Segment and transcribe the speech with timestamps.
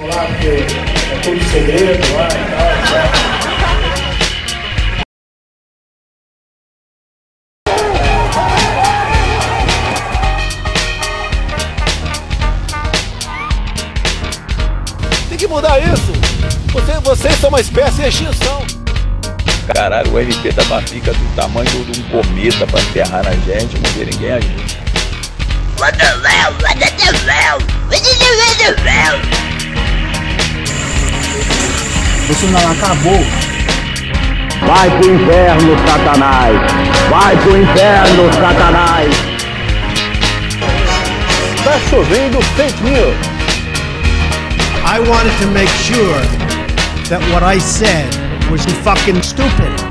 [0.00, 2.70] Lá, porque é tudo segredo lá e tal.
[15.28, 16.12] Tem que mudar isso.
[16.72, 18.64] Você, vocês são uma espécie de extinção.
[19.74, 23.90] Caralho, o RP tava fica do tamanho de um cometa pra enterrar na gente, não
[23.90, 24.56] vê ninguém agir.
[25.78, 26.52] What the hell?
[26.62, 26.86] What the
[27.30, 27.58] hell?
[27.90, 28.02] What
[28.82, 29.49] the hell?
[32.30, 33.26] Bolsonaro acabou.
[34.64, 36.72] Vai pro inferno, Satanás!
[37.10, 39.16] Vai pro inferno, Satanás!
[41.64, 43.16] Tá chovendo fake news.
[44.86, 46.20] I wanted to make sure
[47.08, 48.06] that what I said
[48.48, 49.89] was fucking stupid.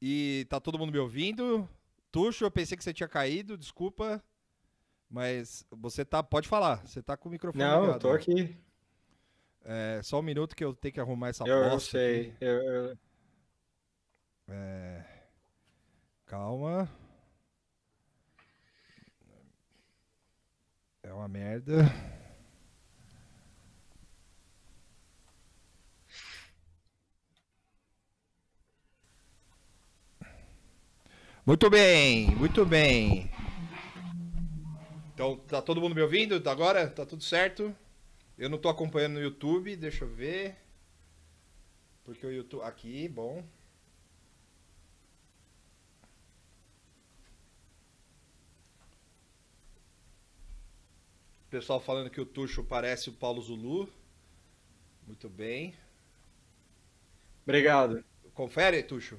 [0.00, 1.68] E tá todo mundo me ouvindo?
[2.10, 4.22] Tuxo, eu pensei que você tinha caído, desculpa.
[5.08, 6.22] Mas você tá.
[6.22, 8.00] Pode falar, você tá com o microfone Não, eu ligado.
[8.00, 8.56] tô aqui.
[9.62, 12.34] É, só um minuto que eu tenho que arrumar essa Eu, eu sei.
[12.40, 12.98] Eu, eu-
[14.48, 15.04] É,
[16.26, 16.88] Calma.
[21.02, 21.82] É uma merda.
[31.50, 33.28] Muito bem, muito bem.
[35.12, 36.88] Então, tá todo mundo me ouvindo agora?
[36.88, 37.74] Tá tudo certo?
[38.38, 40.56] Eu não tô acompanhando no YouTube, deixa eu ver.
[42.04, 42.62] Porque o YouTube.
[42.62, 43.44] Aqui, bom.
[51.50, 53.92] Pessoal falando que o Tuxo parece o Paulo Zulu.
[55.04, 55.74] Muito bem.
[57.42, 58.04] Obrigado.
[58.34, 59.18] Confere, Tuxo.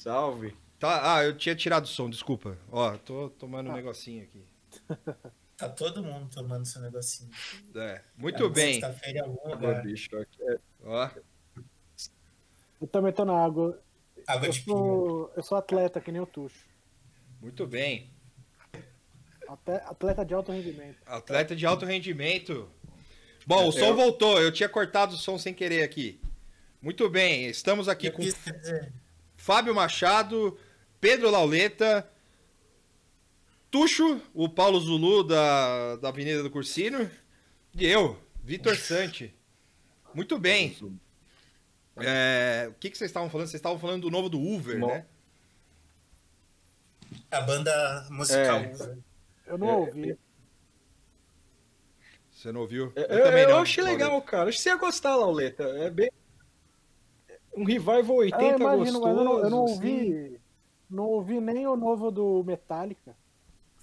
[0.00, 0.56] Salve.
[0.78, 2.56] Tá, ah, eu tinha tirado o som, desculpa.
[2.72, 4.42] Ó, tô tomando um negocinho aqui.
[5.60, 7.28] Tá todo mundo tomando seu negocinho.
[7.76, 8.80] É, muito É bem.
[8.80, 9.82] Sexta-feira lugar.
[9.82, 11.10] bicho, aqui é- Ó,
[12.80, 13.78] Eu também tô na água.
[14.26, 16.64] Água Eu de sou, eu sou atleta, que nem o Tuxo.
[17.42, 18.10] muito bem.
[19.86, 20.96] Atleta de alto rendimento.
[21.04, 22.66] Atleta de alto rendimento.
[23.46, 24.40] Bom, o som voltou.
[24.40, 26.22] Eu tinha cortado o som sem querer aqui.
[26.80, 28.94] Muito bem, estamos aqui Eu com quis dizer,
[29.40, 30.58] Fábio Machado,
[31.00, 32.06] Pedro Lauleta,
[33.70, 37.10] Tuxo, o Paulo Zulu da, da Avenida do Cursino,
[37.74, 39.34] e eu, Vitor Sante.
[40.12, 40.76] Muito bem.
[41.96, 43.46] É, o que, que vocês estavam falando?
[43.46, 45.06] Vocês estavam falando do novo do Uber, Mo- né?
[47.30, 48.58] a banda musical.
[48.58, 48.72] É.
[48.74, 48.98] Uva.
[49.46, 50.18] Eu não É, ouvi.
[52.30, 52.92] Você não ouviu?
[52.94, 54.04] Eu, eu, eu achei Lauleta.
[54.04, 54.48] legal, cara.
[54.50, 55.62] Acho que você ia gostar, Lauleta.
[55.62, 56.10] É bem.
[57.56, 59.02] Um revival 80 Ah, eu imagino, gostoso.
[59.02, 59.72] mas eu não, eu não assim.
[59.74, 60.40] ouvi.
[60.88, 63.16] Não ouvi nem o novo do Metallica.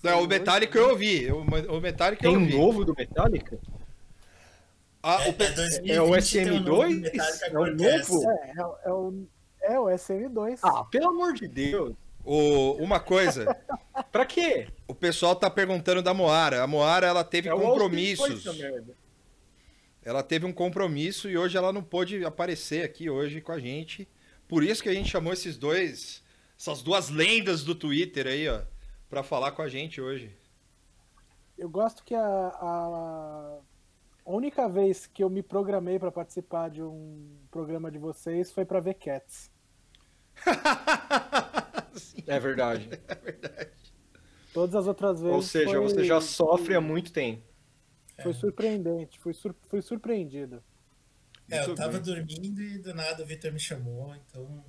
[0.04, 1.32] Não, o Metallica eu ouvi.
[1.32, 2.58] O, Metallica Tem eu um ouvi.
[2.58, 3.58] novo do Metallica?
[5.02, 7.00] Ah, É, o é 2020, É o tem um novo SM2?
[7.02, 8.30] Metallica É o novo?
[8.32, 9.28] É, é, o- é o,
[9.62, 10.60] é o SM2.
[10.64, 11.94] Ah, pelo amor de Deus.
[12.26, 13.46] o- uma coisa,
[14.12, 14.68] Pra quê?
[14.88, 16.62] o pessoal tá perguntando da Moara.
[16.64, 18.30] A Moara, ela teve É o compromissos.
[18.30, 18.94] Austin Boys, essa merda.
[20.08, 24.08] Ela teve um compromisso e hoje ela não pôde aparecer aqui hoje com a gente.
[24.48, 26.24] Por isso que a gente chamou esses dois,
[26.58, 28.62] essas duas lendas do Twitter aí, ó,
[29.10, 30.34] pra falar com a gente hoje.
[31.58, 33.58] Eu gosto que a, a
[34.26, 38.80] única vez que eu me programei pra participar de um programa de vocês foi pra
[38.80, 39.52] ver Cats.
[42.26, 42.90] É verdade.
[44.54, 45.36] Todas as outras vezes.
[45.36, 47.44] Ou seja, foi- você já sofre há muito tempo.
[48.24, 50.64] Foi surpreendente, fui, sur, fui surpreendido.
[51.50, 54.66] É, eu tava dormindo e do nada o Vitor me chamou, então.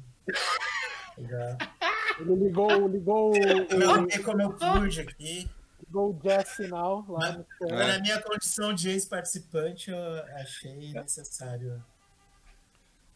[1.19, 1.59] Já.
[2.21, 5.49] Ele ligou, ligou, Eu o, fiquei com o meu pude aqui.
[5.87, 7.87] ligou o jazz sinal lá no Mas É.
[7.87, 9.99] na minha condição de ex-participante, eu
[10.37, 11.83] achei necessário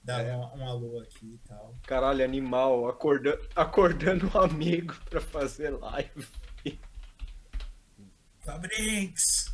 [0.05, 0.37] dar É.
[0.37, 1.75] um, um alô aqui e tal.
[1.85, 2.89] Caralho, animal.
[2.89, 3.39] Acorda...
[3.57, 6.27] Acordando um amigo pra fazer live.
[8.41, 9.53] Fabrinks!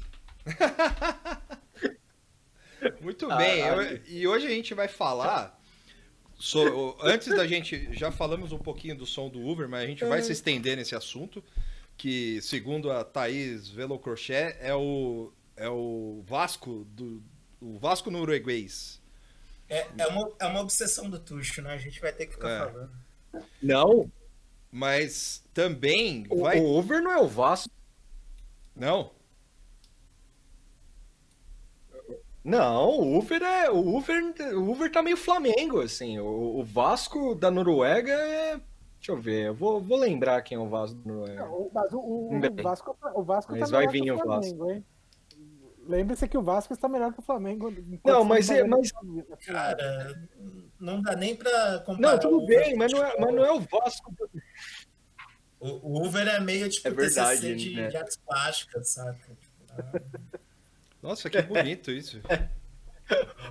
[3.00, 5.59] Muito Ah, bem, ah, eu- e hoje a gente vai falar.
[6.39, 7.89] so- antes da gente.
[7.93, 10.95] Já falamos um pouquinho do som do Uber, mas a gente vai se estender nesse
[10.95, 11.43] assunto.
[11.97, 17.21] Que, segundo a Thaís Velocrochet, é o, é o Vasco do.
[17.61, 19.03] O Vasco norueguês.
[19.69, 21.75] É, é, uma, é uma obsessão do Tuxo, né?
[21.75, 22.59] A gente vai ter que ficar É.
[22.73, 22.93] falando.
[23.61, 24.11] Não,
[24.71, 26.61] Mas também o, vai.
[26.61, 27.69] o Over não é o Vasco.
[28.77, 29.11] Não?
[32.49, 33.71] Não, o Uber é.
[33.71, 36.19] O Uber, o Uber tá meio Flamengo, assim.
[36.19, 38.61] O, o Vasco da Noruega é.
[38.97, 41.43] Deixa eu ver, eu vou, vou lembrar quem é o Vasco da Noruega.
[41.45, 42.62] Não, o- mas o, o-.
[42.62, 44.85] Vasco, o Vasco Mas tá vai melhor vir que o Flamengo, hein?
[45.87, 47.73] Lembre-se que o Vasco está melhor que o Flamengo.
[48.05, 48.99] Não, mas é- mas- essa-
[49.33, 50.28] essa- Cara,
[50.81, 52.12] não dá nem pra comparar.
[52.12, 54.14] Não, tudo bem, mas não, é, mas não é o Vasco.
[55.61, 55.69] O,
[56.00, 57.88] o Uber é meio tipo É verdade, TCC de, né?
[57.88, 59.37] de artes plásticas, saca?
[61.02, 62.21] Nossa, que bonito isso.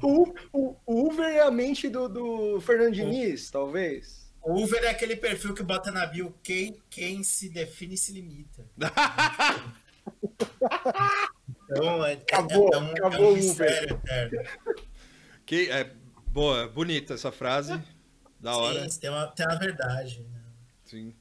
[0.04, 4.32] O, o, o Uber é a mente do, do Fernando Diniz, talvez.
[4.40, 8.64] O Uber é aquele perfil que bota na bio quem, quem se define se limita.
[11.70, 14.02] Então é, é- Acabou, é um, acabou é um eterno.
[15.46, 15.92] Que, é,
[16.28, 17.82] boa, bonita essa frase.
[18.40, 18.90] Da hora.
[18.90, 20.22] Sim, tem uma, tem uma verdade.
[20.22, 20.42] Né?
[20.86, 21.16] Sim.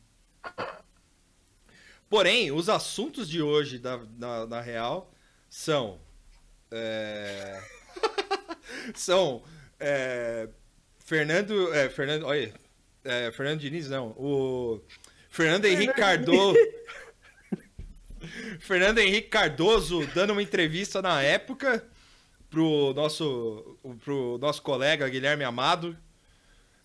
[2.08, 5.12] Porém, os assuntos de hoje da, da, da Real
[5.48, 5.98] são.
[6.70, 7.62] É,
[8.94, 9.42] são.
[9.78, 10.48] é,
[11.04, 11.72] Fernando.
[11.74, 12.24] É, Fernando.
[12.26, 12.52] Olha.
[13.04, 14.08] é, Fernando Diniz, não.
[14.10, 14.80] O.
[15.30, 16.58] Fernando Henrique Cardoso.
[18.60, 21.84] Fernando Henrique Cardoso dando uma entrevista na época
[22.50, 25.96] pro nosso, pro nosso colega Guilherme Amado,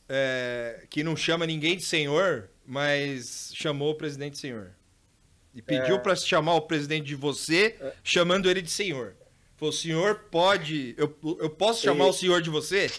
[0.10, 4.72] é, que não chama ninguém de senhor, mas chamou o presidente de senhor.
[5.54, 6.00] E pediu É.
[6.00, 9.16] para chamar o presidente de você, chamando ele de senhor.
[9.62, 10.96] Falou, senhor pode.
[10.98, 12.90] Eu, eu posso chamar E- o senhor de você?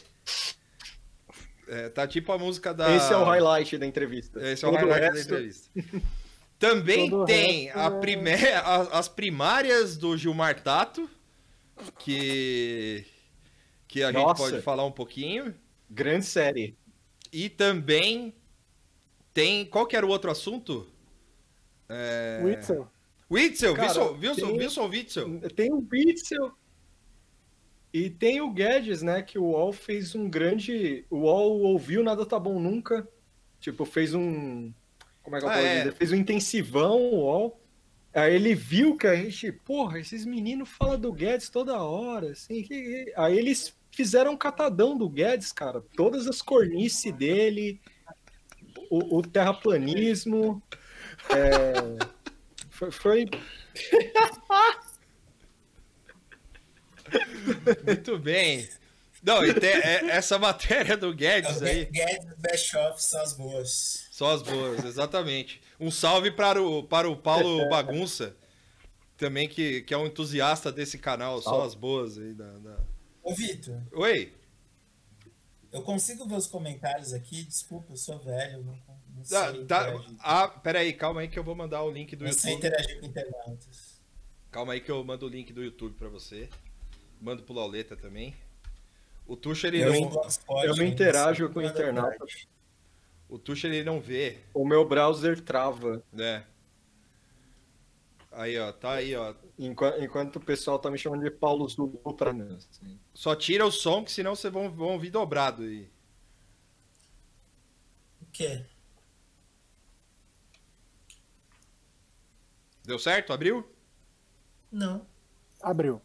[1.66, 2.95] É, tá tipo a música da.
[2.95, 4.38] Esse é o highlight da entrevista.
[4.49, 5.71] Esse é o Todo highlight da resto- entrevista.
[6.61, 8.52] Também Todo o tem resto a é- prime-
[8.92, 11.11] as primárias do Gilmar Tato,
[11.99, 13.04] que,
[13.88, 14.45] que a gente Nossa.
[14.45, 15.52] pode falar um pouquinho.
[15.90, 16.76] Grande série.
[17.33, 18.33] E também
[19.35, 19.64] tem.
[19.64, 20.87] Qual que era o outro assunto?
[21.88, 22.40] É...
[22.45, 22.88] Witzel.
[23.32, 25.40] Witzel, Cara, Wilson, Wilson, tem- Wilson Witzel.
[25.56, 26.52] Tem o Witzel.
[27.92, 29.22] E tem o Guedes, né?
[29.22, 31.04] Que o UOL fez um grande.
[31.10, 33.06] O UOL ouviu Nada Tá Bom Nunca.
[33.60, 34.72] Tipo, fez um.
[35.22, 35.78] Como é que eu Ah, posso é.
[35.78, 35.92] dizer?
[35.94, 37.60] Fez um intensivão, o UOL.
[38.14, 39.52] Aí ele viu que a gente.
[39.52, 42.30] Porra, esses meninos falam do Guedes toda hora.
[42.32, 45.82] Assim, que- que- Aí eles fizeram um catadão do Guedes, cara.
[45.94, 47.78] Todas as cornices dele.
[48.90, 50.62] O, o terraplanismo.
[51.30, 52.06] é,
[52.90, 53.26] foi- foi
[57.86, 58.68] Muito bem.
[59.22, 61.84] Não, e tem- é- essa matéria do É Guedes aí.
[61.86, 64.08] Guedes Best of são as boas.
[64.10, 65.62] Só as boas, exatamente.
[65.78, 68.34] Um salve para o, para o Paulo Bagunça,
[69.16, 72.50] também que, que é um entusiasta desse canal, só as boas aí da.
[72.58, 72.80] da-
[73.22, 74.32] Ô, Vitor, Oi?
[75.70, 77.44] eu consigo ver os comentários aqui?
[77.44, 78.91] Desculpa, eu sou velho, eu não, não
[79.30, 80.16] Ah, tá, interagir.
[80.20, 82.66] ah, peraí, calma aí que eu vou mandar o link do sei YouTube.
[82.68, 84.00] interagir com internautas.
[84.50, 86.48] Calma aí que eu mando o link do YouTube pra você.
[87.20, 88.34] Mando pro Lauleta também.
[89.26, 92.24] O Tuxa ele Eu, não, eu não interajo com o internauta.
[93.28, 96.02] o Tuxa ele não vê, O meu browser trava.
[96.12, 96.44] né?
[98.32, 99.34] Aí, ó, tá aí, ó.
[99.58, 102.56] Enquanto, enquanto o pessoal tá me chamando de Paulo Zulu pra mim.
[102.56, 102.98] assim.
[103.14, 105.88] Só tira o som, que senão vocês vão, vão ouvir dobrado aí.
[108.22, 108.64] O quê?
[112.84, 113.32] Deu certo?
[113.32, 113.68] Abriu?
[114.70, 115.06] Não.
[115.60, 116.00] Abriu.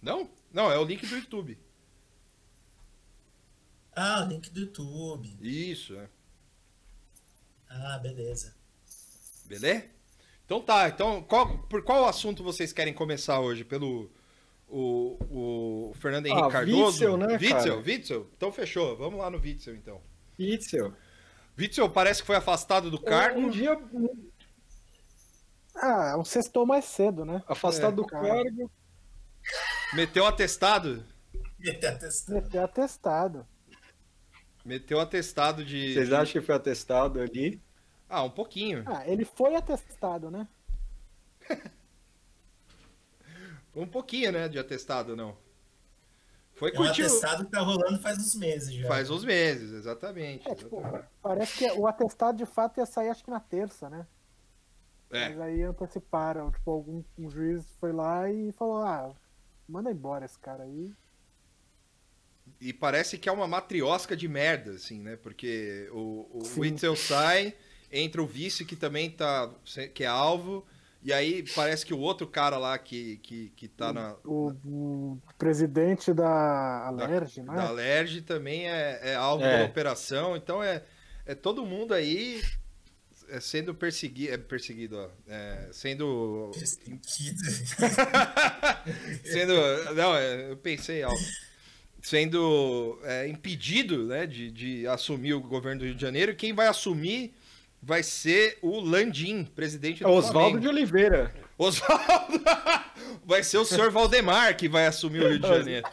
[0.00, 0.30] Não?
[0.52, 1.58] Não, é o link do YouTube.
[3.94, 5.36] Ah, o link do YouTube.
[5.40, 6.08] Isso, é.
[7.68, 8.54] Ah, beleza.
[9.46, 9.84] Beleza?
[10.44, 13.64] Então tá, então qual- por qual assunto vocês querem começar hoje?
[13.64, 14.10] Pelo
[14.68, 15.16] o,
[15.90, 16.86] o Fernando Henrique Ah, Cardoso?
[17.04, 17.76] Witzel, né, Witzel, cara?
[17.76, 18.30] Witzel?
[18.36, 20.00] Então fechou, vamos lá no Witzel então.
[20.38, 20.92] Itzel.
[21.58, 23.40] Witzel parece que foi afastado do cargo.
[23.40, 23.76] Um dia
[25.76, 27.42] Ah, um sextou mais cedo, né?
[27.46, 28.26] afastado É, do cara.
[28.26, 28.70] cargo.
[29.94, 31.04] Meteu atestado.
[31.58, 32.34] Meteu atestado.
[32.34, 33.46] Meteu atestado.
[34.64, 35.94] Meteu atestado de.
[35.94, 37.62] Vocês acham que foi atestado ali?
[38.08, 38.82] Ah, um pouquinho.
[38.86, 40.46] Ah, ele foi atestado, né?
[43.74, 44.48] Um pouquinho, né?
[44.48, 45.36] De atestado, não.
[46.54, 47.02] Foi É um curtir.
[47.02, 48.88] atestado que tá rolando faz uns meses já.
[48.88, 50.48] Faz uns meses, exatamente.
[50.50, 51.08] É, tipo, exatamente.
[51.20, 54.06] parece que o atestado de fato ia sair acho que na terça, né?
[55.16, 55.28] É.
[55.30, 59.14] Mas aí anteciparam, tipo, algum um juiz foi lá e falou, ah,
[59.68, 60.92] manda embora esse cara aí.
[62.60, 65.16] E parece que é uma matriosca de merda, assim, né?
[65.16, 66.60] Porque o, o Sim.
[66.60, 67.54] Witzel sai,
[67.90, 69.50] entra o vice que também tá.
[69.92, 70.64] que é alvo.
[71.02, 74.16] E aí parece que o outro cara lá que, que, que tá na.
[74.24, 77.54] O, o presidente da Alerj, né?
[77.54, 79.58] Da Alerj também é, é alvo É.
[79.58, 80.36] da operação.
[80.36, 80.82] Então é,
[81.24, 82.42] é todo mundo aí
[83.40, 84.32] sendo perseguido.
[84.32, 85.08] É perseguido, ó.
[85.28, 86.50] É, sendo.
[86.54, 87.42] Perseguido.
[89.24, 89.54] sendo.
[89.94, 91.20] Não, é, eu pensei algo.
[92.02, 96.32] Sendo é, impedido né, de, de assumir o governo do Rio de Janeiro.
[96.32, 97.34] E quem vai assumir
[97.82, 100.68] vai ser o Landim, presidente do É Oswaldo de.
[100.68, 101.34] Oliveira.
[101.58, 102.42] Oswaldo!
[103.24, 105.88] vai ser o senhor Valdemar que vai assumir o Rio de Janeiro.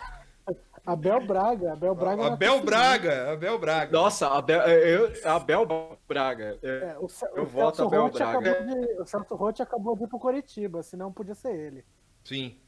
[0.85, 2.25] Abel Braga, Abel Braga.
[2.27, 2.65] Abel conseguir.
[2.65, 3.91] Braga, Abel Braga.
[3.91, 6.59] Nossa, Abel, eu, Abel Braga.
[6.61, 8.63] É, É, o, Eu o voto Celso Abel Roth Braga.
[8.65, 11.85] de, o Celso Roth acabou de ir pro Coritiba, senão podia ser ele.
[12.25, 12.59] Sim.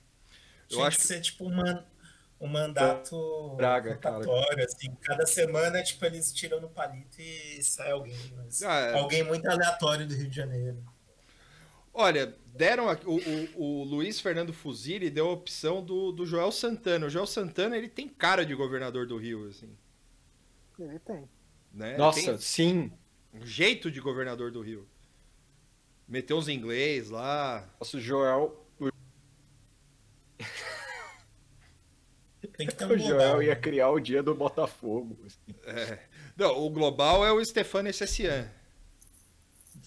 [0.63, 1.85] Eu Tinha acho que ser tipo um, man-
[2.39, 4.15] um mandato Braga, cara.
[4.15, 4.95] rotatório, assim.
[5.01, 8.15] Cada semana, tipo, eles tiram no palito e sai alguém.
[8.37, 8.97] Mas Ah, é.
[8.97, 10.77] Alguém muito aleatório do Rio de Janeiro.
[11.97, 13.15] Olha, deram a- o,
[13.57, 17.05] o, o Luiz Fernando Fuzili deu a opção do, do Joel Santana.
[17.05, 19.69] O Joel Santana ele tem cara de governador do Rio, assim.
[20.77, 21.29] Ele tem.
[21.73, 21.97] Né?
[21.97, 22.91] Nossa, Tem sim.
[23.33, 24.85] um jeito de governador do Rio.
[26.07, 27.67] Meteu uns inglês lá.
[27.79, 28.61] Nossa, o Joel.
[32.57, 33.43] Tem que ter um O Joel global.
[33.43, 35.17] ia criar o dia do Botafogo.
[35.25, 35.55] assim.
[35.65, 35.99] é.
[36.37, 38.49] Não, o global é o Stefano Essessian.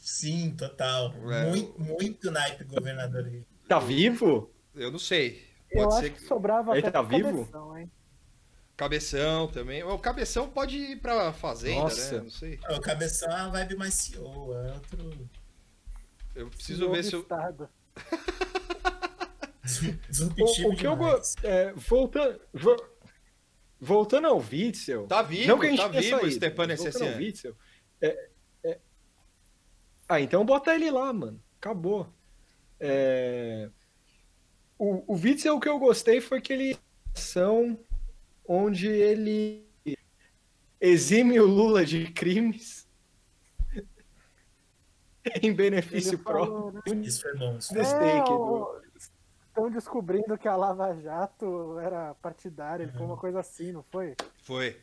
[0.09, 1.13] Sim, total.
[1.31, 1.51] É.
[1.51, 3.31] Muito, muito naipe governador.
[3.69, 4.51] Tá vivo?
[4.75, 5.47] Eu não sei.
[5.71, 6.27] Eu Pode acho ser que que...
[6.27, 7.45] sobrava Ele até tá vivo?
[7.45, 7.91] Cabeção, hein?
[8.75, 9.83] Cabeção também.
[9.85, 12.17] O Cabeção pode ir pra fazenda, Nossa.
[12.17, 12.23] né?
[12.23, 12.59] Não sei.
[12.71, 15.29] O cabeção é uma vibe mais CEO, é outro.
[16.35, 17.27] Eu preciso Novo ver se eu...
[20.41, 21.47] O, o que eu gosto.
[21.47, 22.89] É, voltando, vo-
[23.79, 25.07] voltando ao Witzel.
[25.07, 27.19] Tá vivo, não que a gente tá tenha vivo o mas voltando ao.
[27.19, 27.57] Witzel,
[28.01, 28.29] é-
[30.09, 31.41] Ah, então bota ele lá, mano.
[31.59, 32.09] Acabou.
[32.81, 33.69] É,
[34.79, 36.79] O, o Witzel, o que eu gostei foi que ele
[37.15, 37.79] ação
[38.47, 39.67] onde ele
[40.81, 42.87] exime o Lula de crimes
[45.43, 46.95] em benefício falou, próprio.
[46.97, 47.03] né?
[47.05, 47.59] Isso bom.
[47.77, 48.79] É, o-
[49.49, 54.15] Estão descobrindo que a Lava Jato era partidária, ele foi uma coisa assim, não foi?
[54.45, 54.81] Foi.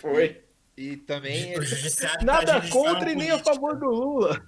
[0.00, 0.44] foi.
[0.76, 4.42] E também O judiciário Nada contra e nem a favor do Lula.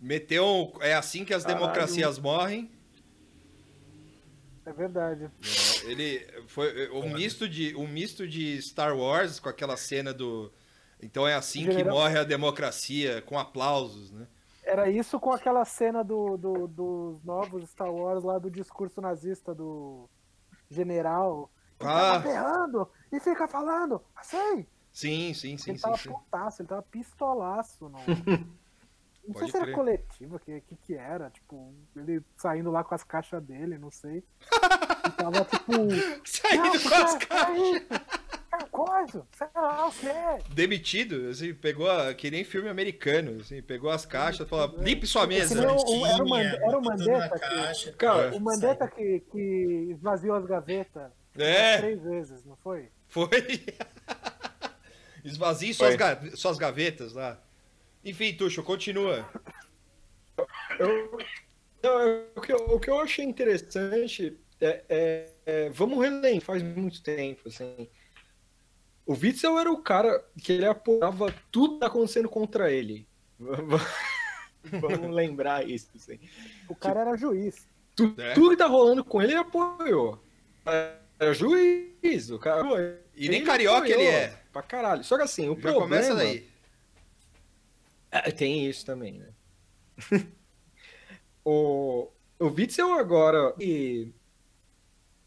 [0.00, 0.44] meteu...
[0.46, 1.60] um- É assim que as Caralho.
[1.60, 2.70] democracias morrem.
[4.64, 5.28] É verdade.
[5.84, 10.52] Ele foi um misto de um misto de Star Wars com aquela cena do
[11.04, 14.24] então é assim que morre a democracia com aplausos, né?
[14.62, 19.52] Era isso com aquela cena do, do- dos novos Star Wars lá do discurso nazista
[19.52, 20.08] do
[20.70, 21.50] general.
[21.80, 22.12] Ele Ah.
[22.12, 24.64] tava berrando e fica falando, assim.
[24.92, 25.82] Sim, sim, sim, ele sim.
[25.82, 26.10] tava sim.
[26.10, 27.88] putaço, ele tava pistolaço.
[27.88, 28.00] Não,
[29.26, 29.74] não sei Pode se era crer.
[29.76, 31.30] coletivo, o que, que que era.
[31.30, 34.22] Tipo, ele saindo lá com as caixas dele, não sei.
[35.04, 35.72] E tava tipo.
[36.24, 37.86] Saindo "Não, com as é isso,
[38.52, 40.44] é coisa, sei lá o quê.
[40.54, 45.26] Demitido, assim, pegou a, que nem filme americano, assim, pegou as caixas falou, limpe sua
[45.26, 45.56] mesa.
[45.56, 47.90] Nem o- era o, Tinha, Mand- era o Mandetta caixa.
[47.90, 47.96] que.
[47.98, 51.78] Cara, O Mandetta que, que esvaziou as gavetas É.
[51.78, 52.88] três vezes, não foi?
[53.08, 53.26] Foi.
[55.24, 57.40] Esvazie suas, ga- suas gavetas lá.
[58.04, 59.28] Enfim, Tuxo, continua.
[60.78, 61.18] Eu-
[61.82, 66.62] não, o, que eu, o que eu achei interessante é, é- é- vamos relembrar, faz
[66.62, 67.88] muito tempo, assim.
[69.04, 73.06] O Witzel era o cara que ele apoiava tudo que tá acontecendo contra ele.
[74.64, 76.20] Vamos lembrar isso, assim.
[76.68, 77.66] O cara era juiz.
[77.96, 78.32] Tu- É.
[78.32, 80.22] Tudo que tá rolando com ele, ele apoiou.
[81.18, 82.62] Era juiz, o cara.
[83.16, 84.41] E nem carioca ele apoiou é.
[84.52, 85.02] Pra caralho.
[85.02, 85.82] Só que assim, o Já problema...
[85.82, 86.46] começa daí.
[88.10, 89.28] É, tem isso também, né?
[91.44, 93.54] o, o Witzel agora.
[93.58, 94.12] E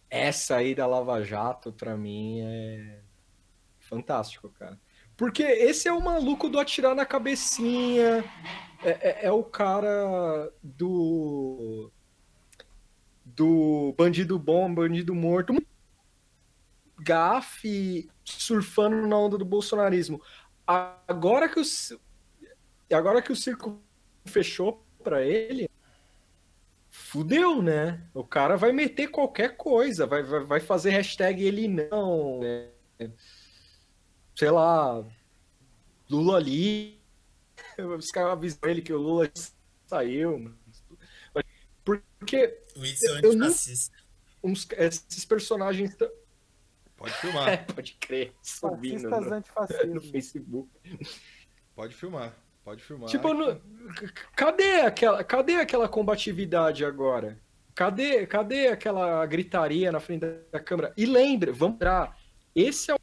[0.09, 2.99] essa aí da Lava Jato, pra mim, é
[3.79, 4.79] fantástico, cara.
[5.17, 8.23] Porque esse é o maluco do atirar na cabecinha.
[8.83, 11.91] É, é- é o cara do.
[13.23, 15.53] Do bandido bom, bandido morto.
[16.99, 20.21] Gafe surfando na onda do bolsonarismo.
[20.65, 21.63] Agora que o,
[22.91, 23.79] agora que o circo
[24.25, 25.69] fechou pra ele,
[26.89, 28.07] fudeu, né?
[28.13, 32.69] O cara vai meter qualquer coisa, vai, vai, vai fazer hashtag ele não, né?
[34.35, 35.05] sei lá,
[36.09, 36.99] Lula ali.
[37.97, 39.29] Os caras avisam ele que o Lula
[39.85, 40.53] saiu.
[41.83, 45.95] Porque O Itzel Eu não- uns, esses personagens.
[46.97, 49.93] Pode É, filmar, pode crer, subindo Fascistas no, antifascismo.
[49.95, 50.69] no Facebook.
[51.75, 53.09] pode filmar, pode filmar.
[53.09, 53.61] Tipo, no-
[54.35, 57.37] cadê aquela, cadê aquela combatividade agora?
[57.73, 60.93] Cadê, cadê aquela gritaria na frente da câmera?
[60.95, 62.17] E lembre, vamos lembrar,
[62.55, 62.99] esse é o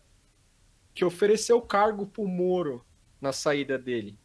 [0.94, 2.82] que ofereceu cargo pro Moro
[3.20, 4.18] na saída dele.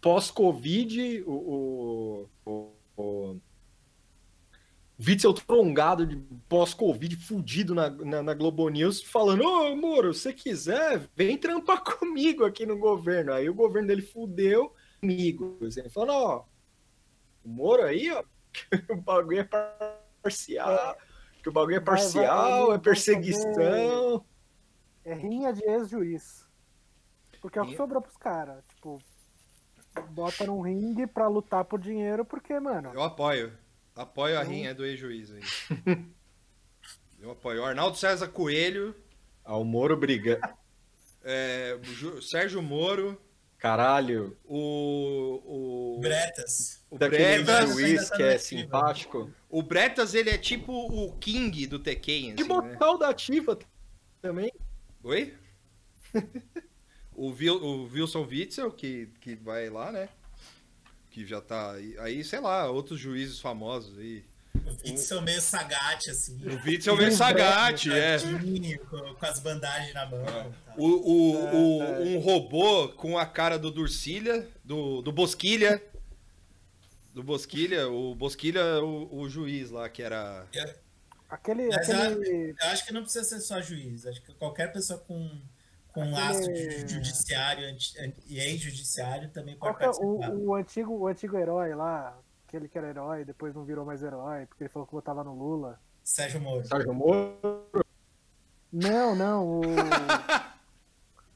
[0.00, 3.36] Pós-Covid, o, o, o, o
[5.04, 6.16] Witzel prolongado de
[6.48, 12.44] pós-Covid, fudido na, na, na Globo News, falando: Ô, Moro, se quiser, vem trampar comigo
[12.44, 13.32] aqui no governo.
[13.32, 15.58] Aí o governo dele fudeu comigo.
[15.66, 16.44] Assim, falando: Ó,
[17.44, 18.22] o Moro aí, ó,
[18.90, 19.48] o bagulho é
[20.22, 20.96] parcial,
[21.42, 24.24] que o bagulho é vai- parcial, vai é perseguição.
[25.04, 26.46] É rinha de ex-juiz.
[27.40, 28.64] Porque é o que sobrou pros caras.
[28.68, 29.02] Tipo,
[30.10, 32.92] bota num ringue pra lutar por dinheiro, porque, mano.
[32.94, 33.52] Eu apoio.
[33.94, 35.42] Apoio a Então- rinha do ex-juiz aí.
[37.20, 37.60] Eu apoio.
[37.62, 38.94] O Arnaldo César Coelho,
[39.44, 40.40] Ah, o Moro briga.
[41.22, 41.78] é,
[42.22, 43.20] Sérgio Moro,
[43.58, 44.36] Caralho.
[44.44, 45.96] o.
[45.96, 46.84] O, Bretas.
[46.90, 47.70] o Daquele Bretas.
[47.70, 49.30] juiz tá que é simpático.
[49.48, 52.30] O Bretas, ele é tipo o King do Tekken.
[52.30, 52.48] E Assim, né?
[52.48, 53.58] botar o da Ativa
[54.20, 54.50] também.
[55.04, 55.34] Oi?
[57.14, 60.08] o, Wil, o Wilson Witzel, que, que vai lá, né?
[61.12, 61.72] Que já tá.
[61.72, 64.24] aí- Aí, sei lá, outros juízes famosos aí.
[64.54, 66.36] O Itzel meio sagate, assim.
[66.46, 68.18] O Witzel meio sagate, é.
[68.90, 70.24] Com, com as bandagens na mão.
[70.24, 70.46] tá.
[70.76, 75.82] O, o, o- um robô com a cara do Durcilha, do, do Bosquilha.
[77.14, 80.46] Do Bosquilha, o Bosquilha, o, o juiz lá, que era.
[81.28, 81.72] Aquele.
[81.74, 82.50] Aquele...
[82.58, 84.06] Eu acho que não precisa ser só juiz.
[84.06, 85.30] Acho que qualquer pessoa com,
[85.92, 87.76] com Aquele- laço de judiciário
[88.26, 90.30] e ex-judiciário também Qual pode é participar.
[90.34, 92.16] o, o, antigo, o antigo herói lá?
[92.48, 95.34] Aquele que era herói, depois não virou mais herói, porque ele falou que votava no
[95.34, 95.80] Lula.
[96.04, 96.66] Sérgio Moro.
[96.66, 97.36] Sérgio Moro.
[98.72, 99.62] Não, não, o.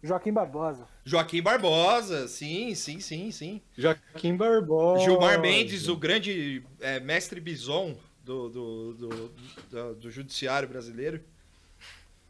[0.02, 0.86] Joaquim Barbosa.
[1.04, 3.62] Joaquim Barbosa, sim, sim, sim, sim.
[3.76, 5.02] Joaquim Barbosa.
[5.04, 9.28] Gilmar Mendes, o grande é, mestre bison do, do, do,
[9.70, 11.22] do, do judiciário brasileiro.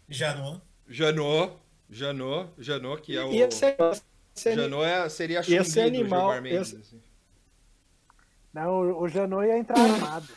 [0.08, 0.62] Janot.
[0.88, 1.54] Janot,
[1.90, 3.32] Janot, Janot, que é o.
[3.32, 3.92] Ia ser, ia
[4.34, 6.68] ser, Janot é, seria a ia ser Chun-Li do animal, Gilmar ia Mendes.
[6.68, 7.02] ser- assim.
[8.52, 10.28] Não, o, o Janot ia entrar armado.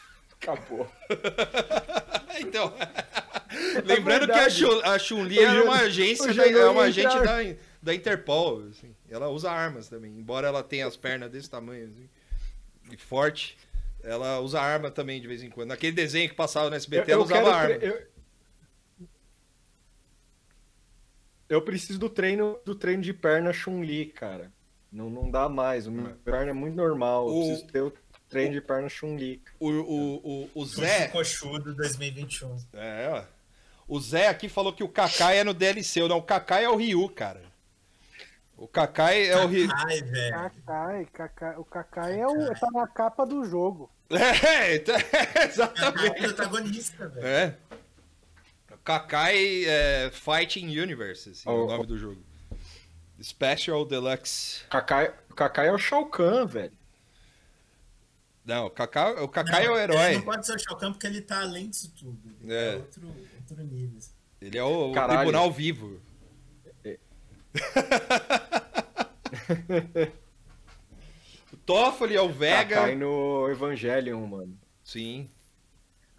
[0.42, 0.88] Acabou.
[2.42, 2.74] Então,
[3.86, 4.56] lembrando que a verdade.
[4.56, 8.96] Chun- a Chun-Li era uma agência, da, é uma agente entrar- da, da Interpol, assim.
[9.10, 12.10] Ela usa armas também, embora ela tenha as pernas desse tamanho, assim,
[12.92, 13.58] e forte,
[14.02, 15.68] ela usa arma também de vez em quando.
[15.68, 17.76] Naquele desenho que passava no SBT, ela usava quero arma.
[17.76, 18.02] eu-
[21.50, 24.52] Eu preciso do treino do treino de perna Chun-Li, cara.
[24.92, 25.88] Não, não dá mais.
[25.88, 27.28] O meu perna é muito normal.
[27.28, 27.94] Eu O- preciso ter o
[28.30, 29.42] treino de perna Chun-Li.
[29.60, 31.08] O, o, o, o Zé.
[31.08, 32.56] Coxudo 2021.
[32.74, 33.24] É, ó.
[33.88, 36.08] O Zé aqui falou que o Kakai é no DLC.
[36.08, 37.42] Não, o Kakai é o Ryu, cara.
[38.56, 39.68] O Kakai é o Ryu.
[39.74, 40.34] Ai, velho.
[40.36, 43.90] Kakai, Kakai, o Kakai é o, tá na capa do jogo.
[44.12, 44.96] É, então,
[45.48, 46.20] exatamente.
[46.22, 47.26] protagonista, velho.
[47.28, 47.56] É.
[48.90, 52.18] Kakai é, Fighting Universe, assim, é o Oh, nome do jogo.
[53.22, 54.64] Special Deluxe.
[54.68, 56.74] Kakai, o Kakai é o Shao Kahn, velho.
[58.44, 60.14] Não, o Kakai, o Kakai é o Ele herói.
[60.16, 62.20] não pode ser o Shao Kahn porque ele tá além disso tudo.
[62.42, 62.74] Ele É.
[62.74, 63.08] é, outro,
[63.50, 64.00] outro nível.
[64.42, 66.02] Ele é o, o tribunal vivo.
[71.54, 72.76] o Toffoli é o Vega.
[72.76, 74.58] Kakai no Evangelion, mano.
[74.84, 75.30] Sim.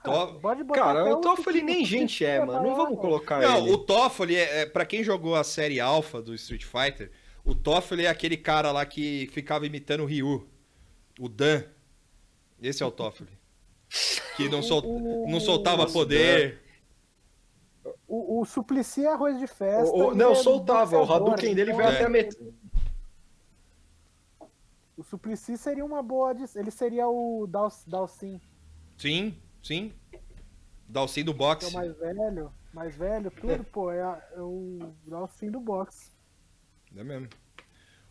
[0.03, 2.63] Cara, o Toffoli nem gente é, mano.
[2.63, 3.73] Não vamos colocar Não, ele.
[3.73, 7.11] o Toffoli, é, é, pra quem jogou a série Alpha do Street Fighter,
[7.45, 10.49] o Toffoli é aquele cara lá que ficava imitando o Ryu.
[11.19, 11.63] O Dan.
[12.63, 13.31] Esse é o Toffoli.
[14.37, 14.83] Que não, sol-
[15.29, 16.61] não soltava Nossa, poder.
[18.09, 19.91] O, o Suplicy é arroz de festa.
[19.95, 20.97] O- o- não, é soltava.
[20.99, 21.95] O Hadouken dele então veio É.
[21.97, 22.55] até a metade.
[24.97, 26.35] O Suplicy seria uma boa.
[26.55, 28.41] Ele seria o Dal- Dalsin,
[28.99, 29.93] Sim, sim.
[30.89, 31.67] Dalsin do que é boxe.
[31.67, 32.53] o mais velho.
[32.73, 33.91] Mais velho, tudo, pô.
[33.93, 36.11] É, a- é o Dalsin do boxe.
[36.97, 37.29] É mesmo.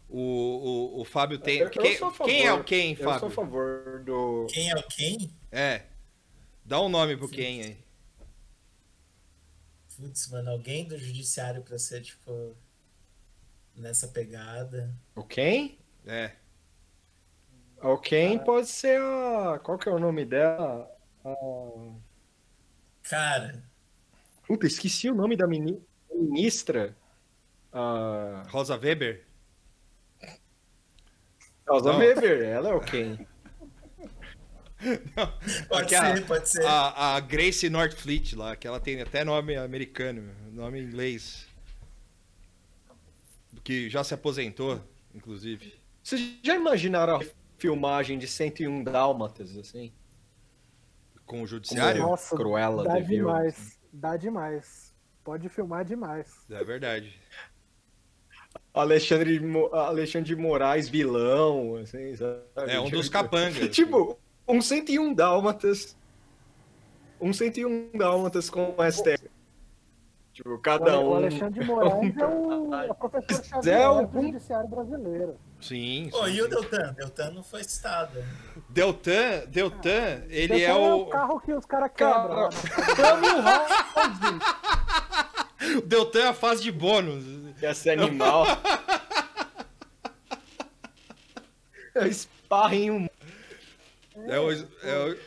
[0.07, 1.59] O, o, o Fábio tem.
[1.59, 2.29] Eu- quem, sou a favor.
[2.31, 3.29] quem é o Ken, Eu sou a Fábio?
[3.35, 4.47] favor do.
[4.49, 5.33] Quem é o quem?
[5.51, 5.83] É.
[6.65, 7.77] Dá um nome pro Ken aí.
[9.97, 12.55] Putz, mano, alguém do judiciário pra ser, tipo,
[13.75, 14.95] nessa pegada.
[15.15, 15.77] O quem?
[16.05, 16.31] É.
[17.81, 19.59] O quem pode ser a.
[19.63, 20.89] Qual que é o nome dela?
[23.03, 23.63] Cara,
[24.47, 25.81] Puta, esqueci o nome da mini-
[26.13, 26.95] ministra.
[27.71, 28.43] A.
[28.49, 29.25] Rosa Weber?
[31.67, 31.99] Rosa Não.
[31.99, 33.27] Weber, ela é o quem?
[35.67, 36.65] pode Aqui a- ser, pode ser.
[36.65, 41.47] A, a Grace Northfleet lá, que ela tem até nome americano, nome inglês.
[43.63, 44.81] Que já se aposentou,
[45.13, 45.77] inclusive.
[46.01, 47.25] Vocês já imaginaram a
[47.57, 49.91] filmagem de 101 Dálmatas, assim?
[51.29, 52.01] Com o judiciário?
[52.01, 53.79] Nossa, Cruella Dá demais.
[53.93, 54.95] Dá demais.
[55.23, 56.33] Pode filmar demais.
[56.49, 57.13] É verdade.
[58.73, 59.39] Alexandre,
[59.71, 62.41] Alexandre de Moraes vilão, assim, sabe?
[62.71, 63.69] É um dos Tipo, capangas.
[63.69, 65.95] Tipo, um 101 Dálmatas.
[67.21, 69.29] Um 101 Dálmatas com STF.
[70.33, 71.13] Tipo, cada Ale- o um.
[71.15, 75.37] Alexandre de Moraes é o, é o professor Xavier Zé, o- do Judiciário Brasileiro.
[75.61, 76.07] Sim.
[76.11, 76.47] Pô, sim, e o.
[76.47, 76.93] Deltan?
[76.93, 78.23] Deltan não foi citado.
[78.69, 81.05] Deltan, Deltan, ele Esse é o.
[81.07, 82.49] carro que os caras quebram.
[83.43, 83.67] Na-
[85.77, 87.25] O Deltan é a fase de bônus.
[87.61, 88.45] Esse animal.
[92.71, 93.07] Em um.
[94.27, 94.51] É o.
[94.51, 95.17] É o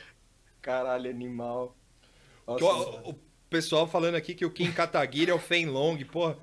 [0.61, 1.77] Caralho, animal.
[2.57, 3.15] que o, o
[3.51, 6.37] pessoal falando aqui que o Kim Kataguiri é o Fen Long, porra.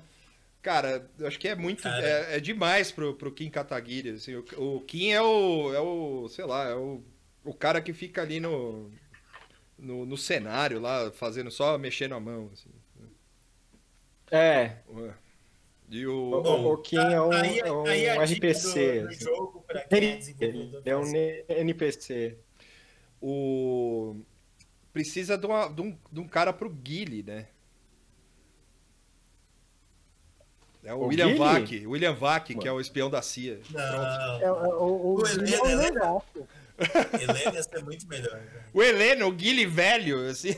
[0.62, 1.86] Cara, eu acho que é muito.
[1.88, 4.10] É, é demais pro, pro Kim Kataguiri.
[4.10, 4.44] Assim, o,
[4.76, 5.72] o Kim é o.
[5.74, 6.28] É o.
[6.28, 7.02] Sei lá, é o,
[7.44, 8.90] o cara que fica ali no,
[9.78, 10.06] no.
[10.06, 12.50] No cenário lá, fazendo só mexendo a mão.
[12.52, 12.70] Assim.
[14.30, 14.82] É,
[15.90, 16.72] E o, o.
[16.74, 19.00] o, Kim é um, aí, é um aí a dica RPC.
[19.00, 19.24] do, do assim.
[19.24, 20.00] jogo pra quem
[20.84, 21.02] é é um
[21.48, 22.38] NPC.
[23.20, 24.16] o
[24.92, 27.48] precisa de, uma- de um, de um cara pro Guile, né?
[30.82, 31.38] É o, O William Guile?
[31.38, 33.60] Vac, William Vac, que é o espião da CIA.
[33.70, 36.22] Não, É, é, o, o, O Helena, é Helena.
[37.20, 38.40] Helena ia ser muito melhor.
[38.72, 40.56] O Heleno, o Guile velho, assim.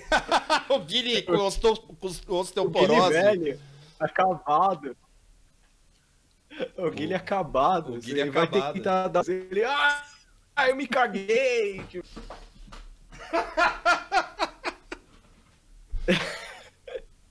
[0.68, 3.10] o Guile com osteo- com O Guilherme osteoporose.
[3.12, 3.60] velho,
[3.98, 4.96] acabado.
[6.76, 7.94] O Guilherme acabado.
[7.94, 8.72] o assim, Guilherme ele vai ter acabado.
[8.74, 9.28] que tentar dar.
[9.28, 9.64] Ele.
[9.64, 10.06] Ah,
[10.54, 11.82] ah, eu me caguei!
[11.88, 12.06] tipo.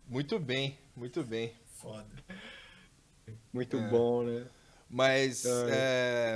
[0.07, 1.53] Muito bem, muito bem.
[1.77, 2.05] Foda.
[3.53, 3.87] Muito É.
[3.89, 4.43] bom, né?
[4.89, 6.35] Mas, é,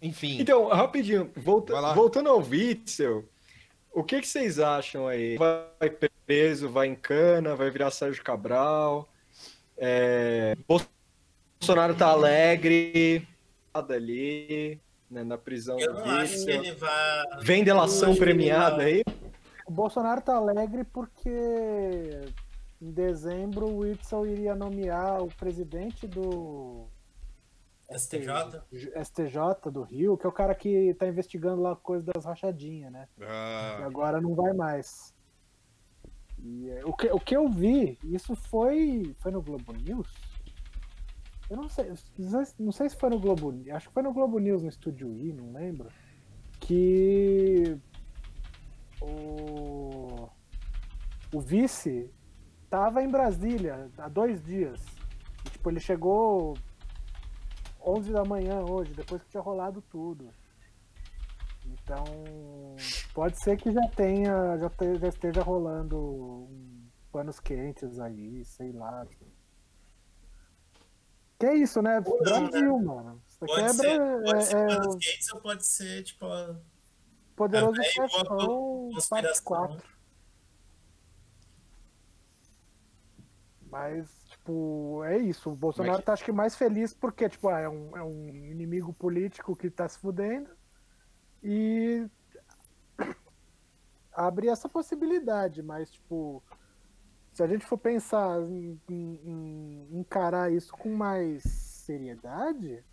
[0.00, 0.38] enfim.
[0.40, 3.24] Então, rapidinho, volta- voltando ao Witzel,
[3.92, 5.36] o que, que vocês acham aí?
[5.36, 5.90] Vai
[6.26, 9.08] preso, vai em cana, vai virar Sérgio Cabral?
[9.76, 10.56] É,
[11.60, 13.26] Bolsonaro tá alegre,
[13.74, 16.54] nada ali, né, na prisão Eu do não acho que Witzel.
[16.64, 17.24] ele vai.
[17.42, 19.04] Vem delação premiada vai- aí?
[19.66, 21.30] O Bolsonaro tá alegre porque
[22.82, 26.86] em dezembro o Whitson iria nomear o presidente do
[27.90, 28.60] STJ?
[29.04, 32.90] STJ do Rio, que é o cara que tá investigando lá a coisa das rachadinhas,
[32.90, 33.08] né?
[33.18, 35.14] E Ah, agora não vai mais.
[36.38, 40.12] E, é, o, que, o que eu vi, isso foi, foi no Globo News?
[41.48, 44.12] Eu não sei, não sei- não sei se foi no Globo, acho que foi no
[44.12, 45.88] Globo News no Estúdio I, não lembro.
[46.58, 47.78] Que
[49.00, 50.28] o,
[51.32, 52.10] o vice
[52.72, 54.80] tava em Brasília há dois dias.
[55.44, 56.56] E, tipo, ele chegou
[57.84, 60.30] 11 da manhã hoje, depois que tinha rolado tudo.
[61.66, 62.04] Então,
[63.12, 68.72] pode ser que já tenha, já, te- já esteja rolando um panos quentes aí, sei
[68.72, 69.06] lá.
[71.38, 72.00] Que é isso, né?
[72.00, 73.20] Brasil, mano.
[73.28, 76.26] Isso Pode é, ser, pode é- ser é Panos Gates ou pode ser, tipo,
[77.36, 79.44] Poderoso velha Chefão, parte conspiração.
[79.44, 79.92] 4.
[83.72, 85.50] Mas, tipo, é isso.
[85.50, 88.28] O Bolsonaro Mas- tá, acho que, mais feliz porque, tipo, ah, é, um, é um
[88.28, 90.50] inimigo político que tá se fudendo
[91.42, 92.06] e
[94.12, 96.42] abre essa possibilidade, mas, tipo,
[97.32, 102.84] se a gente for pensar em, em- em encarar isso com mais seriedade,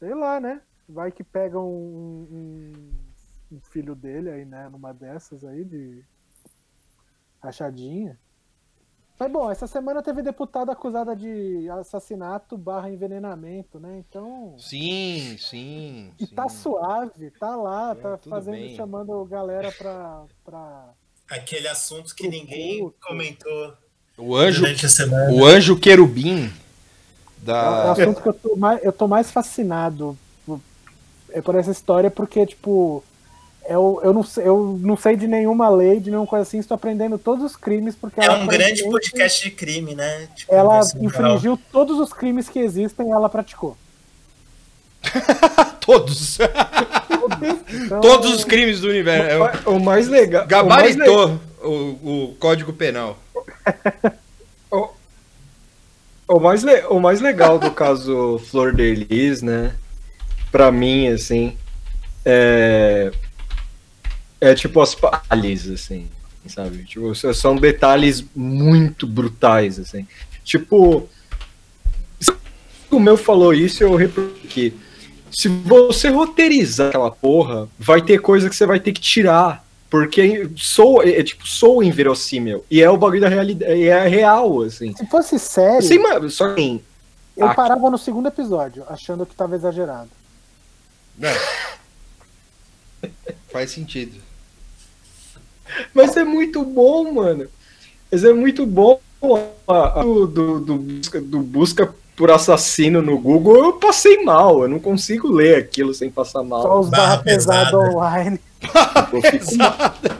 [0.00, 0.60] sei lá, né?
[0.88, 2.90] Vai que pega um, um-
[3.52, 6.04] um filho dele aí, né, numa dessas aí de
[7.40, 8.18] rachadinha.
[9.18, 13.98] Mas bom, essa semana teve deputada acusada de assassinato barra envenenamento, né?
[14.08, 14.54] Então.
[14.58, 16.12] Sim, sim.
[16.20, 16.34] E sim.
[16.34, 18.76] tá suave, tá lá, É, tá fazendo, bem.
[18.76, 20.22] chamando galera pra.
[20.44, 20.90] pra...
[21.30, 22.96] aquele assunto que ninguém Culto.
[23.06, 23.74] comentou
[24.16, 25.32] O anjo, durante a semana.
[25.32, 27.92] o anjo querubim É o da.
[27.92, 30.60] assunto que eu tô mais, eu tô mais fascinado por,
[31.30, 33.02] é por essa história, porque, tipo,
[33.68, 36.74] eu, eu, não, sei- eu não sei de nenhuma lei, de nenhuma coisa assim, estou
[36.74, 40.28] aprendendo todos os crimes, porque É ela um grande podcast de crime, né?
[40.34, 41.06] Tipo, Ela versão geral.
[41.32, 43.76] infringiu todos os crimes que existem, ela praticou.
[45.80, 46.38] Todos.
[47.72, 49.28] Então, Todos os crimes do universo.
[49.30, 50.44] É o- O mais legal.
[50.44, 51.70] o mais le- Gabaritou o,
[52.30, 53.16] o código penal.
[56.30, 59.74] O mais, le- o mais legal do caso Flor de Lis, né?
[60.52, 61.56] Pra mim, assim,
[62.22, 63.10] é.
[64.40, 66.08] É tipo as palhas, assim,
[66.46, 66.84] sabe?
[66.84, 70.06] Tipo, são detalhes muito brutais, assim.
[70.44, 71.08] Tipo.
[72.90, 74.74] O meu falou isso, eu repliquei.
[75.30, 79.62] Se você roteirizar aquela porra, vai ter coisa que você vai ter que tirar.
[79.90, 82.64] Porque sou, é, é, tipo, sou inverossímil.
[82.70, 83.72] E é o bagulho da realidade.
[83.72, 84.94] E é real, assim.
[84.94, 86.82] Se fosse sério, Sim, mas só que
[87.36, 87.54] eu Ah.
[87.54, 90.10] parava no segundo episódio, achando que tava exagerado.
[91.16, 91.30] Não.
[93.50, 94.20] Faz sentido.
[95.94, 97.46] Mas é muito bom, mano.
[98.10, 99.00] Mas é muito bom.
[99.66, 104.62] A- a- Do, do, do busca, do busca por assassino no Google, eu passei mal.
[104.62, 106.80] Eu não consigo ler aquilo sem passar Só mal.
[106.80, 107.78] os Barra barra pesada pesada.
[107.78, 108.40] online.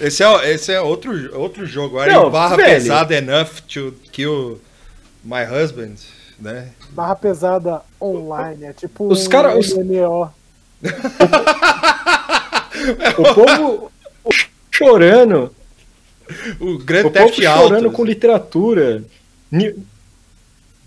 [0.00, 1.98] Esse é, esse é outro, outro jogo.
[1.98, 2.68] Are Não, barra velho.
[2.68, 4.60] pesada enough to kill
[5.24, 5.94] my husband?
[6.38, 6.70] Né?
[6.90, 8.64] Barra pesada online.
[8.64, 10.30] É tipo Os um cara- os- MMO.
[13.18, 13.92] O povo
[14.70, 15.54] chorando.
[16.60, 17.68] O Grand O Theft Auto.
[17.68, 19.02] chorando com literatura.
[19.50, 19.82] New,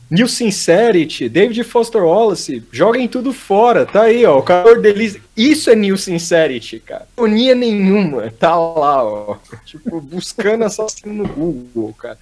[0.09, 3.85] New Sincerity, David Foster Wallace, joguem tudo fora.
[3.85, 4.37] Tá aí, ó.
[4.37, 5.17] O calor deles.
[5.35, 7.07] Isso é New Sincerity, cara.
[7.17, 8.31] Ironia nenhuma.
[8.31, 9.37] Tá lá, ó.
[9.65, 12.17] Tipo, buscando assassino no Google, cara.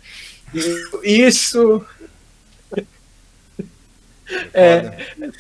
[1.04, 1.86] Isso.
[4.54, 4.92] É,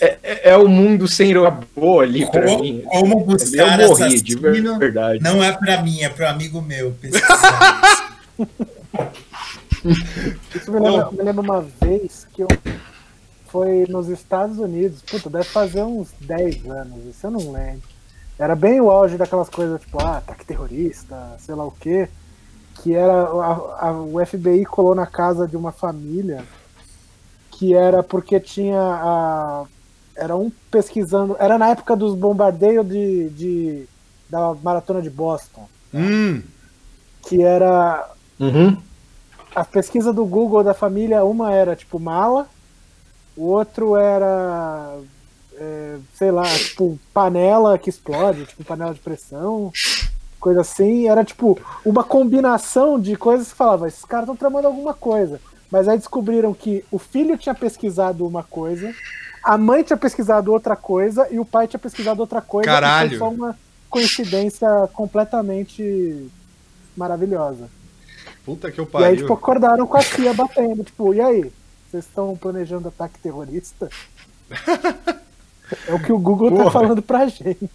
[0.01, 2.81] é, é o mundo sem robô ali pra Como, mim.
[2.87, 5.23] como buscar Eu morri, de verdade.
[5.23, 6.91] não é pra mim, é pro amigo meu.
[6.91, 8.17] pesquisar.
[10.55, 12.47] Isso me lembra, me lembra uma vez que eu
[13.47, 15.01] foi nos Estados Unidos.
[15.01, 17.81] Puta, deve fazer uns 10 anos, isso eu não lembro.
[18.39, 22.07] Era bem o auge daquelas coisas, tipo, ah, ataque terrorista, sei lá o quê.
[22.81, 23.11] Que era.
[23.13, 26.43] a- a- o FBI colou na casa de uma família
[27.61, 29.65] que era porque tinha a.
[30.15, 31.37] Era um pesquisando.
[31.39, 33.85] Era na época dos bombardeios de, de,
[34.27, 35.67] da maratona de Boston.
[35.93, 36.41] Hum,
[37.27, 38.75] Que era Uhum.
[39.53, 42.47] a pesquisa do Google da família, uma era tipo mala,
[43.37, 44.97] o outro era,
[45.53, 49.71] é, sei lá, tipo panela que explode, tipo panela de pressão,
[50.39, 51.07] coisa assim.
[51.07, 55.39] Era tipo uma combinação de coisas que falava, esses caras estão tramando alguma coisa.
[55.71, 58.93] Mas aí descobriram que o filho tinha pesquisado uma coisa,
[59.43, 62.69] a mãe tinha pesquisado outra coisa e o pai tinha pesquisado outra coisa.
[62.69, 63.09] e Caralho.
[63.09, 63.57] foi só uma
[63.89, 66.29] coincidência completamente
[66.95, 67.69] maravilhosa.
[68.45, 69.17] puta que eu E aí, pariu.
[69.17, 70.83] tipo, acordaram com a CIA batendo.
[70.83, 71.51] Tipo, e aí?
[71.89, 73.89] Vocês estão planejando ataque terrorista?
[75.87, 76.71] É o que o Google tá Porra.
[76.71, 77.69] falando pra gente.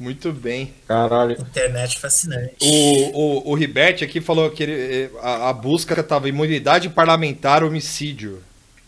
[0.00, 0.72] Muito bem.
[0.88, 1.32] Caralho.
[1.38, 2.56] Internet fascinante.
[2.62, 7.62] O, o, o Ribert aqui falou que ele, eh, a, a busca estava imunidade parlamentar,
[7.62, 8.42] homicídio.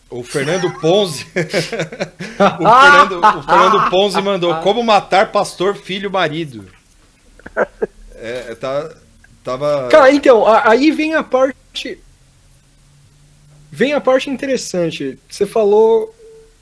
[0.09, 1.25] O Fernando Ponzi.
[1.29, 6.65] o, Fernando, o Fernando Ponzi mandou como matar pastor, filho, marido.
[8.15, 8.95] É, tá,
[9.43, 9.89] tava.
[9.91, 11.99] Cara, então, a- aí vem a parte.
[13.71, 15.19] Vem a parte interessante.
[15.29, 16.15] Você falou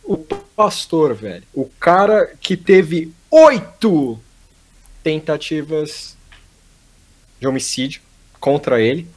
[0.04, 1.44] o pastor, velho.
[1.54, 4.20] O cara que teve oito
[5.04, 6.16] tentativas
[7.40, 8.02] de homicídio
[8.40, 9.08] contra ele.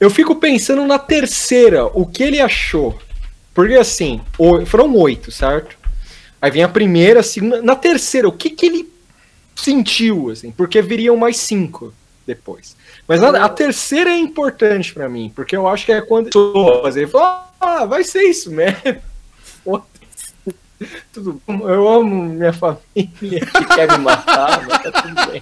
[0.00, 2.98] Eu fico pensando na terceira, o que ele achou.
[3.52, 4.20] Porque assim,
[4.66, 5.78] foram oito, certo?
[6.42, 7.62] Aí vem a primeira, a segunda.
[7.62, 8.92] Na terceira, o que, que ele
[9.54, 10.50] sentiu, assim?
[10.50, 11.94] Porque viriam mais cinco
[12.26, 12.76] depois.
[13.06, 16.96] Mas a, a terceira é importante pra mim, porque eu acho que é quando pessoas
[16.96, 18.78] ele fala, ah, vai ser isso mesmo.
[21.12, 21.68] Tudo bom.
[21.68, 22.80] Eu amo minha família
[23.46, 25.40] que quer me matar, mas tá tudo bem.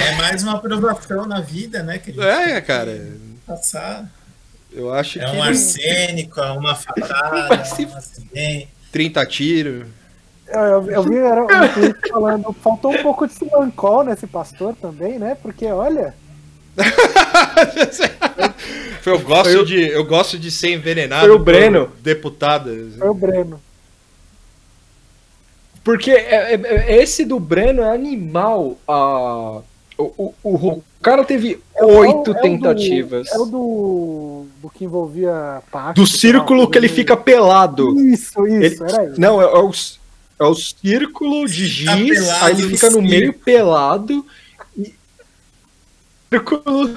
[0.00, 1.98] É mais uma aprovação na vida, né?
[1.98, 3.08] Que a gente É, tem que cara.
[3.46, 4.10] Passar.
[4.72, 5.36] Eu acho É que.
[5.36, 8.68] um arsênico, é uma facada, Mas se- é um acidente.
[8.92, 9.86] 30 tiros.
[10.48, 11.48] Eu, eu- eu vi era um
[12.08, 15.36] falando, faltou um pouco de silancol nesse pastor também, né?
[15.40, 16.12] Porque olha,
[19.06, 21.26] eu, gosto Foi o- de, eu gosto de ser envenenado.
[21.26, 21.90] Foi o Breno.
[22.00, 22.70] Deputada.
[22.98, 23.60] foi o Breno.
[25.90, 28.78] Porque é- é- é- esse do Breno é animal.
[28.86, 29.60] A,
[29.98, 33.26] o, o, o, cara teve É oito é tentativas.
[33.32, 36.00] É o do, do que envolvia pacto.
[36.00, 37.98] Do círculo que ele fica pelado.
[38.00, 39.20] Isso, isso, Ele- era isso.
[39.20, 39.72] Não, é, é o,
[40.38, 44.24] é o círculo de Tá giz, pelado aí ele no fica no meio pelado.
[44.78, 44.94] E,
[46.30, 46.96] círculo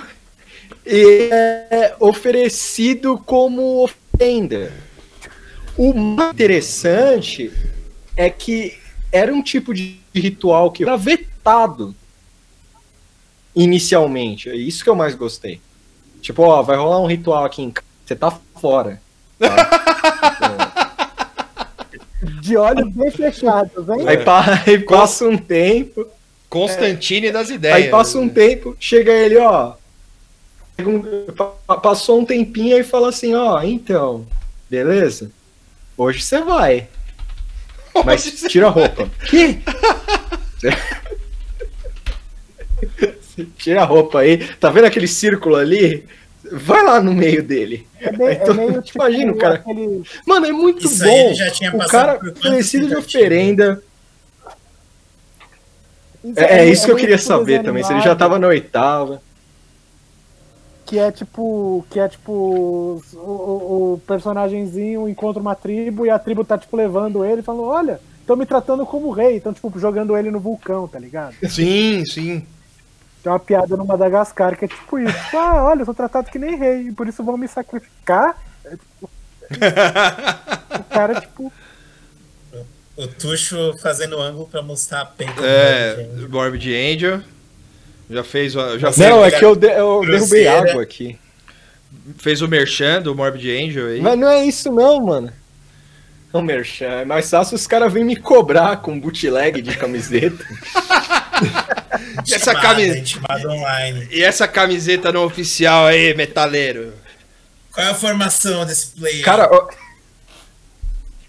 [0.85, 4.71] e é oferecido como ofenda.
[5.75, 7.51] O mais interessante
[8.15, 8.82] é que
[9.13, 11.95] era um tipo de ritual que era vetado
[13.55, 14.49] inicialmente.
[14.49, 15.61] É isso que eu mais gostei.
[16.21, 19.01] Tipo, ó, vai rolar um ritual aqui em casa, você tá fora.
[22.41, 24.07] De olhos bem fechados, hein?
[24.07, 26.07] Aí, pa- aí passa um tempo,
[26.49, 27.75] Constantine das ideias.
[27.77, 29.73] aí passa um tempo, chega ele, ó.
[30.79, 31.03] um-
[31.81, 34.25] Passou um tempinho e fala assim, ó, então,
[34.69, 35.31] beleza?
[35.97, 36.87] Hoje você vai.
[38.05, 39.09] Mas tira a roupa.
[39.29, 39.59] Que?
[43.57, 44.37] Tira a roupa aí.
[44.59, 46.05] Tá vendo aquele círculo ali?
[46.51, 47.87] Vai lá no meio dele.
[47.99, 49.55] É meio, é Então, meio tipo imagina o cara.
[49.55, 50.03] aquele.
[50.27, 51.09] Mano, é muito Isso bom.
[51.09, 53.81] ele já tinha o cara oferecido de oferenda.
[56.35, 57.83] É, é isso que eu queria saber também.
[57.83, 59.21] Se ele já tava na oitava.
[60.93, 61.83] Que é tipo.
[61.89, 62.31] Que é tipo.
[62.31, 67.63] O, o, o personagemzinho encontra uma tribo e a tribo tá, tipo, levando ele falando,
[67.63, 69.37] olha, estão me tratando como rei.
[69.37, 71.33] Então, tipo, jogando ele no vulcão, tá ligado?
[71.49, 72.45] Sim, sim.
[73.23, 75.17] Tem uma piada no Madagascar que é tipo isso.
[75.17, 78.37] Tipo, ah, olha, eu sou tratado que nem rei, por isso vão me sacrificar.
[78.63, 79.09] É, tipo,
[80.79, 81.51] o cara, tipo,
[82.95, 85.33] O Tuxo fazendo ângulo pra mostrar a peita.
[85.33, 87.21] do É, Morbid Morbid Angel.
[88.09, 90.71] Já fez, o- já fez, Não, é que eu, de- eu derrubei Grosseira.
[90.71, 91.17] água aqui.
[92.17, 94.01] fez o merchan do Morbid Angel aí.
[94.01, 95.31] Mas não é isso não, mano.
[96.33, 100.43] Não, Merchan, é mais fácil os caras virem me cobrar com bootleg de camiseta.
[102.25, 102.53] E essa
[103.47, 104.07] online.
[104.09, 106.93] E essa camiseta não oficial aí, metaleiro?
[107.71, 109.23] Qual é a formação desse player?
[109.23, 109.67] Cara, ó,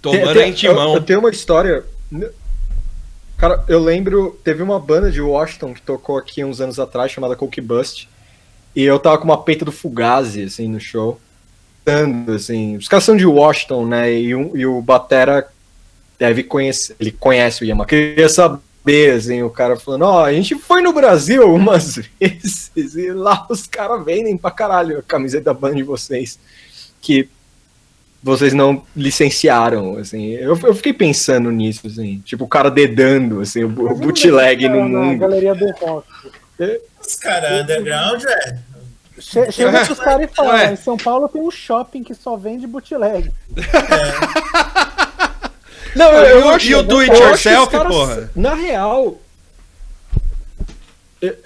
[0.01, 0.90] Tomando tem- a intimão.
[0.90, 1.84] Eu, eu tenho uma história.
[3.45, 7.36] Cara, eu lembro, teve uma banda de Washington que tocou aqui uns anos atrás, chamada
[7.36, 8.09] Coke Bust.
[8.74, 11.20] E eu tava com uma peita do Fugazi, assim, no show.
[11.84, 12.74] Cantando, assim.
[12.78, 14.11] Os caras são de Washington, né?
[14.14, 15.47] E, um- e o Batera
[16.18, 16.97] deve conhecer.
[16.99, 17.86] Ele conhece o Yamaha.
[17.86, 23.11] Queria saber, assim, o cara falando, ó, a gente foi no Brasil algumas vezes e
[23.12, 26.38] lá os caras vendem pra caralho a camiseta da banda de vocês.
[26.99, 27.28] Que
[28.25, 30.31] vocês não licenciaram, assim.
[30.33, 32.20] Eu, eu fiquei pensando nisso, assim.
[32.25, 35.18] Tipo, o cara dedando, assim, o, o bootleg no mundo.
[35.20, 36.09] galeria do rock.
[37.07, 38.59] Os caras underground, velho.
[39.18, 40.72] Che- Chega pros caras e fala, Ué.
[40.72, 43.31] em São Paulo tem um shopping que só vende bootleg.
[45.95, 48.31] Não, E eu, o- eu acho, e o do it yourself, os caras, porra?
[48.35, 49.20] Na real,
[51.20, 51.37] eu-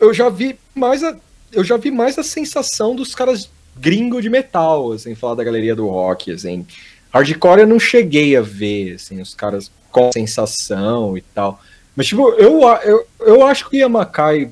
[0.00, 1.16] eu já vi mais a,
[1.52, 5.74] eu já vi mais a sensação dos caras gringo de metal, assim, falar da galeria
[5.74, 6.66] do rock, assim.
[7.12, 11.60] Hardcore eu não cheguei a ver, assim, os caras com sensação e tal.
[11.94, 14.50] Mas, tipo, eu, eu, eu acho que o Yamakai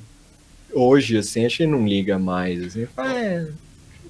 [0.73, 2.87] hoje, assim, acho que ele não liga mais, assim.
[2.99, 3.47] É,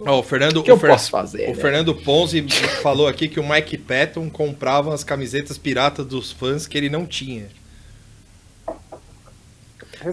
[0.00, 1.46] Ó, o Fernando, o que eu o Fer- posso fazer?
[1.46, 1.54] o né?
[1.54, 2.42] Fernando Ponzi
[2.82, 7.06] falou aqui que o Mike Patton comprava as camisetas piratas dos fãs que ele não
[7.06, 7.46] tinha.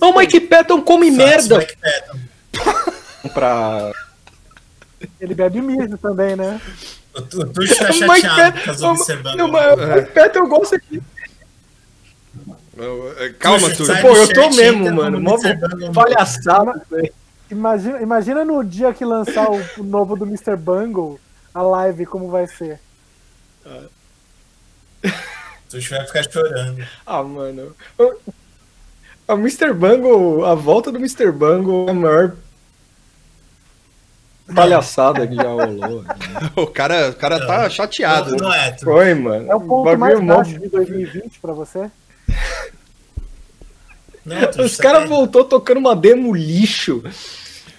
[0.01, 3.29] O Mike Patton come merda Mike Patton.
[3.33, 3.91] pra.
[5.19, 6.59] Ele bebe mijo também, né?
[7.13, 11.01] O, o Tuxo tá O Mike chateado o Mike Patton gosta aqui.
[12.77, 15.19] Eu- eu- Calma, sai Pô, eu tô mesmo, mano.
[15.19, 15.57] no Mó Mr.
[15.67, 15.91] Bungle.
[15.93, 16.81] palhaçada.
[16.89, 17.13] velho.
[17.49, 20.55] Imagina, imagina no dia que lançar o, o novo do Mr.
[20.55, 21.19] Bungle,
[21.53, 22.79] a live, como vai ser.
[25.03, 25.09] O
[25.69, 26.85] Tuxo vai ficar chorando.
[27.05, 27.75] Ah, mano.
[27.97, 28.13] O,
[29.27, 29.73] o Mr.
[29.73, 31.31] Bungle, a volta do Mr.
[31.31, 32.35] Bungle é a maior
[34.53, 36.03] palhaçada que já rolou.
[36.55, 38.31] O cara, o cara tá chateado.
[38.31, 38.85] Não, não é, Tuxo.
[38.85, 39.51] Foi, mano.
[39.51, 41.89] É o ponto mais baixo de 2020 pra você?
[44.25, 45.09] Não, Os tá caras bem.
[45.09, 47.03] voltou tocando uma demo lixo.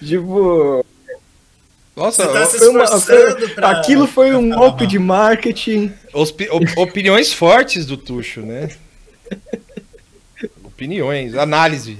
[0.03, 0.85] Tipo,
[1.95, 5.93] Nossa, tá foi uma- foi- pra- aquilo foi um golpe de marketing.
[6.13, 8.69] Ospi- op- opiniões fortes do Tuxo, né?
[10.63, 11.97] Opiniões, análise.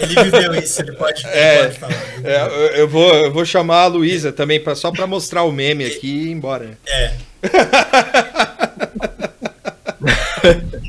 [0.00, 1.94] Ele viveu isso, ele pode, ele É, pode falar.
[2.24, 5.84] É, eu, vou, eu vou chamar a Luísa também, pra, só pra mostrar o meme
[5.84, 6.76] aqui e ir embora.
[6.86, 7.12] É.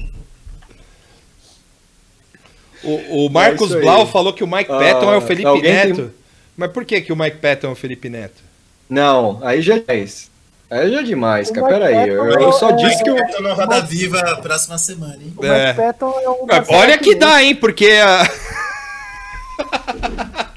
[2.84, 3.80] O, o Marcos É.
[3.80, 5.96] Blau falou que o Mike Ah, Patton é o Felipe Neto.
[5.96, 6.12] tem-
[6.56, 8.44] Mas por que, que o Mike Patton é o Felipe Neto?
[8.90, 10.30] Não, aí já é isso.
[10.70, 11.68] Aí já é demais, O cara.
[11.68, 13.18] Mike Pera aí, eu, Patton eu só é- disse que o.
[13.18, 15.34] Eu tô no Roda Viva próxima semana, hein?
[15.36, 15.68] O É.
[15.68, 16.48] Mike Patton é o.
[16.50, 17.56] Ah, Olha que dá, hein?
[17.56, 18.30] Porque a...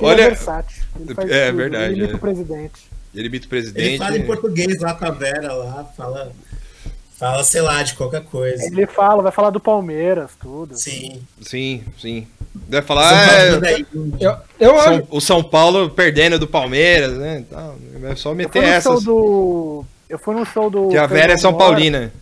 [0.00, 0.12] Olha...
[0.12, 0.82] olha- é versátil.
[1.00, 2.16] Ele faz É tudo, verdade, Ele imita é.
[2.16, 2.90] o presidente.
[3.14, 3.98] ele imita o Ele presidente.
[3.98, 6.32] fala em português lá com a Vera lá, fala,
[7.18, 8.64] fala sei lá, de qualquer coisa.
[8.64, 10.76] Ele fala, vai falar do Palmeiras, tudo.
[10.76, 11.22] Sim.
[11.40, 12.26] Sim, sim.
[12.68, 13.84] Vai falar é.
[14.20, 14.84] Eu, eu acho.
[14.98, 17.38] São- o São Paulo perdendo do Palmeiras, né?
[17.48, 19.02] Então, é só meter essas.
[19.04, 19.84] do.
[20.08, 20.88] Eu fui num show do.
[20.88, 22.12] Que a Vera é São Paulina.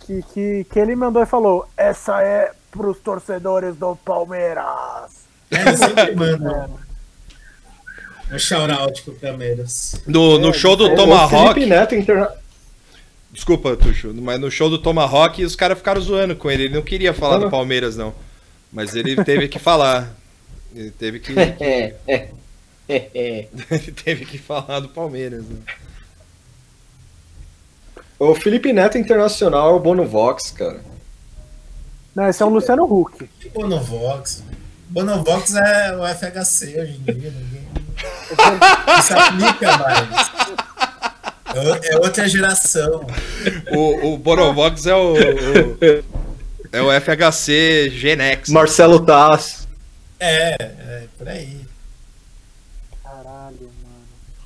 [0.00, 5.24] Que, que, que ele mandou e falou: Essa é pros torcedores do Palmeiras.
[5.50, 6.70] É, sempre manda
[8.32, 10.00] um shout-out pro Palmeiras.
[10.06, 11.54] No, no show do o Tomahawk.
[11.54, 12.30] Felipe Neto interna...
[13.32, 16.64] Desculpa, Tuxo, mas no show do Tomahawk os caras ficaram zoando com ele.
[16.64, 18.12] Ele não queria falar do Palmeiras, não.
[18.72, 20.12] Mas ele teve que falar.
[20.74, 21.32] Ele teve que.
[22.88, 25.44] ele teve que falar do Palmeiras.
[25.44, 25.58] Né?
[28.18, 30.80] O Felipe Neto Internacional é o Bono Vox, cara.
[32.20, 33.26] Não, esse é o Luciano Huck.
[33.40, 34.42] Que Bonovox?
[34.90, 37.66] Bonovox é o FHC hoje em dia, ninguém.
[39.00, 40.30] Isso aplica mais.
[41.82, 43.06] É É outra geração.
[43.72, 46.04] O, o Borovox é o, o-
[46.70, 48.50] É o FHC Genex.
[48.50, 49.66] Marcelo Taz.
[50.20, 51.56] É, é, por aí.
[53.02, 53.70] Caralho,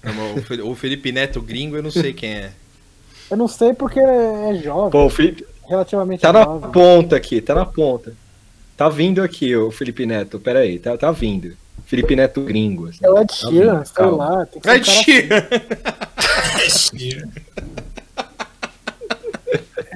[0.04, 0.70] mano.
[0.70, 2.52] O Felipe Neto gringo, eu não sei quem é.
[3.28, 6.70] Eu não sei porque é jovem, Pô, o Felipe relativamente tá na jovem.
[6.70, 8.12] ponta aqui, tá na ponta.
[8.76, 11.56] Tá vindo aqui o Felipe Neto, pera aí, tá, tá vindo.
[11.86, 12.88] Felipe Neto gringo.
[12.88, 12.98] assim.
[13.02, 14.46] É o Ed Tá Sheeran, vindo, sei lá.
[14.46, 15.46] Tem que ser Ed um cara Sheeran.
[16.54, 17.32] É assim.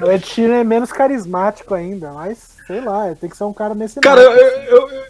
[0.03, 3.75] O Ed Sheeran é menos carismático ainda, mas sei lá, tem que ser um cara
[3.75, 4.67] nesse Cara, eu, naipe, assim.
[4.69, 5.03] eu- eu-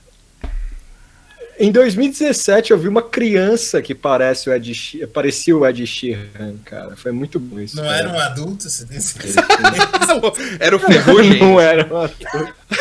[1.58, 6.54] em 2017 eu vi uma criança que parece o Ed She- parecia o Ed Sheeran,
[6.64, 6.96] cara.
[6.96, 7.76] Foi muito bom isso.
[7.76, 7.96] Não cara.
[7.98, 8.68] era um adulto?
[8.70, 9.40] Você tem certeza?
[10.60, 11.38] Era o Ferrugem.
[11.40, 12.54] Não era um ator.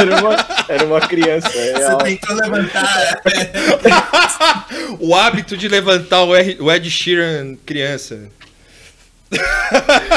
[0.00, 0.36] Era uma,
[0.68, 1.48] era uma criança.
[1.48, 1.98] Você real.
[1.98, 3.20] tentou levantar.
[5.00, 6.36] O hábito de levantar o
[6.72, 8.20] Ed Sheeran criança.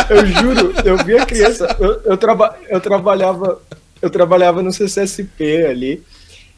[0.10, 1.76] Eu juro, eu vi a criança.
[1.80, 3.62] Eu, eu, traba, eu trabalhava.
[4.02, 6.04] Eu trabalhava no CCSP ali.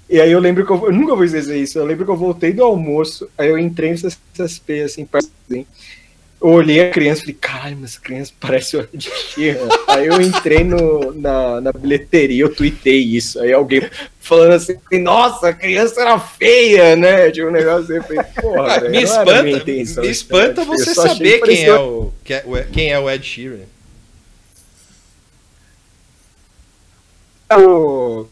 [0.09, 1.79] E aí eu lembro que eu, eu nunca vou esquecer isso.
[1.79, 5.65] Eu lembro que eu voltei do almoço, aí eu entrei no CCSP, assim, assim.
[6.41, 9.67] Eu olhei a criança e falei, caralho, mas essa criança parece o Ed Sheeran.
[9.87, 13.39] Aí eu entrei no, na, na bilheteria, eu tuitei isso.
[13.39, 13.89] Aí alguém
[14.19, 17.31] falando assim, nossa, a criança era feia, né?
[17.31, 20.67] Tipo um negócio assim, falei, porra, velho, me espanta, intenção me espanta né?
[20.71, 22.13] Eu você saber que quem é, é o-
[22.71, 23.59] quem é o Ed Sheeran.
[27.57, 28.27] o,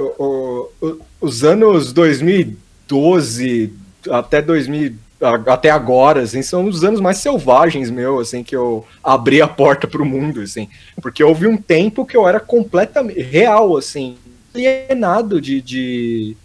[0.00, 3.72] o- o- os anos 2012
[4.10, 8.86] até 2000 a- até agora, assim, são os anos mais selvagens meu, assim, que eu
[9.02, 10.68] abri a porta pro mundo, assim,
[11.02, 14.16] porque houve um tempo que eu era completamente real, assim,
[14.54, 16.36] alienado de, de,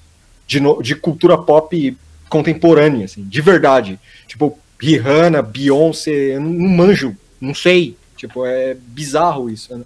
[0.47, 1.95] de, de cultura pop
[2.29, 9.51] contemporânea, assim, de verdade, tipo, Rihanna, Beyoncé, eu não manjo, não sei, tipo, é bizarro
[9.51, 9.83] isso, né?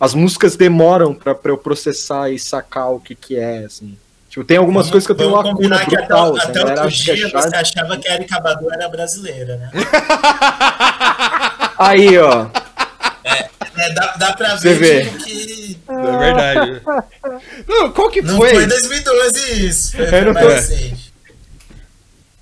[0.00, 3.96] As músicas demoram pra, pra eu processar e sacar o que que é, assim.
[4.30, 6.60] Tipo, tem algumas coisas que eu tenho Vamos lacuna combinar que brutal, até, assim, até
[6.82, 9.70] outro é dia você achava que a Erika Badu era brasileira, né?
[11.78, 12.46] Aí, ó.
[13.24, 15.04] É, dá, dá pra Você ver vê.
[15.10, 16.82] tipo, que É verdade.
[17.66, 18.50] Não, qual que Não foi?
[18.50, 19.96] foi 2012 isso.
[19.96, 21.10] Foi, Eu foi não mais recente.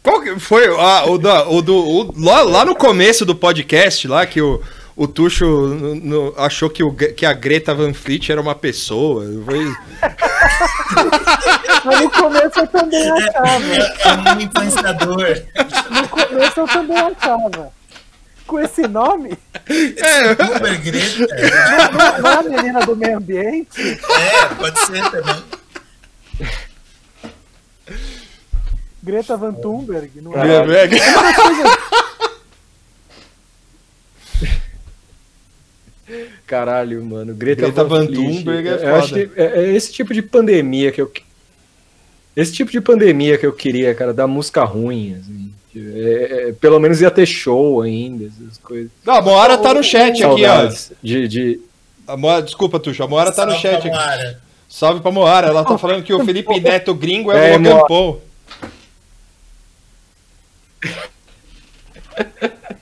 [0.03, 4.07] Qual que foi ah, o, da- o do o- lá, lá no começo do podcast
[4.09, 4.63] lá que o,
[5.01, 9.25] o Tuxo no- no- achou que, o, que a Greta Van Fleet era uma pessoa.
[9.45, 9.65] Foi...
[11.85, 13.65] Mas no começo eu também achava.
[14.27, 15.43] É um influenciador.
[15.91, 17.73] No começo eu também achava.
[18.47, 19.39] Com esse nome,
[20.57, 21.27] Uber Greta.
[21.93, 24.01] não, não- não é a menina do meio ambiente?
[24.11, 25.45] É, pode ser também.
[29.03, 30.85] Greta Van Thunberg, não É, é?
[30.85, 30.89] é.
[36.47, 37.35] Caralho, mano.
[37.35, 38.07] Greta, Greta Van.
[38.07, 39.27] Thunberg é Eu acho foda.
[39.27, 41.11] que é, é esse tipo de pandemia que eu.
[42.37, 45.53] Esse tipo de pandemia que eu queria, cara, da música ruim, assim.
[45.77, 48.91] É, é, pelo menos ia ter show ainda, essas coisas.
[49.05, 50.69] Não, a Moara tá no chat aqui, ó.
[51.03, 51.61] De, de...
[52.07, 54.37] A Moara, desculpa, Tuxo, a Moara tá no Salve chat pra aqui.
[54.69, 57.87] Salve pra Moara, ela tá falando que o Felipe Neto gringo é, É, o Logan.
[57.87, 58.23] Paul.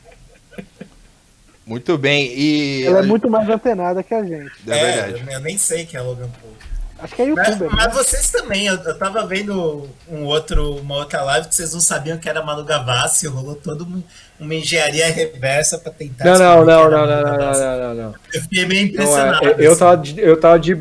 [1.66, 2.84] Muito bem, e.
[2.86, 4.52] Ela é muito mais antenada que a gente.
[4.68, 5.24] É verdade.
[5.26, 6.54] eu, eu nem sei quem é Logan Paul.
[6.98, 7.70] Acho que é Mas, youtuber.
[7.76, 7.92] mas né?
[7.92, 12.16] vocês também, eu, eu tava vendo um outro, uma outra live que vocês não sabiam
[12.16, 14.02] que era Manu Gavassi, rolou toda uma,
[14.40, 16.24] uma engenharia reversa pra tentar.
[16.24, 18.14] Não, não, não, não, não, não, não, não, não.
[18.32, 19.44] Eu fiquei meio Não impressionado.
[19.46, 19.78] é, eu, assim.
[19.78, 20.72] tava, de- eu tava de.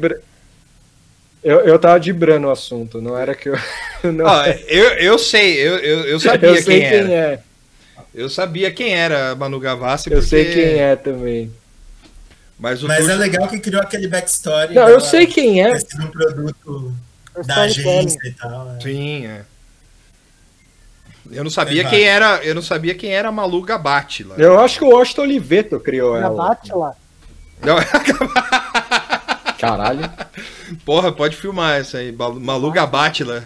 [1.44, 3.56] Eu, eu tava dibrando o assunto, não era que eu.
[4.14, 7.12] Não, Ah, eu, eu sei, eu, eu, eu sabia eu sei quem, quem, era.
[7.12, 7.40] é.
[8.16, 10.10] Eu sabia quem era a Manu Gavassi.
[10.10, 11.52] Eu porque- sei quem é também.
[12.58, 14.74] Mas o Mas Tuxo- é legal que criou aquele backstory.
[14.74, 15.74] Não, eu sei quem é.
[15.74, 16.94] um produto
[17.36, 18.66] É da agência e tal.
[18.66, 18.80] né?
[18.82, 19.42] Sim, é.
[21.32, 21.96] Eu não sabia Exato.
[21.96, 24.36] quem era, eu não sabia quem era a Malu Gabate lá.
[24.38, 26.30] Eu acho que o Washington Oliveto criou ela.
[26.36, 26.94] bate lá.
[27.62, 27.76] Não,
[29.60, 30.10] Caralho.
[30.86, 32.72] Porra, pode filmar essa aí, Malu
[33.24, 33.44] lá.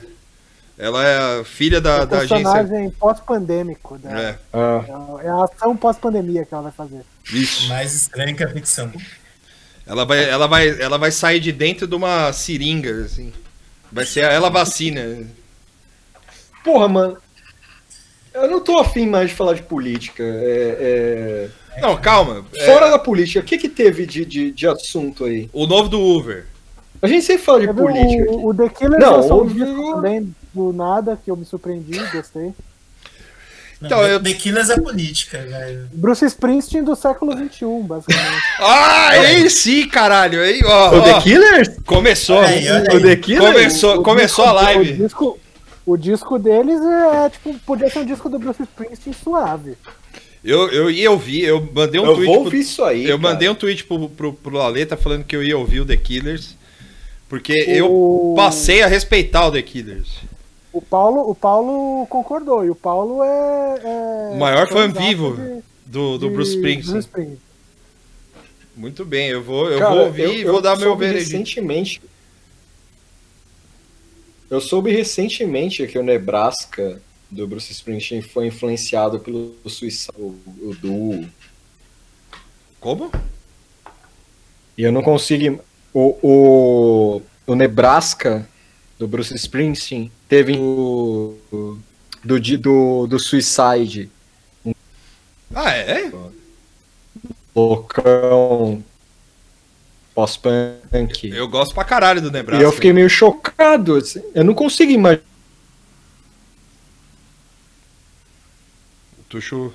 [0.82, 2.38] Ela é a filha da, o da agência.
[2.38, 3.97] personagem pós-pandêmico.
[3.97, 4.17] dela.
[4.21, 4.86] É, Ah,
[5.21, 7.01] É a ação pós-pandemia que ela vai fazer.
[7.34, 7.67] isso.
[7.67, 8.89] Mais estranho que a ficção.
[9.86, 13.34] Ela vai, ela vai, ela vai sair de dentro de uma seringa, assim.
[13.91, 15.01] Vai ser ela a vacina.
[16.63, 17.17] porra, mano.
[18.34, 20.23] Eu não tô afim mais de falar de política.
[20.23, 21.49] É,
[21.82, 22.45] Não, calma.
[22.53, 25.49] é- É, Fora da política, o que que teve de, de, de assunto aí?
[25.51, 26.45] o novo do Uber.
[27.01, 28.23] A gente sempre fala de política.
[28.23, 28.32] aqui.
[28.32, 32.54] o, o The Killer Não, o- disco também do nada, que eu me surpreendi, gostei.
[33.82, 35.88] Então, eu- The Killers é política, velho.
[35.93, 38.41] Bruce Springsteen do século XXI, basicamente.
[38.60, 40.41] Ah, aí sim, caralho.
[40.41, 41.70] Aí, ó, O ó, The Killers?
[41.86, 42.39] começou.
[42.41, 43.02] Aí, O.
[43.02, 43.54] The Killers?
[43.54, 44.91] Começou, O começou a disco- live.
[44.91, 45.39] O disco,
[45.86, 49.78] o disco deles é, tipo, podia ser um disco do Bruce Springsteen suave.
[50.43, 52.26] Eu, eu ia ouvir, eu mandei um Eu tweet.
[52.26, 53.04] vou pro- ouvir isso aí.
[53.06, 53.34] eu cara.
[53.34, 56.56] mandei um tweet pro, pro, pro Laleta falando que eu ia ouvir o The Killers.
[57.30, 60.10] Porque eu O- passei a respeitar o The Killers.
[60.80, 63.82] O Paulo, o Paulo concordou, e o Paulo é.
[63.84, 67.38] é O maior fã fãzaço vivo de- do, do de Bruce Springsteen.
[68.77, 71.05] Muito bem, eu vou, eu Cara, vou ouvir eu- e eu vou dar meu soube
[71.05, 71.32] veredito.
[71.34, 72.01] recentemente.
[74.49, 80.27] Eu soube recentemente que o Nebraska do Bruce Springsteen foi influenciado pelo Suicide, o,
[80.61, 81.27] o duo.
[82.80, 83.11] Como?
[84.77, 85.59] E eu não consigo.
[85.93, 88.47] O, o, o Nebraska
[89.00, 91.38] do Bruce Springsteen teve o.
[92.24, 94.12] do, do, do Suicide.
[95.56, 96.12] Ah, é?
[97.56, 98.84] Loucão.
[100.14, 101.30] Pós-punk.
[101.30, 102.62] Eu gosto pra caralho do Nebraska.
[102.62, 103.95] E eu fiquei meio chocado.
[103.95, 104.22] assim.
[104.36, 105.24] Eu não consigo imaginar.
[109.30, 109.74] Tuxo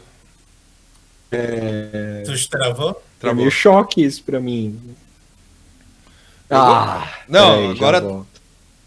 [1.31, 2.91] Tu te travou?
[2.91, 3.37] É travou.
[3.39, 4.79] meio choque isso pra mim.
[6.51, 8.27] Ah, Não, já agora-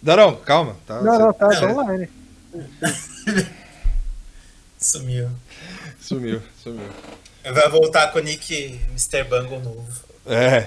[0.02, 0.76] não, calma.
[0.86, 1.78] Tá, Não, não, tá, tá Não.
[1.78, 2.10] online.
[4.78, 5.30] Sumiu.
[6.00, 6.89] Sumiu, sumiu.
[7.43, 9.24] Vai voltar com o Nick Mr.
[9.24, 10.04] Bungle novo.
[10.26, 10.64] É.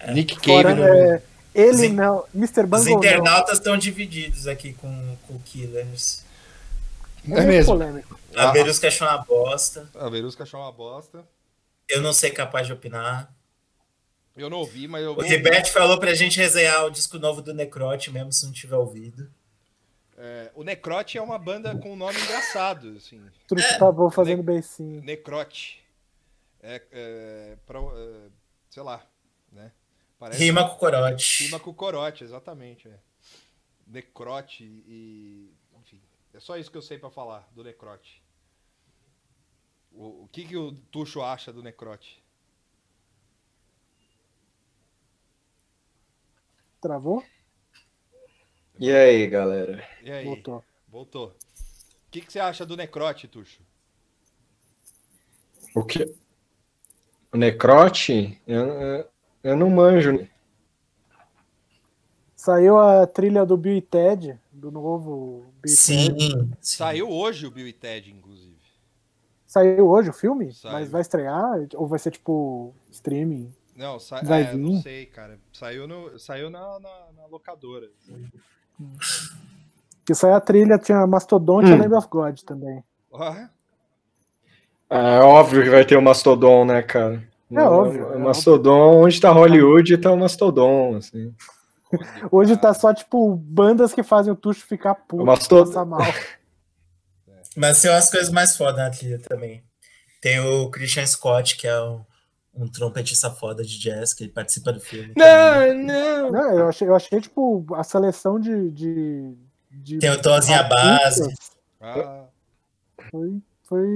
[0.00, 0.12] é.
[0.12, 0.84] Nick Cave Fora, no...
[0.84, 1.22] é,
[1.54, 2.24] ele Os não.
[2.34, 2.62] Mr.
[2.62, 2.98] Os Bungle não.
[2.98, 6.22] internautas estão divididos aqui com, com o Killers.
[7.24, 7.72] É meio mesmo.
[7.72, 8.20] polêmico.
[8.36, 8.50] A.
[8.50, 9.88] Verusca achou uma bosta.
[9.94, 11.24] A Verusca achou uma bosta.
[11.88, 13.30] Eu não sei capaz de opinar.
[14.36, 15.20] Eu não ouvi, mas eu O.
[15.20, 19.32] Ribete falou pra gente resenhar o disco novo do Necrote, mesmo se não tiver ouvido.
[20.16, 23.24] É, o Necrote é uma banda com um nome engraçado, assim.
[23.46, 25.02] Truque acabou fazendo beicinho.
[25.02, 25.84] Necrote.
[26.62, 28.28] É, é, pra, é,
[28.70, 29.06] sei lá,
[29.52, 29.70] né?
[30.18, 31.44] Parece Rima com corote.
[31.44, 32.88] rima com corote, exatamente.
[32.88, 32.98] É.
[33.86, 35.52] Necrote e...
[35.80, 36.00] Enfim,
[36.32, 38.22] é só isso que eu sei pra falar do Necrote.
[39.92, 42.23] O, o que, que o Tuxo acha do Necrote?
[46.84, 47.24] Travou?
[48.78, 49.82] E aí, galera?
[50.02, 50.26] E aí?
[50.26, 50.62] Voltou.
[50.86, 51.28] Voltou.
[51.28, 53.62] O que, que você acha do Necrote, Tuxo?
[55.74, 56.14] O que?
[57.32, 58.38] O Necrote?
[58.46, 59.08] Eu, eu,
[59.42, 60.28] eu não manjo.
[62.36, 66.20] Saiu a trilha do Bill e Ted, do novo Bill e Ted.
[66.20, 66.52] Sim.
[66.60, 68.58] Saiu hoje o Bill e Ted, inclusive.
[69.46, 70.52] Saiu hoje o filme?
[70.52, 70.74] Saiu.
[70.74, 71.66] Mas vai estrear?
[71.76, 73.50] Ou vai ser tipo streaming?
[73.76, 74.20] Não, sa...
[74.22, 74.82] Vai é, não vir?
[74.82, 75.38] sei, cara.
[75.52, 76.18] Saiu, no...
[76.18, 77.88] Saiu na, na, na locadora.
[80.06, 81.78] Que saiu a trilha, tinha Mastodonte e Hum.
[81.78, 82.84] Lamb of God também.
[83.10, 83.34] Ó,
[84.90, 87.26] É óbvio que vai ter o Mastodon, né, cara?
[87.50, 91.34] É óbvio, é O Mastodon, onde tá Hollywood, tá o Mastodon, assim.
[92.30, 96.00] Hoje tá só, tipo, bandas que fazem o Tuxo ficar puto, Mas todo- passar mal.
[97.56, 99.62] Mas tem umas coisas mais fodas na trilha também.
[100.20, 102.04] Tem o Christian Scott, que é um,
[102.56, 105.14] um trompetista foda de jazz, que ele participa do filme.
[105.14, 105.84] também.
[105.84, 106.30] não!
[106.30, 108.70] Não, eu achei, eu achei, tipo, a seleção de.
[108.70, 109.34] de,
[109.70, 111.22] de Tem o Tozinha Base.
[111.22, 112.28] artistas ah.
[113.10, 113.42] Foi.
[113.64, 113.88] foi...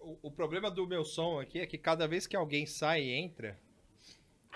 [0.00, 3.12] O, o problema do meu som aqui é que cada vez que alguém sai e
[3.12, 3.58] entra,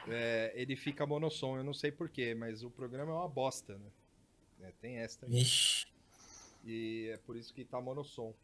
[0.07, 1.57] é, ele fica monossom.
[1.57, 3.91] Eu não sei porquê, mas o programa é uma bosta, né?
[4.63, 5.41] É, tem também.
[5.41, 5.87] Vixe.
[6.65, 8.35] E é por isso que tá monossom.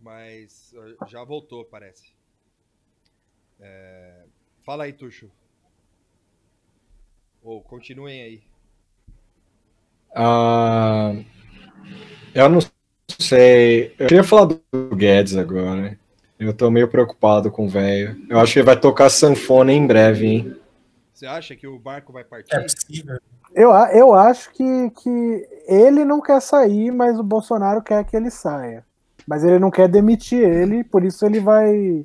[0.00, 0.74] Mas
[1.06, 2.12] já voltou, parece.
[4.64, 5.30] Fala aí, Tuxo.
[7.42, 8.42] Ou continuem aí.
[10.16, 11.12] Ah,
[12.34, 12.60] eu não
[13.20, 13.94] sei.
[13.98, 15.98] Eu queria falar do Guedes agora.
[16.38, 18.16] Eu tô meio preocupado com o velho.
[18.28, 20.56] Eu acho que ele vai tocar sanfona em breve, hein?
[21.12, 22.54] Você acha que o barco vai partir?
[22.54, 23.18] É possível.
[23.54, 28.30] Eu, eu acho que, que ele não quer sair, mas o Bolsonaro quer que ele
[28.30, 28.84] saia.
[29.26, 32.04] Mas ele não quer demitir ele, por isso ele vai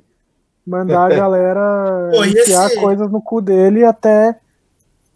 [0.70, 4.36] mandar a galera Pô, e enfiar esse- coisas no cu dele até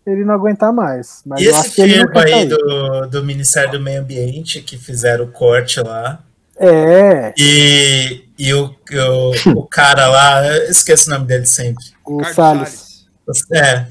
[0.07, 1.23] ele não aguentar mais.
[1.25, 3.81] Mas E eu esse acho que ele não firma quer aí do, do Ministério do
[3.81, 6.21] Meio Ambiente que fizeram o corte lá.
[6.57, 11.83] É, E, e o, o, o cara lá, eu esqueço o nome dele sempre.
[12.05, 13.07] o Carlos Salles.
[13.53, 13.87] É.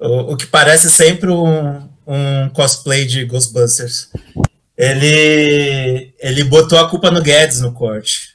[0.00, 4.08] O, o que parece sempre um, um cosplay de Ghostbusters.
[4.76, 8.30] Ele, ele botou a culpa no Guedes no corte.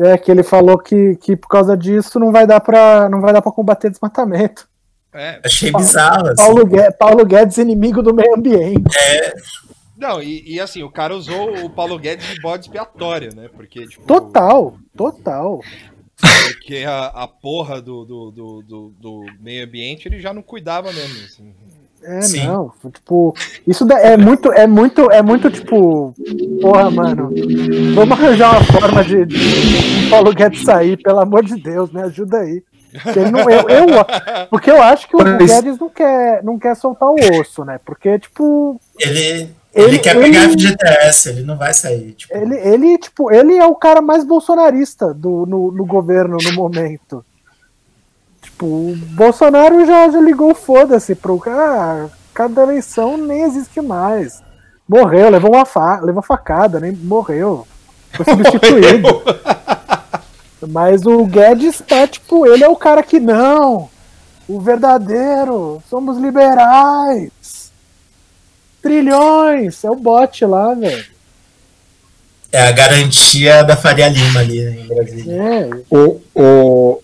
[0.00, 3.32] É, que ele falou que, que por causa disso não vai dar pra, não vai
[3.32, 4.68] dar pra combater desmatamento.
[5.14, 5.40] É.
[5.42, 6.28] Achei bizarro.
[6.28, 6.36] Assim.
[6.36, 8.84] Paulo, Guedes, Paulo Guedes, inimigo do meio ambiente.
[9.96, 13.48] Não, e, e assim, o cara usou o Paulo Guedes de bode expiatório, né?
[13.54, 14.04] Porque, tipo.
[14.06, 15.62] Total, total.
[16.18, 20.92] Porque a, a porra do, do, do, do, do meio ambiente ele já não cuidava
[20.92, 21.24] mesmo.
[21.24, 21.54] assim.
[22.08, 22.46] É, Sim.
[22.46, 23.34] não, tipo,
[23.66, 26.14] isso é muito, é muito, é muito tipo,
[26.62, 27.30] porra, mano,
[27.96, 32.38] vamos arranjar uma forma de, de Paulo Guedes sair, pelo amor de Deus, me ajuda
[32.38, 32.62] aí.
[33.02, 36.58] Porque, ele não, eu, eu- porque eu acho que o Mas- Guedes não quer, não
[36.58, 37.78] quer soltar o osso, né?
[37.84, 42.12] Porque, tipo, Ele, ele, Ele- quer ele- pegar FGTS, ele não vai sair.
[42.12, 46.52] Tipo, ele, ele, tipo, ele é o cara mais bolsonarista do, no, no governo no
[46.54, 47.24] momento.
[48.56, 52.08] Tipo, o Bolsonaro já, já ligou foda-se pro cara.
[52.32, 54.42] Cada eleição nem existe mais.
[54.88, 57.66] Morreu, levou uma fa levou facada, nem morreu.
[58.12, 59.22] Foi substituído.
[60.70, 63.90] Mas o Guedes tá, tipo, ele é o cara que não.
[64.48, 65.82] O verdadeiro.
[65.90, 67.70] Somos liberais.
[68.80, 69.84] Trilhões.
[69.84, 71.04] É o bot lá, velho.
[72.52, 75.42] é a garantia da Faria Lima ali né, em Brasília.
[75.42, 77.02] É, O, o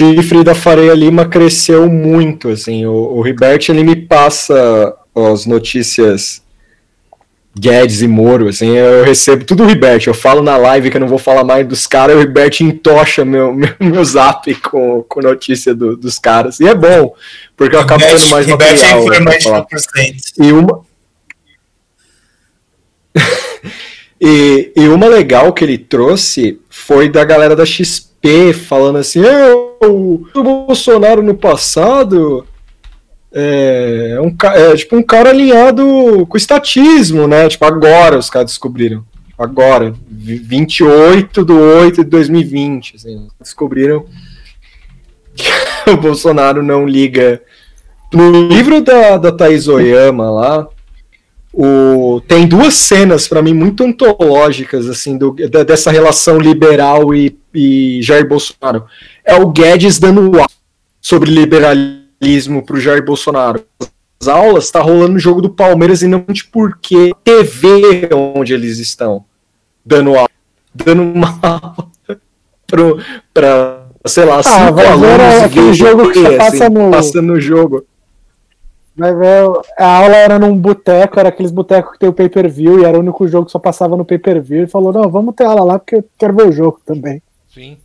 [0.00, 2.86] chifre da Fareia Lima cresceu muito, assim.
[2.86, 6.42] O, o Ribert, ele me passa as notícias
[7.58, 10.06] Guedes e Moro, assim, eu recebo tudo o Ribert.
[10.06, 13.24] Eu falo na live que eu não vou falar mais dos caras, o Ribert entocha
[13.24, 16.60] meu, meu, meu zap com, com notícia do- dos caras.
[16.60, 17.14] E é bom,
[17.56, 18.98] porque eu acabo tendo mais Ribete é material.
[19.00, 19.60] né, pra informante falar.
[19.60, 20.32] do presidente.
[20.38, 20.80] E uma.
[24.20, 28.09] e, e uma legal que ele trouxe foi da galera da XP
[28.52, 29.52] falando assim: "É,
[29.86, 32.46] o, Bolsonaro no passado
[33.32, 35.82] é, um, ca- é tipo um cara alinhado
[36.28, 37.48] com o estatismo, né?
[37.48, 39.04] Tipo, agora os caras descobriram.
[39.38, 42.96] Agora, vi- 28 de 8 de 2020.
[42.96, 44.04] Assim, descobriram
[45.34, 45.48] que
[45.90, 47.40] o Bolsonaro não liga.
[48.12, 50.68] No livro da, da Thaís Oyama lá,
[51.52, 58.00] o, tem duas cenas para mim muito antológicas assim do, dessa relação liberal e, e
[58.02, 58.84] Jair Bolsonaro.
[59.24, 60.46] É o Guedes dando aula
[61.00, 63.64] sobre liberalismo pro Jair Bolsonaro.
[64.20, 68.78] As aulas está rolando no jogo do Palmeiras e não de porque TV onde eles
[68.78, 69.24] estão
[69.84, 70.28] dando aula,
[70.74, 71.88] dando uma aula
[72.66, 72.98] pro,
[73.32, 76.90] pra, sei lá, cinco Ah, vai ver alunos aquele VGT, jogo que você passa no-
[76.90, 77.84] passa no jogo.
[78.94, 79.48] Vai ver,
[79.78, 83.00] a aula era num boteco, era aqueles botecos que tem o pay-per-view, e era o
[83.00, 85.96] único jogo que só passava no pay-per-view, e falou, não, vamos ter aula lá, porque
[85.96, 87.22] eu quero ver o jogo também.
[87.52, 87.78] Sim.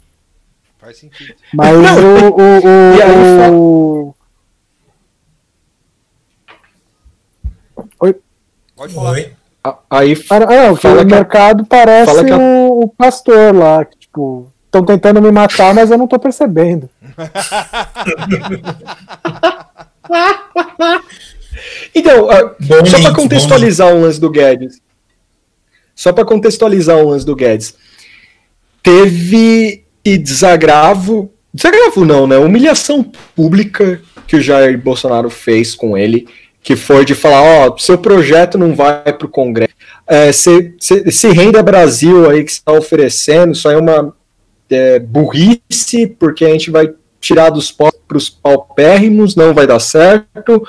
[0.79, 1.33] Faz sentido.
[1.53, 4.15] Mas o, o, o, o-
[8.75, 9.11] Pode falar.
[9.11, 9.33] Oi?
[9.89, 12.87] Aí Ah, não, que Fala o que a- mercado parece fala que a- o, o
[12.89, 16.89] pastor lá, que, tipo, estão tentando me matar, mas eu não tô percebendo.
[21.93, 24.81] Então, ah, Bom só para contextualizar um lance do Guedes.
[25.95, 27.75] Só para contextualizar um lance do Guedes.
[28.85, 31.33] Teve e desagravo.
[31.51, 32.37] Desagravo não, né?
[32.37, 33.03] Humilhação
[33.35, 36.27] pública que o Jair Bolsonaro fez com ele,
[36.61, 39.73] que foi de falar, ó, seu projeto não vai pro Congresso.
[40.05, 44.15] É, se, se, esse Renda Brasil aí que está oferecendo, isso aí é uma
[44.69, 50.63] é, burrice, porque a gente vai tirar dos pobres pros paupérrimos, não vai dar certo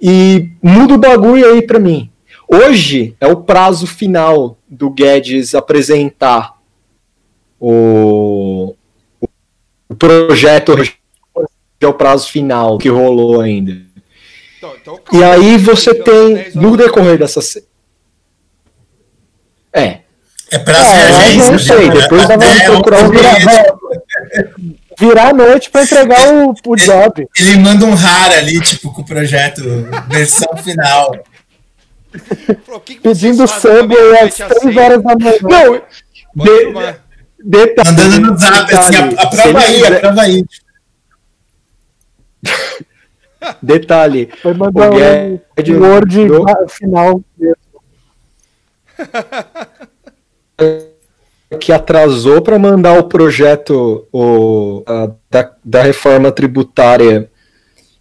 [0.00, 2.10] e muda o bagulho aí pra mim.
[2.46, 6.61] Hoje é o prazo final do Guedes apresentar
[7.64, 8.74] o,
[9.88, 10.74] o projeto.
[11.80, 13.72] É o prazo final que rolou ainda.
[14.58, 17.40] Então, então, E aí você Então, tem, 10 no decorrer dessa.
[17.40, 17.64] se-
[19.72, 20.00] É,
[20.50, 21.50] É pra É, ser eu agência.
[21.52, 21.94] não sei, né?
[22.02, 23.74] depois Até vamos procurar um virar,
[25.00, 27.26] virar a noite pra entregar o, o job.
[27.38, 29.62] Ele manda um raro ali, tipo, com o projeto
[30.08, 31.10] versão final.
[32.66, 35.38] Falou, "O que que Pedindo pra às meia-noite às 3 seis?" horas da manhã.
[35.42, 35.82] não,
[36.44, 36.94] de-.
[37.44, 40.44] Detalhe, Mandando no zap, assim, detalhe, a- aprova aí, quiser- aprova aí.
[43.62, 47.24] detalhe, Foi mandar O Guedes o Word mandou- final.
[51.60, 57.30] que atrasou para mandar o projeto o, a- da, da reforma tributária.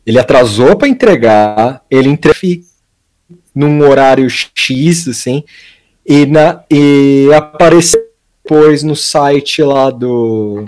[0.06, 2.64] Ele atrasou para entregar, ele entregou
[3.54, 5.44] num horário X, assim,
[6.06, 8.02] e, na, e apareceu
[8.52, 10.66] depois no site lá do.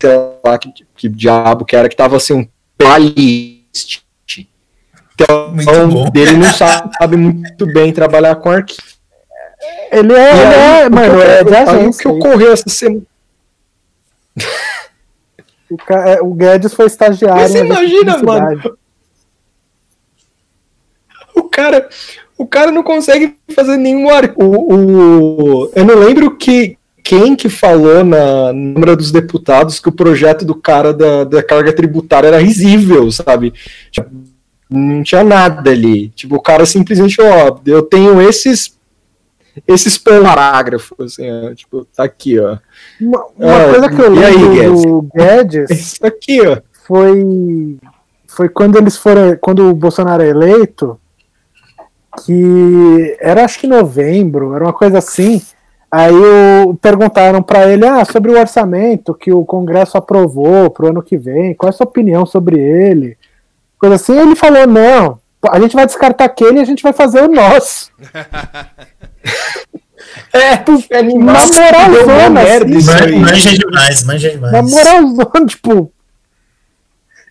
[0.00, 0.10] Sei
[0.42, 4.00] lá que, que diabo que era, que tava assim, um playlist.
[5.14, 6.10] Então, Muito bom.
[6.14, 8.82] ele não sabe muito bem trabalhar com arquivo.
[9.90, 13.02] Ele é, ele é, mano, é de Aí o que ocorreu essa semana.
[15.70, 17.40] O, ca- é, o Guedes foi estagiário.
[17.40, 18.78] Mas você imagina, mano.
[21.34, 21.88] O cara,
[22.36, 24.34] o cara não consegue fazer nenhum ar.
[24.36, 26.76] O, o, eu não lembro que
[27.06, 31.72] quem que falou na Câmara dos Deputados que o projeto do cara da, da carga
[31.72, 33.54] tributária era risível, sabe?
[33.92, 34.10] Tipo,
[34.68, 36.08] não tinha nada ali.
[36.08, 38.74] Tipo, o cara simplesmente, ó, eu tenho esses
[39.68, 42.58] esses parágrafos, assim, ó, tipo, tá aqui, ó.
[43.00, 46.58] Uma, uma Ah, coisa que eu e aí, lembro do Guedes Isso aqui, ó.
[46.86, 47.78] foi,
[48.26, 49.38] foi quando eles foram.
[49.40, 51.00] Quando o Bolsonaro é eleito,
[52.24, 55.40] que era acho que novembro, era uma coisa assim.
[55.90, 60.88] Aí o, perguntaram para ele ah, sobre o orçamento que o Congresso aprovou para o
[60.90, 63.16] ano que vem, qual é a sua opinião sobre ele?
[63.78, 65.18] Coisa assim, ele falou: não,
[65.48, 67.90] a gente vai descartar aquele e a gente vai fazer o nosso.
[70.32, 70.56] É,
[71.18, 73.18] Na moralzona, merda assim, isso Man- aí.
[73.18, 74.52] Manja demais, manja demais.
[74.52, 75.92] Na moralzona, tipo.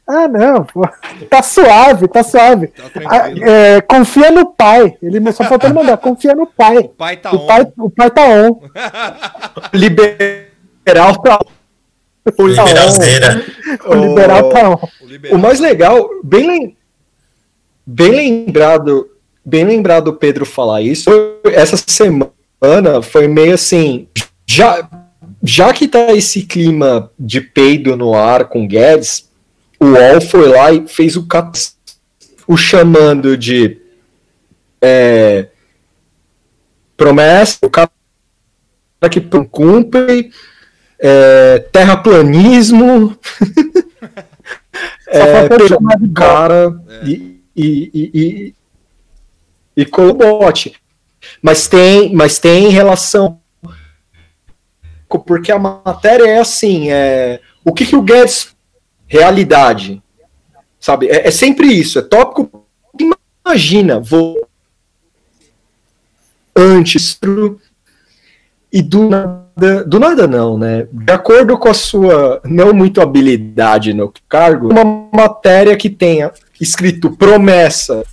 [0.07, 0.87] Ah, não, pô,
[1.29, 2.67] tá suave, tá suave.
[2.67, 4.95] Tá Ah, é, confia no pai.
[5.01, 6.77] Ele só faltou mandar, confia no pai.
[6.77, 7.47] O pai tá O on.
[7.47, 8.61] pai, o pai tá on.
[9.73, 11.39] liberal tá.
[12.37, 13.45] O Liberalzeira.
[13.85, 14.79] O liberal tá on.
[15.01, 15.37] O liberal.
[15.37, 16.77] O mais legal, bem, lem-
[17.85, 19.09] bem lembrado,
[19.43, 21.09] bem lembrado o Pedro falar isso.
[21.45, 24.07] Essa semana foi meio assim,
[24.45, 24.87] já,
[25.43, 29.24] já que tá esse clima de peido no ar com Guedes,
[29.79, 31.27] o UOL foi lá e fez o,
[32.47, 33.79] o chamando de
[34.81, 35.47] é,
[36.95, 37.89] promessa, o cara
[39.11, 40.31] que cumpre,
[40.99, 43.17] é, terraplanismo,
[45.07, 48.55] é, chamar de cara e, e, e, e,
[49.77, 50.75] e colobote.
[51.41, 53.39] Mas tem, mas tem relação.
[55.25, 58.54] Porque a matéria é assim: é, o que, que o Guedes.
[59.07, 60.01] Realidade.
[60.79, 61.07] Sabe?
[61.07, 61.99] É, é sempre isso.
[61.99, 62.65] É tópico.
[63.45, 64.47] Imagina, vou.
[66.55, 67.19] Antes.
[68.71, 69.83] E do nada.
[69.85, 70.87] Do nada, não, né?
[70.91, 77.15] De acordo com a sua não muito habilidade no cargo, uma matéria que tenha escrito
[77.15, 78.03] promessa,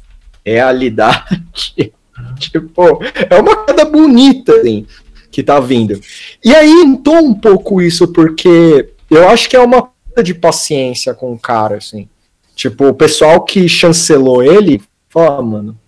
[0.46, 1.42] realidade.
[2.38, 4.86] tipo, é uma coisa bonita, assim,
[5.32, 6.00] que tá vindo.
[6.44, 9.90] E aí entou um pouco isso, porque Eu acho que é uma
[10.20, 12.08] de paciência com o cara, assim.
[12.54, 15.78] Tipo, o pessoal que chancelou ele, fala, ah, mano.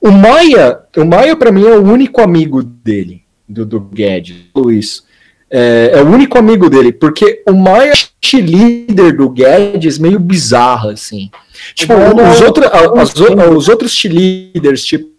[0.00, 5.06] O Maia, o Maia para mim é o único amigo dele, do, do Guedes, Luiz.
[5.50, 10.90] É, é, o único amigo dele, porque o Maia é líder do Guedes meio bizarro,
[10.90, 11.30] assim.
[11.74, 15.10] Tipo, os, outro, as, os outros líderes, tipo.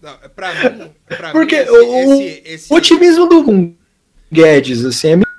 [0.00, 2.72] Não, pra mim, pra porque mim, esse, o, esse, esse...
[2.72, 3.42] o otimismo do
[4.30, 5.30] Guedes, assim, é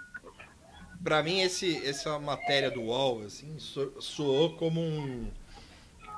[1.03, 5.27] Pra mim, esse, essa matéria do UOL, assim, so, soou como um,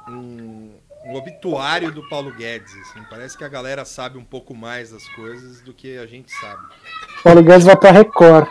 [0.10, 0.72] um,
[1.06, 3.06] um, obituário do Paulo Guedes, assim.
[3.10, 6.62] Parece que a galera sabe um pouco mais das coisas do que a gente sabe.
[7.24, 8.48] Paulo Guedes vai pra Record.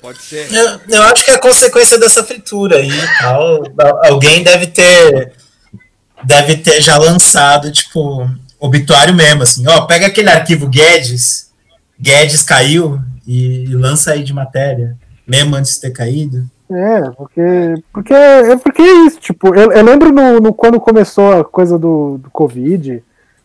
[0.00, 0.52] Pode ser.
[0.52, 2.90] Eu, eu acho que é consequência dessa fritura aí
[3.20, 3.62] tal.
[4.04, 5.32] Alguém deve ter
[6.24, 8.28] deve ter já lançado, tipo,
[8.58, 11.50] obituário mesmo, assim, ó, pega aquele arquivo Guedes,
[12.00, 14.96] Guedes caiu e, e lança aí de matéria
[15.26, 16.44] mesmo antes de ter caído?
[16.70, 21.40] É, porque, porque, é porque é isso, tipo, eu, eu lembro no, no, quando começou
[21.40, 23.02] a coisa do, do Covid,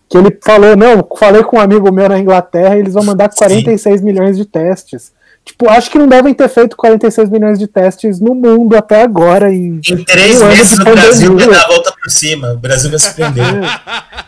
[0.09, 3.99] que ele falou, não, falei com um amigo meu na Inglaterra, eles vão mandar 46
[3.99, 4.05] Sim.
[4.05, 5.11] milhões de testes.
[5.43, 9.49] Tipo, acho que não devem ter feito 46 milhões de testes no mundo até agora.
[9.53, 12.51] Em, em três meses no Brasil vai dar a volta por cima.
[12.51, 13.45] O Brasil vai se prender.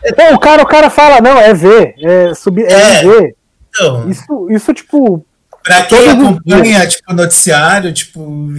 [0.02, 0.12] É.
[0.12, 3.36] Então, o cara, o cara fala, não, é V, é, subir, é, é V.
[3.68, 5.26] Então, isso, isso, tipo,
[5.64, 8.53] Pra quem acompanha, tipo, noticiário, tipo,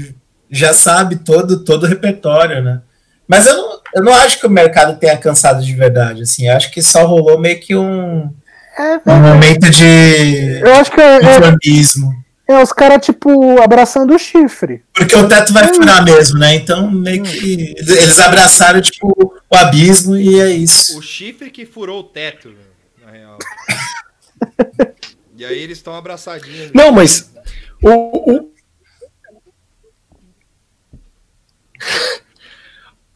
[0.50, 2.80] já sabe todo, todo o repertório, né?
[3.26, 6.48] Mas eu não, eu não acho que o mercado tenha cansado de verdade, assim.
[6.48, 8.32] Eu acho que só rolou meio que um,
[8.78, 14.18] é, um momento de eu acho que é, é, é os caras, tipo, abraçando o
[14.18, 14.82] chifre.
[14.92, 16.56] Porque o teto vai furar mesmo, né?
[16.56, 17.74] Então, meio que.
[17.78, 19.12] Eles abraçaram, tipo,
[19.48, 20.98] o abismo e é isso.
[20.98, 22.52] O chifre que furou o teto,
[23.04, 23.38] na real.
[25.40, 26.70] E aí eles estão abraçadinhos.
[26.74, 27.32] Não, mas
[27.82, 28.50] o, o...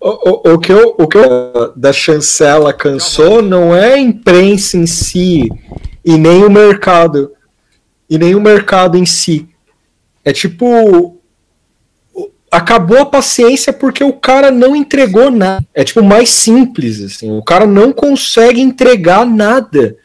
[0.07, 4.77] O, o, o, que eu, o que eu, da chancela cansou não é a imprensa
[4.77, 5.49] em si
[6.05, 7.33] e nem o mercado
[8.11, 9.49] e nem o mercado em si.
[10.23, 11.23] É tipo
[12.51, 15.67] acabou a paciência porque o cara não entregou nada.
[15.73, 17.33] É tipo mais simples assim.
[17.33, 19.97] O cara não consegue entregar nada.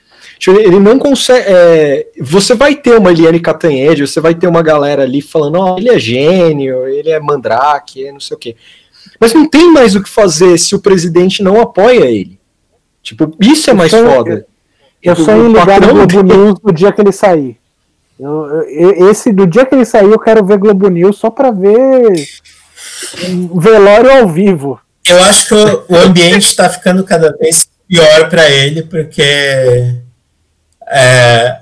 [0.48, 1.46] Ele não consegue.
[1.48, 5.76] É, você vai ter uma Eliane Catanhede, você vai ter uma galera ali falando, ó,
[5.76, 8.56] oh, ele é gênio, ele é mandrake, não sei o quê.
[9.20, 12.40] Mas não tem mais o que fazer se o presidente não apoia ele.
[13.04, 14.46] Tipo, isso é mais eu foda.
[15.02, 17.58] Eu, eu só ia ligar no Globo News no dia que ele sair.
[18.20, 21.52] Eu, eu, esse, do dia que ele sair, eu quero ver Globo News só pra
[21.52, 22.12] ver
[23.30, 24.80] um velório ao vivo.
[25.08, 29.96] Eu acho que o, ambiente tá ficando cada vez pior para ele, porque
[30.90, 31.60] é,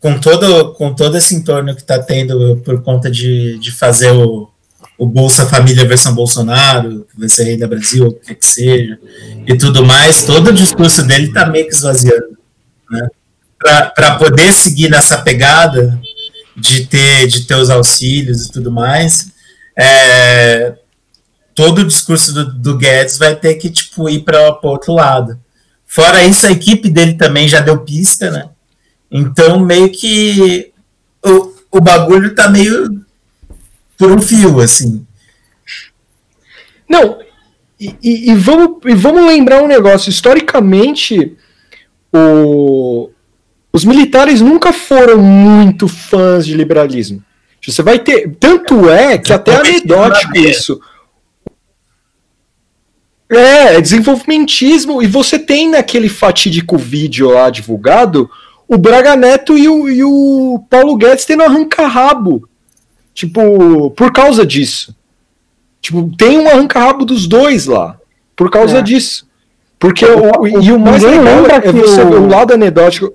[0.00, 4.48] com, todo, com todo esse entorno que está tendo por conta de, de fazer o,
[4.96, 8.98] o Bolsa Família versão Bolsonaro, que vai ser rei da Brasil, o que que seja,
[9.46, 12.38] e tudo mais, todo o discurso dele está meio que esvaziando.
[12.90, 13.08] Né?
[13.94, 16.00] Para poder seguir nessa pegada
[16.56, 19.32] de ter, de ter os auxílios e tudo mais,
[19.76, 20.74] é,
[21.54, 25.38] todo o discurso do, do Guedes vai ter que tipo, ir para o outro lado.
[25.90, 28.50] Fora isso, a equipe dele também já deu pista, né?
[29.10, 30.70] Então, meio que
[31.24, 33.04] o, o bagulho tá meio
[33.96, 35.06] por um fio, assim.
[36.86, 37.18] Não,
[37.80, 40.10] e, e, e, vamos, e vamos lembrar um negócio.
[40.10, 41.34] Historicamente,
[42.12, 43.08] o,
[43.72, 47.24] os militares nunca foram muito fãs de liberalismo.
[47.66, 48.36] Você vai ter.
[48.38, 50.80] Tanto é que até anedótico isso.
[53.30, 55.02] É, é, desenvolvimentismo.
[55.02, 58.30] E você tem naquele fatídico vídeo lá divulgado
[58.66, 62.46] o Braga Neto e o, e o Paulo Guedes tendo arranca-rabo.
[63.14, 64.94] Tipo, por causa disso.
[65.80, 67.96] Tipo, tem um arranca-rabo dos dois lá.
[68.36, 68.82] Por causa é.
[68.82, 69.26] disso.
[69.78, 73.12] Porque o, o, e o mais legal é você ver o lado anedótico.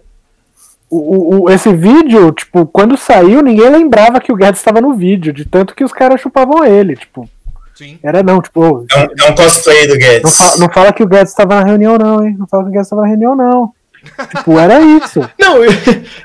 [0.89, 5.33] O, o, esse vídeo, tipo, quando saiu, ninguém lembrava que o Guedes estava no vídeo,
[5.33, 7.29] de tanto que os caras chupavam ele, tipo.
[7.75, 7.99] Sim.
[8.03, 8.85] Era não, tipo.
[8.91, 10.23] É um, é um cosplay do Guedes.
[10.23, 12.35] Não fala, não fala, que o Guedes estava na reunião, não, hein?
[12.37, 13.73] Não fala que o Guedes estava na reunião, não.
[14.35, 15.21] tipo, era isso.
[15.39, 15.69] Não, e,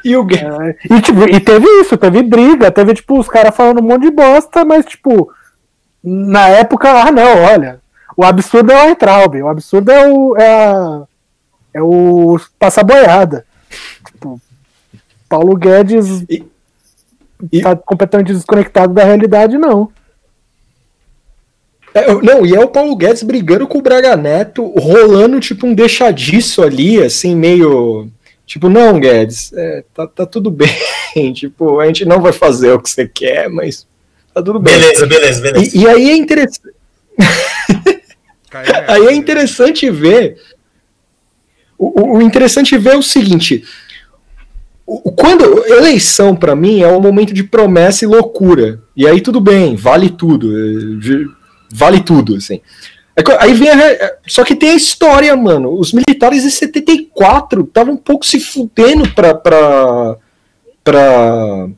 [0.04, 0.44] e o Guedes.
[0.44, 4.02] É, e, tipo, e teve isso, teve briga, teve, tipo, os caras falando um monte
[4.02, 5.30] de bosta, mas, tipo,
[6.02, 7.80] na época, ah, não, olha.
[8.16, 10.36] O absurdo é o Entraub, o absurdo é o.
[10.36, 11.02] É, a,
[11.74, 13.46] é o passar boiada.
[14.04, 14.40] Tipo,
[15.28, 16.44] Paulo Guedes e,
[17.52, 19.90] e, tá completamente desconectado da realidade, não.
[21.94, 25.74] É, não, e é o Paulo Guedes brigando com o Braga Neto, rolando tipo um
[25.74, 28.08] deixadiço ali, assim, meio
[28.48, 31.32] Tipo, não, Guedes, é, tá, tá tudo bem.
[31.34, 33.86] tipo, a gente não vai fazer o que você quer, mas
[34.32, 34.72] tá tudo bem.
[34.78, 35.76] Beleza, beleza, beleza.
[35.76, 36.74] E, e aí é interessante.
[38.88, 40.38] aí é interessante ver.
[41.76, 43.62] O, o- interessante ver é o seguinte:
[45.14, 48.82] quando eleição para mim é um momento de promessa e loucura.
[48.96, 51.37] E aí tudo bem, vale tudo, eh,
[51.70, 52.60] vale tudo, assim.
[53.16, 55.72] É Aí vem a, re- só que tem a história, mano.
[55.78, 60.16] Os militares em 74 estavam um pouco se fudendo pra, pra,
[60.84, 61.68] pra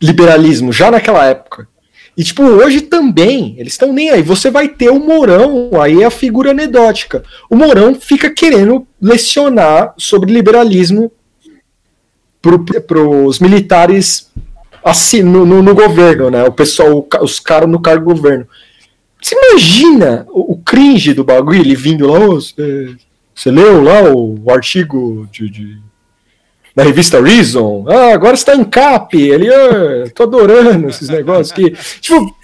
[0.00, 1.66] liberalismo, já naquela época.
[2.14, 4.22] E, tipo, hoje também, eles estão nem aí.
[4.22, 7.22] Você vai ter o Mourão, aí é a figura anedótica.
[7.48, 11.10] O Mourão fica querendo lecionar sobre liberalismo
[12.42, 14.30] para os militares
[14.84, 16.42] assim, no, no- no governo, né?
[16.44, 18.46] O pessoal, os caras no cargo governo.
[19.22, 22.96] Você imagina o, cringe do bagulho, ele vindo lá, "Ô, você
[23.34, 25.78] você leu lá o, o artigo de, de-
[26.74, 27.84] da revista Reason?
[27.88, 29.16] Ah, agora está em cap.
[29.16, 31.70] Ele, ah, tô adorando esses negócios aqui.
[32.00, 32.34] Tipo,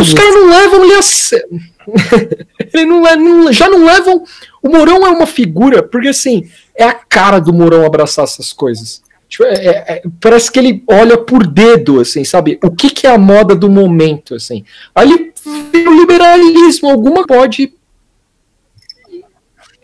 [0.00, 1.48] os caras não levam ele a sério.
[2.72, 4.22] ele não, le- não- já não levam.
[4.62, 9.02] O Mourão é uma figura, porque assim, é a cara do Mourão abraçar essas coisas.
[9.34, 12.56] Tipo, é- é- é- parece que ele olha por dedo, assim, sabe?
[12.62, 14.64] O que, que é a moda do momento, assim.
[14.94, 15.32] Aí
[15.74, 17.74] o liberalismo, alguma pode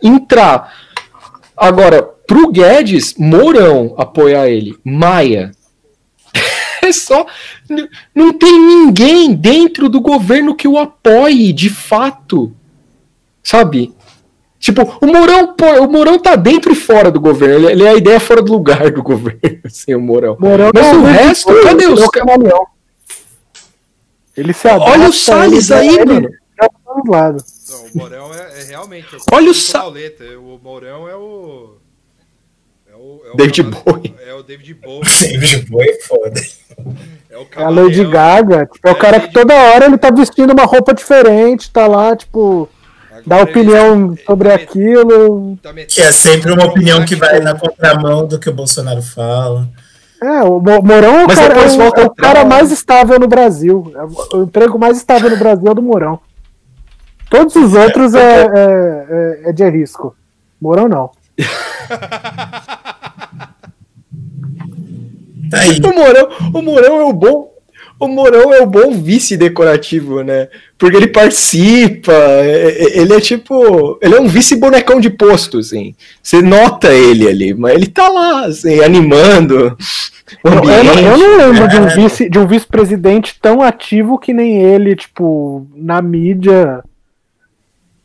[0.00, 0.72] entrar.
[1.56, 5.50] Agora, pro Guedes, Mourão apoiar ele, Maia.
[6.82, 7.26] É só.
[8.14, 12.52] Não tem ninguém dentro do governo que o apoie, de fato.
[13.42, 13.92] Sabe?
[14.60, 17.54] Tipo, o Mourão, pô, o Mourão tá dentro e fora do governo.
[17.70, 20.36] Ele, ele é a ideia fora do lugar do governo, assim, o Mourão.
[20.38, 22.66] Mourão Mas é o resto, cadê ele os é um camaleão.
[24.36, 26.28] Ele se adapta, Olha o Salles ele- aí, ele mano.
[27.02, 27.44] os lados.
[27.70, 29.06] Não, o Mourão é, é realmente.
[29.14, 31.74] Olha o concordo com Sa- Pauleta, O Mourão é o.
[32.92, 34.14] É o, é o David Bowie.
[34.26, 35.00] É o David Bowie.
[35.20, 36.40] David Bowie, foda.
[37.30, 40.10] É o É a Lady Gaga, tipo, é o cara que toda hora ele tá
[40.10, 42.68] vestindo uma roupa diferente, tá lá, tipo,
[43.26, 45.58] dá opinião sobre aquilo.
[45.88, 49.68] Que é sempre uma opinião que vai na contramão do que o Bolsonaro fala.
[50.22, 53.26] É, o Mo- Mourão é o, cara, é o- é o cara mais estável no
[53.26, 53.90] Brasil.
[53.96, 56.18] É o- emprego mais estável no Brasil é o do Mourão.
[57.30, 58.46] Todos os outros é, é,
[59.46, 60.14] é- é de risco.
[60.60, 61.10] Mourão não.
[65.84, 67.50] O Mourão, o Mourão é o bom.
[68.00, 70.48] O Mourão é o bom vice decorativo, né?
[70.78, 73.98] Porque ele participa, é- é- ele é tipo.
[74.00, 75.94] Ele é um vice bonecão de posto, assim.
[76.22, 79.76] Você nota ele ali, mas ele tá lá, assim, animando.
[80.42, 81.94] Eu, eu não- lembro de um É.
[81.94, 86.82] vice de um vice-presidente tão ativo que nem ele, tipo, na mídia.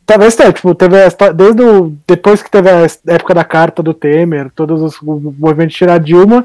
[0.04, 3.94] Talvez tenha, tipo, teve a desde o, depois que teve a época da carta do
[3.94, 6.44] Temer, todos os o movimento de tirar Dilma,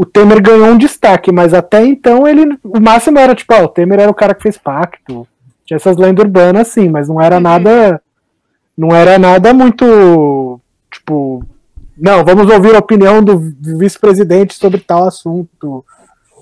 [0.00, 3.68] o Temer ganhou um destaque, mas até então ele o máximo era tipo, ah, o
[3.68, 5.26] Temer era o cara que fez pacto.
[5.66, 8.00] Tinha essas lendas urbanas assim, mas não era nada
[8.76, 11.44] não era nada muito tipo,
[11.96, 15.84] não, vamos ouvir a opinião do vice-presidente sobre tal assunto,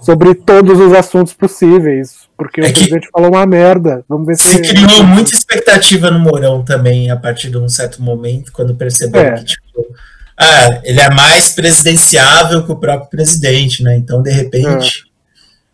[0.02, 4.04] sobre todos os assuntos possíveis, porque o presidente falou uma merda.
[4.06, 8.02] Vamos ver se Se criou muita expectativa no Mourão também, a partir de um certo
[8.02, 9.38] momento, quando perceberam É.
[9.38, 9.86] que, tipo,
[10.38, 13.96] ah, ele é mais presidenciável que o próprio presidente, né?
[13.96, 15.04] Então, de repente,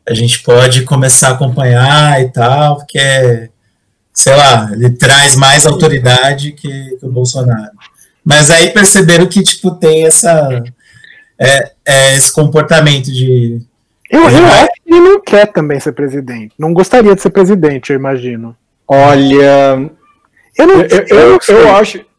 [0.09, 3.49] a gente pode começar a acompanhar e tal, porque, é,
[4.15, 7.73] sei lá, ele traz mais autoridade que, que o Bolsonaro.
[8.25, 10.63] Mas aí perceberam que, tipo, tem essa,
[11.39, 13.61] é, é, esse comportamento de
[14.09, 16.55] Eu, eu acho que ele não quer também ser presidente.
[16.57, 18.57] Não gostaria de ser presidente, eu imagino.
[18.87, 19.91] Olha.
[20.57, 21.55] Eu não eu, eu, sei.
[21.57, 22.12] eu acho.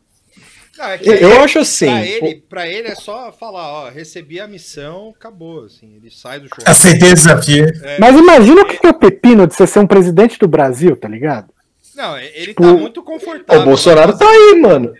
[0.83, 3.89] Não, é que Eu- ele- acho assim, Pra ele, pra ele é só falar, ó,
[3.89, 5.65] recebi a missão, acabou.
[5.65, 6.69] Assim, ele sai do churrasco.
[6.69, 7.65] Aceitei o desafio.
[7.83, 10.47] É, Mas imagina o que que é o pepino de você ser um presidente do
[10.47, 11.47] Brasil, tá ligado?
[11.95, 13.61] Não, ele Tipo, tá muito confortável.
[13.61, 14.93] O Bolsonaro tá aí, mano.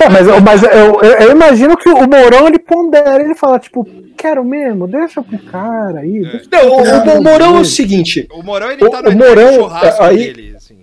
[0.00, 0.70] É, mas eu- mas eu,
[1.00, 3.86] eu- eu imagino que o Mourão ele pondera, ele fala, tipo,
[4.18, 6.20] quero mesmo, deixa pro cara aí.
[6.20, 8.28] deixa Não, o, pro cara o Mourão é o dele." seguinte.
[8.32, 10.78] O Mourão, ele O- tá no o Mourão, churrasco aí- dele, assim.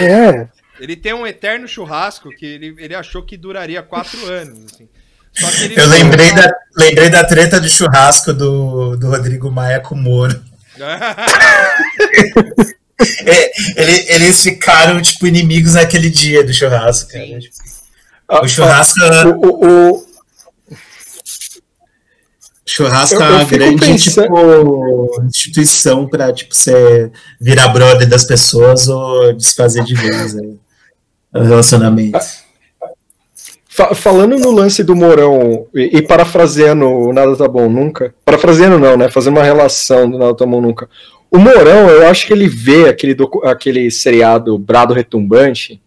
[0.00, 0.46] É.
[0.80, 4.88] Ele tem um eterno churrasco que ele, ele achou que duraria quatro anos, assim.
[5.32, 9.80] Só que ele Eu lembrei da, lembrei da treta de churrasco do, do Rodrigo Maia
[9.80, 10.40] com o Moro.
[13.26, 17.24] É, ele- eles ficaram, tipo, inimigos naquele dia do churrasco, cara.
[18.42, 19.00] O churrasco,
[19.42, 20.06] O, o, o-
[22.64, 27.10] churrasco Eu- é eu uma fico grande pensando- tipo, instituição pra tipo, você
[27.40, 30.56] virar brother das pessoas ou desfazer de vez aí,
[31.40, 32.18] o relacionamento.
[33.68, 38.78] Fa- falando no lance do Mourão e, e parafraseando o Nada Tá Bom Nunca, parafraseando
[38.78, 39.10] não, né?
[39.10, 40.88] Fazendo uma relação do Nada Tá Bom Nunca.
[41.30, 45.82] O Mourão, eu acho que ele vê aquele, aquele seriado Brado Retumbante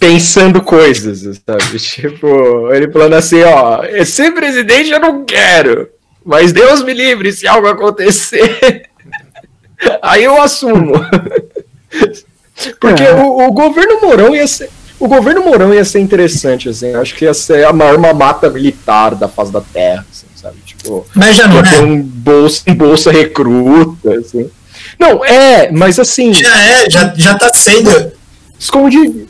[0.00, 1.78] pensando coisas, sabe?
[1.78, 5.88] Tipo, ele falando assim, ó, ser presidente eu não quero,
[6.24, 8.90] mas Deus me livre se algo acontecer.
[10.02, 10.94] Aí eu assumo.
[12.80, 13.14] Porque É.
[13.14, 14.70] o, o governo Mourão ia ser.
[15.00, 16.92] O governo Mourão ia ser interessante, assim.
[16.94, 20.56] Acho que ia ser a maior mamata militar da face da Terra, assim, sabe?
[20.66, 21.80] Tipo, Mas já não ia ter é.
[21.80, 24.50] um bolsa, um bolsa recruta, assim.
[24.98, 26.32] Não, é, mas assim.
[26.34, 28.12] Já é, já, já tá sendo.
[28.58, 29.28] Escondido.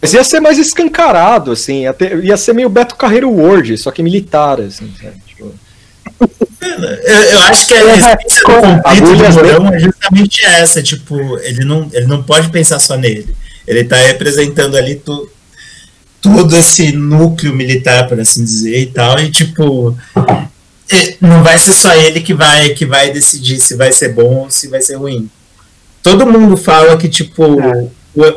[0.00, 1.82] Mas ia ser mais escancarado, assim.
[1.82, 5.14] Ia, ter- ia ser meio Beto Carreiro World, só que militar, assim, sabe?
[6.60, 11.64] Eu, eu acho que a essência do conflito do Mourão é justamente essa, tipo, ele
[11.64, 13.34] não, ele não pode pensar só nele.
[13.66, 15.28] Ele tá representando ali to,
[16.20, 19.96] todo esse núcleo militar, por assim dizer, e tal, e tipo,
[21.20, 24.50] não vai ser só ele que vai, que vai decidir se vai ser bom ou
[24.50, 25.28] se vai ser ruim.
[26.02, 27.90] Todo mundo fala que, tipo, o,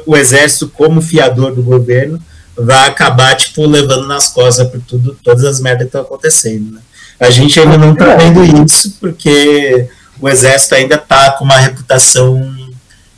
[0.06, 2.20] o exército, como fiador do governo,
[2.56, 6.82] vai acabar, tipo, levando nas costas por tudo, todas as merdas que estão acontecendo, né?
[7.20, 9.88] A gente ainda não tá vendo isso porque
[10.20, 12.56] o exército ainda tá com uma reputação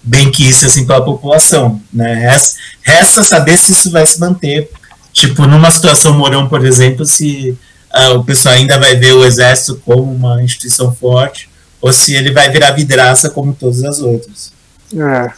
[0.04, 2.14] bem quista assim pela população, né?
[2.14, 4.70] Resta, resta saber se isso vai se manter.
[5.12, 7.58] Tipo, numa situação Mourão, por exemplo, se
[7.92, 11.50] ah, o pessoal ainda vai ver o exército como uma instituição forte
[11.82, 14.52] ou se ele vai virar vidraça como todas as outras.
[14.96, 15.32] É.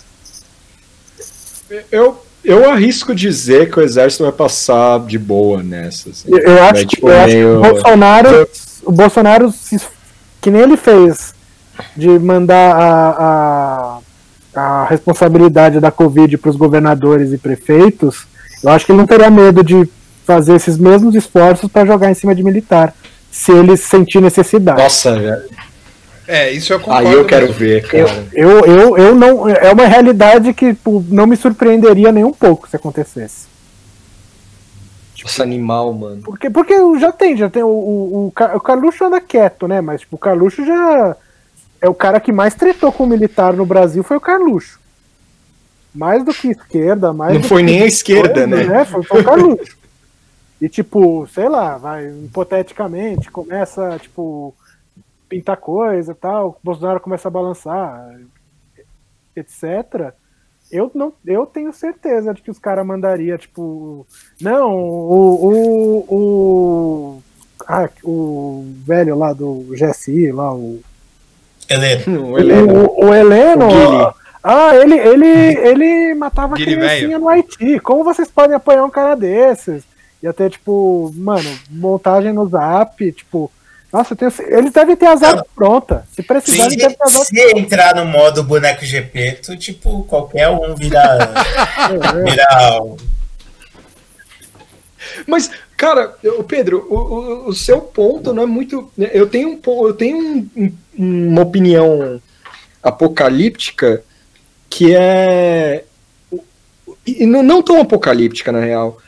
[1.91, 6.09] eu, eu arrisco dizer que o exército vai passar de boa nessa.
[6.09, 6.29] Assim.
[6.29, 8.47] Eu, eu acho, tipo, eu acho que meio- o Bolsonaro,
[8.83, 9.79] o Bolsonaro, se-
[10.41, 11.33] que nem ele fez,
[11.95, 13.99] de mandar a,
[14.55, 18.25] a, a responsabilidade da Covid para os governadores e prefeitos,
[18.63, 19.89] eu acho que ele não teria medo de
[20.25, 22.93] fazer esses mesmos esforços para jogar em cima de militar,
[23.31, 24.81] se ele sentir necessidade.
[24.81, 25.43] Nossa, velho.
[26.31, 27.07] É, isso eu concordo.
[27.07, 27.59] Aí eu quero mesmo.
[27.59, 28.27] ver, cara.
[28.31, 29.49] Eu, eu, eu não.
[29.49, 33.47] É uma realidade que pô, não me surpreenderia nem um pouco se acontecesse.
[35.23, 36.21] Nossa, animal, mano.
[36.21, 37.63] Porque, porque já tem, já tem.
[37.63, 39.81] O, o, o, Ca- o Carluxo anda quieto, né?
[39.81, 41.15] Mas tipo, o Carluxo já.
[41.81, 44.79] É o cara que mais tretou com o militar no Brasil foi o Carluxo.
[45.95, 47.33] Mais do que esquerda, mais.
[47.33, 48.85] Não do foi que nem a esquerda, coisa, né?
[48.85, 49.77] Foi, foi o Carluxo.
[50.61, 54.53] E tipo, sei lá, vai, hipoteticamente, começa, tipo,
[55.29, 58.19] pintar coisa e tal, o Bolsonaro começa a balançar,
[59.35, 60.13] etc.
[60.71, 64.05] Eu não, eu tenho certeza de que os caras mandaria, tipo,
[64.41, 67.23] não, o, o, o,
[67.67, 70.81] ah, o velho lá do GSI, lá, o,
[71.69, 72.89] Helena, O Heleno.
[72.89, 78.31] o, o Heleno, O ah, ele, ele, ele matava Guile criancinha no Haiti, como vocês
[78.31, 79.83] podem apoiar um cara desses?
[80.23, 83.51] Ia ter, tipo, mano, montagem no zap, tipo,
[83.91, 87.27] nossa, tenho, eles devem ter as armas prontas, se precisar, eles devem ter as armas
[87.27, 91.01] se entrar no modo boneco GP, tu, tipo, qualquer um vira.
[92.23, 92.45] vira
[95.25, 98.91] Mas, cara, eu- Pedro, o, o, o seu ponto não é muito.
[98.97, 102.21] Eu tenho, um, eu tenho um- um- uma opinião
[102.83, 104.03] apocalíptica
[104.69, 105.83] que é.
[107.07, 108.99] E não, não tão apocalíptica, na real.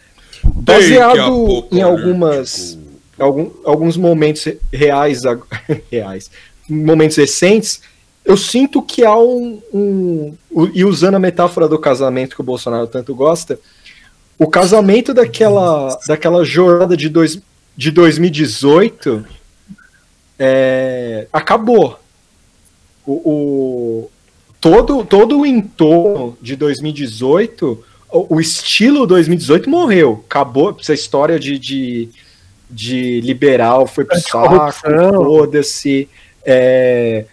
[0.43, 2.79] Baseado em algumas.
[3.21, 5.21] Algum, alguns momentos reais,
[5.91, 6.31] reais,
[6.69, 7.81] momentos recentes,
[8.23, 10.33] eu sinto que há um, um-
[10.73, 13.59] E usando a metáfora do casamento que o Bolsonaro tanto gosta,
[14.37, 17.39] o casamento daquela, daquela jornada de, dois,
[17.75, 19.25] de 2018
[20.39, 21.99] é, acabou.
[23.05, 24.11] O, o-
[24.59, 30.23] todo, todo o entorno de 2018, o, o estilo 2018 morreu.
[30.27, 32.09] Acabou essa história de, de,
[32.71, 36.09] de liberal, foi pro saco, foda-se.
[36.45, 37.25] É,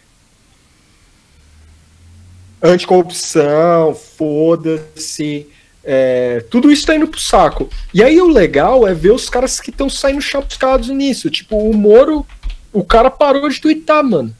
[2.62, 5.46] anticorrupção, foda-se.
[5.84, 7.70] É, tudo isso tá indo pro saco.
[7.94, 11.30] E aí o legal é ver os caras que estão saindo chapucados nisso.
[11.30, 12.26] Tipo, o Moro,
[12.72, 14.34] o cara parou de twittar, mano.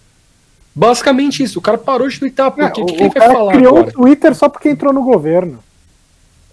[0.75, 3.53] Basicamente isso, o cara parou de twittar, porque É, o que, o, ele cara falar
[3.53, 3.89] criou agora?
[3.89, 5.59] o Twitter só porque entrou no governo.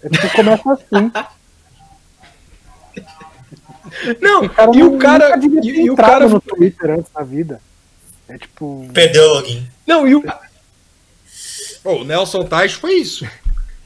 [0.02, 1.12] É tipo, começa assim.
[4.20, 5.38] Não, cara e não- o cara.
[5.62, 6.28] E, e o cara.
[6.28, 7.60] no Twitter antes da vida.
[8.28, 8.88] É tipo.
[8.92, 9.66] Perdeu o login.
[9.86, 10.22] Não, e o.
[11.82, 13.26] Pô, o Nelson Tais foi isso.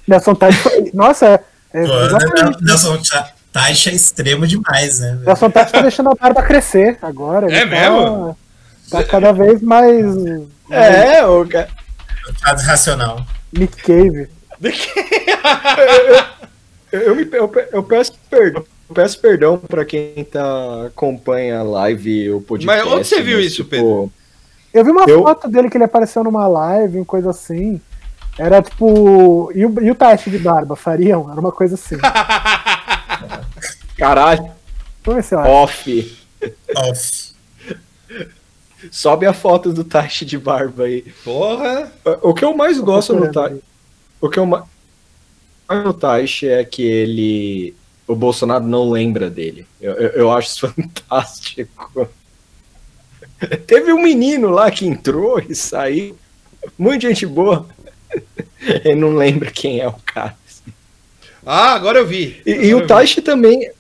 [0.09, 0.91] Nelson Tais foi.
[0.95, 1.83] Nossa, é.
[1.83, 2.59] é Pô.
[2.63, 5.11] Nelson Ta- Taxa é extremo demais, né?
[5.13, 5.25] velho?
[5.27, 7.53] Nelson Tais tá deixando a barba crescer agora.
[7.53, 8.39] É tá- mesmo?
[8.91, 10.07] Tá cada vez mais.
[10.71, 11.69] É, o cara.
[12.41, 13.27] Frase racional.
[13.53, 14.29] Nick Cave.
[16.93, 18.65] Eu, eu me- eu pe- eu peço perdão.
[18.91, 22.67] Eu peço perdão pra quem tá, acompanha a live e o podcast.
[22.85, 24.13] Mas onde você viu isso, tipo, Pedro?
[24.75, 27.81] Eu vi uma Eu- foto dele que ele apareceu numa live, uma coisa assim.
[28.37, 29.53] Era tipo.
[29.55, 30.75] E o, e o teste de barba?
[30.75, 31.31] Fariam?
[31.31, 31.97] Era uma coisa assim.
[33.97, 34.51] Caralho,
[35.05, 35.51] Vamos ver se eu acho.
[35.51, 36.19] off.
[36.77, 37.31] Off.
[38.91, 41.03] Sobe a foto do Taishi de barba aí.
[41.23, 41.93] Porra!
[42.23, 43.63] O que eu mais gosto no Taishi.
[44.21, 44.65] O que eu mais
[45.69, 47.75] no Taishi é que ele.
[48.11, 49.65] O Bolsonaro não lembra dele.
[49.81, 52.11] Eu, eu, eu acho fantástico.
[53.69, 56.19] Teve um menino lá que entrou e saiu.
[56.77, 57.69] Muita gente boa.
[58.85, 60.37] Ele não lembra quem é o cara.
[61.47, 62.43] Ah, agora eu vi.
[62.45, 62.87] E, e eu o vi.
[62.89, 63.71] Taishi também.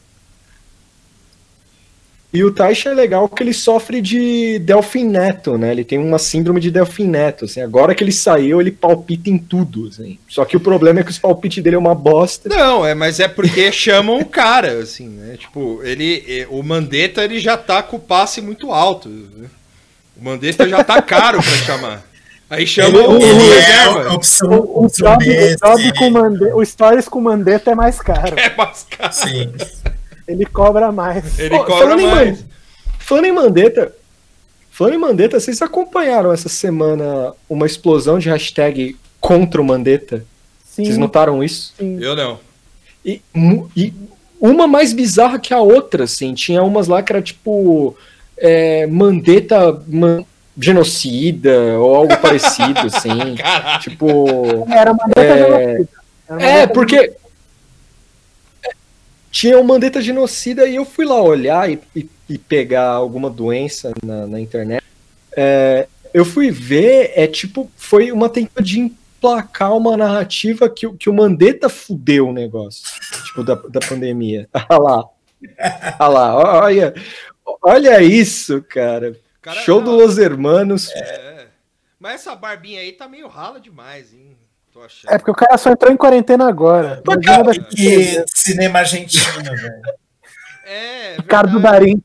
[2.32, 5.73] E o Taishi é legal que ele sofre de Delfim Neto, né?
[5.73, 7.44] Ele tem uma síndrome de Delfim Neto.
[7.44, 9.89] Assim, agora que ele saiu, ele palpita em tudo.
[9.89, 10.16] Assim.
[10.28, 12.48] Só que o problema é que os palpites dele é uma bosta.
[12.48, 15.36] Não, é, mas é porque chamam o cara, assim, né?
[15.39, 19.09] Tipo, ele, eh, o Mandetta ele já tá com o passe muito alto.
[19.09, 19.48] né?
[20.16, 22.05] O Mandetta já tá caro pra chamar.
[22.48, 24.09] Aí chama Ele, o, o ele é reserva.
[24.09, 28.01] a opção, O, opção job, o, job com Mande- o Stories com Mandetta é mais
[28.01, 28.35] caro.
[28.39, 29.12] É mais caro.
[29.12, 29.52] sim.
[30.31, 31.39] Ele cobra mais.
[31.39, 32.40] Ele Ó, cobra falando em mais.
[32.40, 32.47] Man-
[32.98, 33.93] Falando em Mandetta,
[34.70, 40.24] falando em Mandetta, vocês acompanharam essa semana uma explosão de hashtag contra o Mandetta?
[40.65, 41.74] Sim, Vocês notaram isso?
[41.77, 41.98] sim.
[42.01, 42.39] Eu não.
[43.05, 43.20] E,
[43.77, 43.93] e
[44.40, 46.32] uma mais bizarra que a outra, assim.
[46.35, 47.97] Tinha umas lá que era tipo.
[48.36, 50.24] É, Mandetta man-
[50.57, 53.35] genocida ou algo parecido, assim.
[53.36, 53.81] Caralho.
[53.81, 54.66] tipo.
[54.70, 55.89] Era Mandetta É, genocida.
[56.39, 57.12] É, porque.
[59.31, 63.28] É, Tinha o Mandetta genocida e eu fui lá olhar e, e- e pegar alguma
[63.31, 64.82] doença na, na internet.
[65.36, 70.94] É, eu fui ver, é tipo, foi uma tentativa de emplacar uma narrativa que, o-
[70.94, 72.85] que o Mandetta fudeu o negócio,
[73.27, 74.48] tipo, da, da pandemia.
[74.69, 75.05] Olha lá.
[75.98, 76.94] Olha lá, olha,
[77.62, 79.16] olha isso, cara.
[79.40, 79.98] Cara, Show do não.
[79.98, 80.90] Los Hermanos.
[80.94, 81.47] É.
[81.98, 84.30] Mas essa barbinha aí tá meio rala demais, hein?
[84.81, 85.12] Tô achando.
[85.12, 87.02] É porque o cara só entrou em quarentena agora.
[87.05, 89.82] Imagina daqui Que cinema argentino, velho.
[90.65, 91.61] É, Ricardo.
[91.61, 92.02] Darim.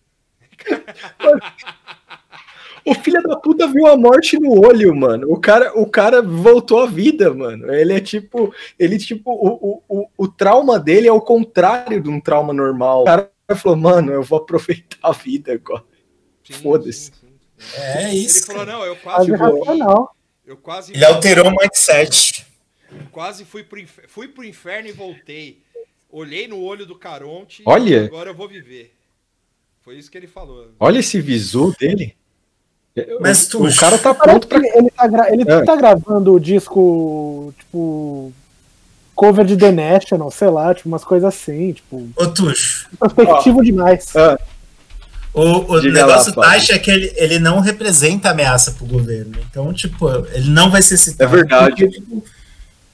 [2.84, 5.32] O filho da puta viu a morte no olho, mano.
[5.32, 7.74] O cara, o cara voltou à vida, mano.
[7.74, 12.20] Ele é tipo, ele tipo, o, o, o, trauma dele é o contrário de um
[12.20, 13.02] trauma normal.
[13.02, 15.84] O cara falou, mano, eu vou aproveitar a vida agora.
[16.62, 17.12] Foda-se.
[17.76, 18.46] É Ele isso.
[18.46, 18.78] falou, cara.
[18.78, 20.16] não, eu quase racional.
[20.46, 22.35] eu quase Ele alterou o mindset.
[23.12, 25.60] Quase fui pro, infer- fui pro inferno e voltei.
[26.12, 28.02] Olhei no olho do Caronte Olha.
[28.02, 28.94] e agora eu vou viver.
[29.84, 30.70] Foi isso que ele falou.
[30.80, 32.16] Olha esse visu dele.
[33.20, 34.58] Mas o, tu- o cara tá pronto pra.
[34.60, 35.64] ele tá, gra- ele É.
[35.64, 38.32] tá gravando o disco, tipo,
[39.14, 44.16] cover de The National, sei lá, tipo, umas coisas assim, tipo, Ô, Tuxo, perspectivo demais.
[44.16, 44.40] Ah,
[45.34, 49.38] o, o negócio lá, é que ele, ele não representa ameaça pro governo.
[49.50, 51.30] Então, tipo, ele não vai ser citado.
[51.34, 51.70] É verdade.
[51.76, 52.24] porque, tipo,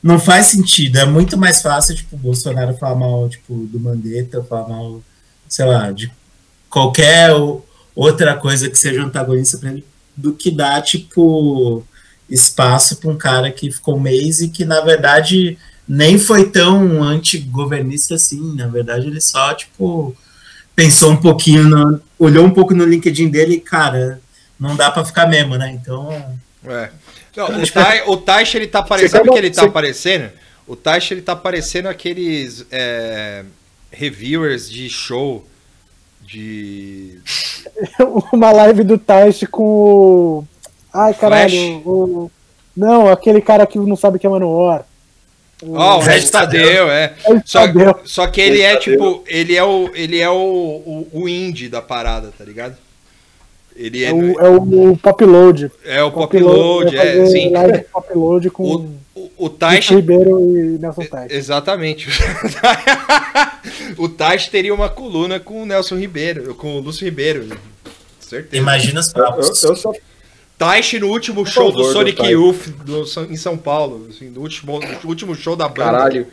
[0.02, 0.98] não faz sentido.
[0.98, 5.02] É muito mais fácil, tipo, o Bolsonaro falar mal, tipo, do Mandetta, falar mal,
[5.48, 6.12] sei lá, de
[6.70, 7.30] qualquer
[7.96, 11.84] outra coisa que seja antagonista pra ele, do que dar, tipo,
[12.30, 15.58] espaço pra um cara que ficou um mês e que, na verdade,
[15.88, 18.56] nem foi tão antigovernista assim.
[18.56, 20.16] Na verdade, ele só, tipo,
[20.76, 24.22] pensou um pouquinho, no- olhou um pouco no LinkedIn dele e, cara,
[24.60, 25.72] não dá pra ficar mesmo, né?
[25.72, 26.10] Então,
[26.64, 26.92] É.
[27.36, 29.12] Não, o, Tai, o Taish, ele tá parecendo.
[29.12, 30.32] Sabe o que ele tá você- aparecendo?
[30.68, 33.44] O Taish, ele tá parecendo aqueles é,
[33.92, 35.46] reviewers de show
[36.22, 37.20] de.
[38.34, 40.48] Uma live do Taish com o.
[40.94, 41.58] Ai, caralho.
[41.86, 42.32] O...
[42.76, 44.86] Não, aquele cara que não sabe que é Manowar.
[45.64, 47.14] Ó, o Red Tadeu, é.
[47.46, 47.60] Só,
[48.06, 49.24] só que ele é tipo.
[49.28, 49.92] Ele é o.
[49.94, 52.76] Ele é o, o, o indie da parada, tá ligado?
[53.76, 55.72] Ele é, É o, é o Pop Load.
[55.86, 57.50] é o pop load, vai é, sim.
[57.52, 61.34] Live de Pop Load com O, o, o Taish Ribeiro e Nelson Taish.
[61.34, 62.08] Exatamente.
[63.98, 67.48] o Taish teria uma coluna com o Nelson Ribeiro, com o Lúcio Ribeiro.
[68.20, 68.56] Certeza.
[68.62, 69.64] imagina os eu, papos.
[69.64, 69.92] eu só
[70.58, 72.22] Taish no último show do Sonic.
[72.24, 74.08] Youth do, em São Paulo.
[74.10, 75.92] Assim, no último, no último show da banda.
[75.92, 76.28] caralho.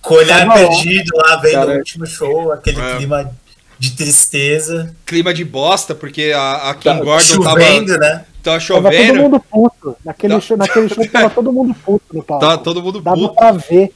[0.00, 2.96] Com o olhar perdido lá, vendo o último show, aquele É.
[2.96, 3.30] clima
[3.78, 4.94] de tristeza.
[5.04, 8.24] Clima de bosta, porque a, a Kim Tá Gordon Chovendo, tava, né?
[8.42, 9.14] tava Tava todo chovendo.
[9.22, 9.96] mundo puto.
[10.04, 10.40] Naquele, Tá.
[10.40, 12.46] show, naquele show tava todo mundo puto no palco.
[12.46, 13.34] Tá todo mundo Dava puto.
[13.34, 13.92] pra ver.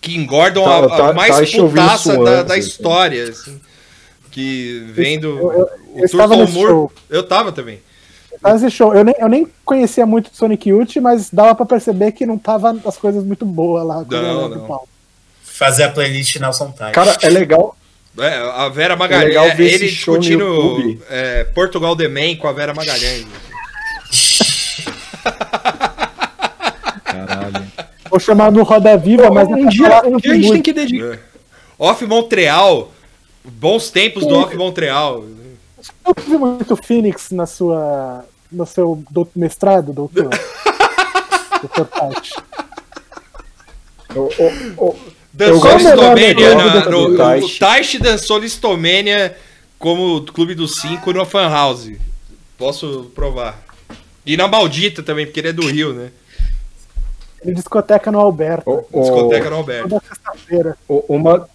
[0.00, 2.60] Kim Gordon, Tá- a, a tá- mais tá chovendo putaça suando, da, da assim.
[2.60, 3.24] história.
[3.28, 3.60] Assim,
[4.30, 6.92] que vendo Eu- eu- o eu show.
[7.10, 7.80] Eu tava também.
[8.40, 8.94] Tá esse show.
[8.94, 12.38] Eu nem, eu nem conhecia muito de Sonic Youth, mas dava pra perceber que não
[12.38, 14.04] tava as coisas muito boas lá.
[14.08, 14.80] Não, não.
[15.42, 16.94] Fazer a playlist Nelson Tais.
[16.94, 17.76] Cara, é legal.
[18.20, 18.34] É,
[18.64, 19.24] a Vera Magalhães.
[19.24, 21.02] É legal ver ele esse show no discutindo YouTube.
[21.10, 23.26] é, Portugal The Man com a Vera Magalhães.
[27.04, 27.66] Caralho.
[28.10, 30.72] Vou chamar no Roda Viva, mas é um pra dia, um a gente tem que
[30.72, 31.14] dedicar.
[31.14, 31.18] É.
[31.78, 32.92] Off Montreal.
[33.44, 35.24] Bons tempos do Off Montreal.
[36.06, 40.28] Eu vi muito Phoenix na sua, no seu dou- mestrado, doutor.
[41.62, 42.32] doutor Tati.
[44.14, 44.96] O- o- o-
[45.38, 46.54] Dançou Listomania.
[46.82, 47.48] do- no- O.
[47.58, 49.36] Taishi dançou Listomania
[49.78, 51.92] como Clube dos Cinco no Fan House.
[52.58, 53.62] Posso provar.
[54.26, 56.10] E na Maldita também, porque ele é do Rio, né?
[57.44, 58.68] Ele discoteca no Alberto.
[58.68, 59.88] o- o- Discoteca no Alberto.
[59.88, 60.76] Toda sexta-feira.
[60.88, 61.48] o- uma,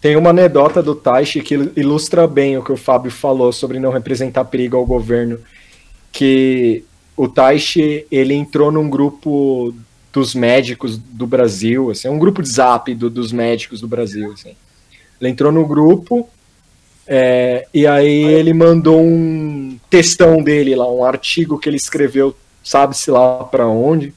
[0.00, 3.78] tem uma anedota do Taishi que il- ilustra bem o que o Fábio falou sobre
[3.78, 5.38] não representar perigo ao governo.
[6.10, 6.84] Que
[7.16, 9.72] o Taishi, ele entrou num grupo
[10.12, 14.32] dos médicos do Brasil, assim, é um grupo de zap do- dos médicos do Brasil,
[14.32, 14.54] assim.
[15.20, 16.28] Ele entrou no grupo
[17.06, 23.10] é, e aí ele mandou um textão dele lá, um artigo que ele escreveu, sabe-se
[23.10, 24.12] lá pra onde,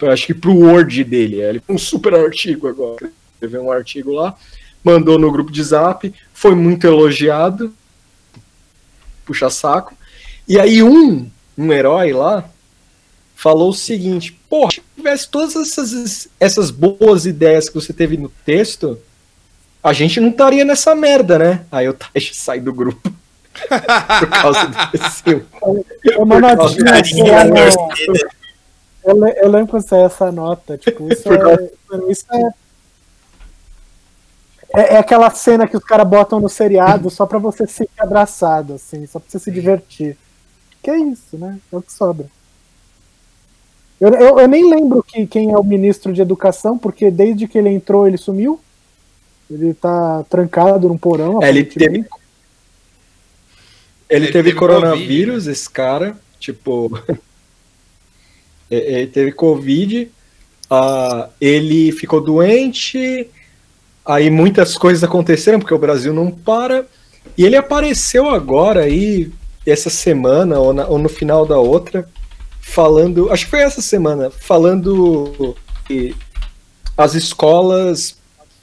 [0.00, 4.34] eu acho que pro Word dele, ele um super artigo agora, escreveu um artigo lá,
[4.82, 7.72] mandou no grupo de zap, foi muito elogiado,
[9.24, 9.94] puxa saco,
[10.48, 12.50] e aí um, um herói lá,
[13.42, 18.28] falou o seguinte, porra, se tivesse todas essas, essas boas ideias que você teve no
[18.28, 18.96] texto,
[19.82, 21.64] a gente não estaria nessa merda, né?
[21.72, 23.12] Aí o Taishi sai do grupo.
[24.20, 25.22] Por causa desse.
[26.12, 26.36] É uma
[29.04, 30.78] eu, eu lembro que saiu essa nota.
[30.78, 31.70] Tipo, isso é.
[32.08, 32.42] Isso é...
[34.74, 34.94] é.
[34.94, 39.04] é aquela cena que os caras botam no seriado só pra você se abraçado, assim,
[39.06, 40.16] só pra você se divertir.
[40.80, 41.58] Que é isso, né?
[41.72, 42.26] É o que sobra.
[44.02, 47.56] Eu, eu, eu nem lembro que, quem é o ministro de educação, porque desde que
[47.56, 48.58] ele entrou ele sumiu.
[49.48, 51.40] Ele tá trancado num porão.
[51.40, 52.06] É, ele teve, ele,
[54.10, 56.98] Ele teve, teve coronavírus, esse cara, tipo.
[58.68, 60.10] ele teve Covid,
[60.68, 63.28] ah, ele ficou doente,
[64.04, 66.86] aí muitas coisas aconteceram, porque o Brasil não para,
[67.38, 69.30] e ele apareceu agora aí,
[69.64, 72.08] essa semana, ou, na- ou no final da outra,
[72.62, 73.30] falando.
[73.30, 76.16] Acho que foi essa semana, falando que
[76.96, 78.16] as escolas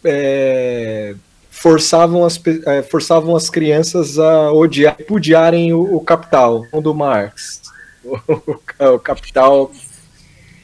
[0.03, 1.13] é,
[1.51, 7.61] forçavam, as, é, forçavam as crianças a odiar, repudiarem o, o capital, o do Marx.
[8.01, 9.69] O, o capital.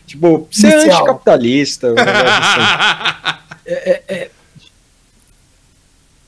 [0.08, 1.94] Tipo, ser anticapitalista.
[1.94, 3.36] assim.
[3.68, 4.32] É, é, é.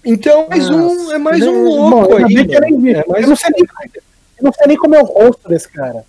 [0.03, 2.33] Então, mais um, é mais um Né, louco bom, aí.
[2.35, 2.89] mano.
[2.89, 3.63] É mais eu, não sei nem,
[4.37, 6.03] eu não sei nem como é o rosto desse cara.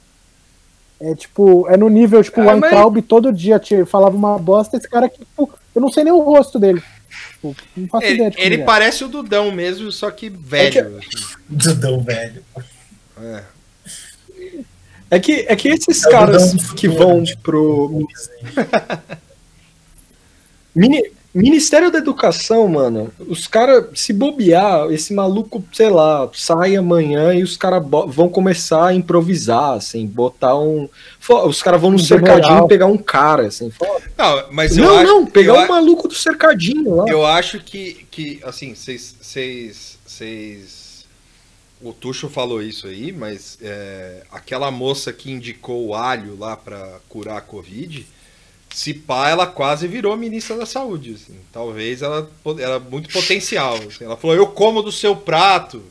[1.01, 4.77] É tipo, é no nível, tipo, o Ah, mas- todo dia te falava uma bosta,
[4.77, 6.83] esse cara que, tipo, eu não sei nem o rosto dele.
[7.33, 8.65] Tipo, não faço Ele, ideia ele é.
[8.65, 11.01] parece o Dudão mesmo, só que velho.
[11.49, 12.43] Dudão, velho.
[13.23, 13.43] É.
[15.11, 18.09] É que, é que esses É caras que vão tipo, pro.
[20.75, 27.35] Mini- Ministério da Educação, mano, os caras, se bobear, esse maluco, sei lá, sai amanhã
[27.35, 30.89] e os caras vão começar a improvisar, assim, botar um.
[31.47, 32.67] Os caras vão no Um cercadinho general.
[32.69, 33.71] pegar um cara, assim.
[33.71, 37.05] fala, Não, mas eu não, acho, não, pegar eu, um maluco do cercadinho lá.
[37.09, 39.15] eu acho que, que assim, vocês.
[39.21, 41.07] vocês-
[41.81, 46.99] O Tuxo falou isso aí, mas é, aquela moça que indicou o alho lá pra
[47.09, 48.05] curar a Covid,
[48.71, 51.15] se pá, ela quase virou ministra da saúde.
[51.15, 51.39] assim.
[51.53, 52.29] Talvez ela
[52.59, 53.75] era muito potencial.
[53.77, 54.05] assim.
[54.05, 55.83] Ela falou: eu como do seu prato,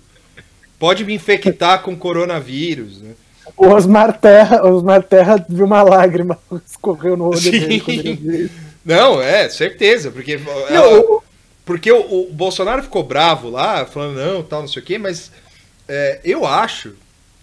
[0.80, 3.02] pode me infectar com coronavírus.
[3.02, 3.12] Né?
[3.56, 8.46] O Osmar Terra, Osmar Terra viu uma lágrima escorreu no olho dele quando ele viu
[8.46, 8.54] isso.
[8.86, 11.22] Não, é, certeza, porque ela- Não,
[11.66, 15.30] porque o, o Bolsonaro ficou bravo lá, falando não, tal, não sei o quê, mas
[15.88, 16.94] é, eu acho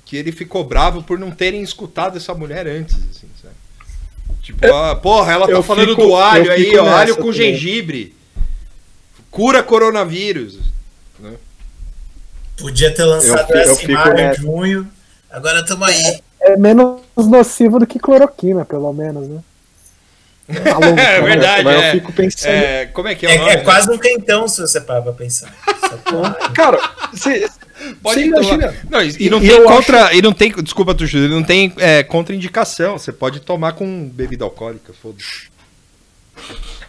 [0.06, 3.27] que ele ficou bravo por não terem escutado essa mulher antes, assim,
[4.44, 7.32] Tipo, ah, porra, ela tá eu falando fico- do alho aí, ó, alho com também.
[7.34, 8.14] gengibre.
[9.30, 10.58] Cura coronavírus.
[12.56, 14.88] Podia ter lançado Eu- eu essa em maio, junho.
[15.30, 16.20] Agora estamos aí.
[16.40, 19.40] É menos nocivo do que cloroquina, pelo menos, né?
[20.70, 21.24] A longo É prazo.
[21.24, 21.88] verdade, mas é.
[21.88, 22.50] eu fico pensando.
[22.52, 23.50] É, como é que é, o É, nome?
[23.50, 25.52] é quase um quentão se você parar pra pensar.
[25.80, 26.78] Só que- Cara,
[27.12, 27.48] você
[28.02, 28.74] Pode você tomar.
[28.90, 30.15] Não, e, e não tem contra.
[30.15, 30.52] E não tem.
[30.62, 32.98] Desculpa, Tuxo, ele não tem é, contraindicação.
[32.98, 35.48] Você pode tomar com bebida alcoólica, foda-se.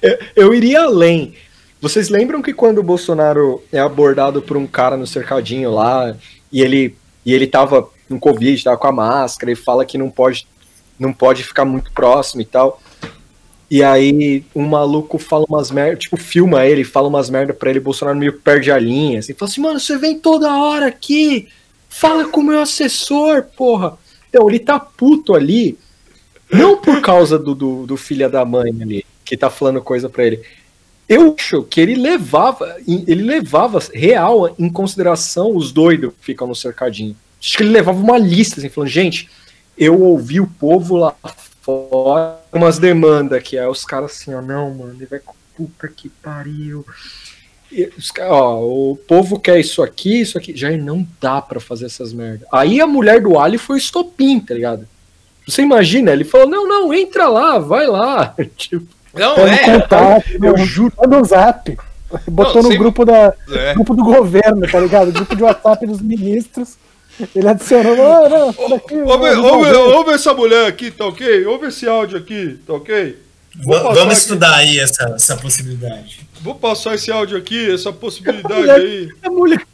[0.00, 1.34] Eu, eu iria além.
[1.80, 6.16] Vocês lembram que quando o Bolsonaro é abordado por um cara no cercadinho lá,
[6.52, 10.08] e ele e ele tava no Covid, tava com a máscara, e fala que não
[10.08, 10.46] pode,
[10.96, 12.80] não pode ficar muito próximo e tal.
[13.70, 17.80] E aí um maluco fala umas merda, tipo, filma ele, fala umas merda pra ele,
[17.80, 21.48] Bolsonaro meio perde a linha, assim, fala assim, mano, você vem toda hora aqui,
[21.88, 23.98] fala com o meu assessor, porra.
[24.28, 25.76] Então, ele tá puto ali,
[26.52, 30.24] não por causa do, do, do filho da mãe ali, que tá falando coisa pra
[30.24, 30.42] ele.
[31.08, 36.54] Eu acho que ele levava, ele levava real em consideração os doidos que ficam no
[36.54, 37.16] cercadinho.
[37.40, 39.28] Acho que ele levava uma lista, assim, falando, gente,
[39.76, 41.14] eu ouvi o povo lá
[41.66, 45.88] fora, umas demandas que é os caras assim, ó, não, mano, ele vai com puta
[45.88, 46.86] que pariu.
[47.72, 50.56] E os ó, o povo quer isso aqui, isso aqui.
[50.56, 52.46] Já não dá pra fazer essas merdas.
[52.52, 54.86] Aí a mulher do Ali foi o estopim, tá ligado?
[55.46, 56.12] Você imagina?
[56.12, 58.34] Ele falou: não, não, entra lá, vai lá.
[58.56, 59.58] tipo, Não, é.
[59.80, 60.94] contato, eu eu juro.
[61.08, 61.76] no zap.
[62.30, 63.74] Botou no sem- grupo, da, É.
[63.74, 65.10] grupo do governo, tá ligado?
[65.10, 66.76] Grupo de WhatsApp dos ministros.
[67.34, 68.46] Ele adicionou, não, não.
[68.46, 71.46] Ouve, vamos ouve, resolver." ouve essa mulher aqui, tá ok?
[71.46, 73.18] Ouve esse áudio aqui, tá ok?
[73.64, 74.12] Vamos aqui.
[74.12, 76.20] estudar aí essa, essa possibilidade.
[76.42, 79.08] Vou passar esse áudio aqui, essa possibilidade mulher- aí.
[79.22, 79.66] A mulher.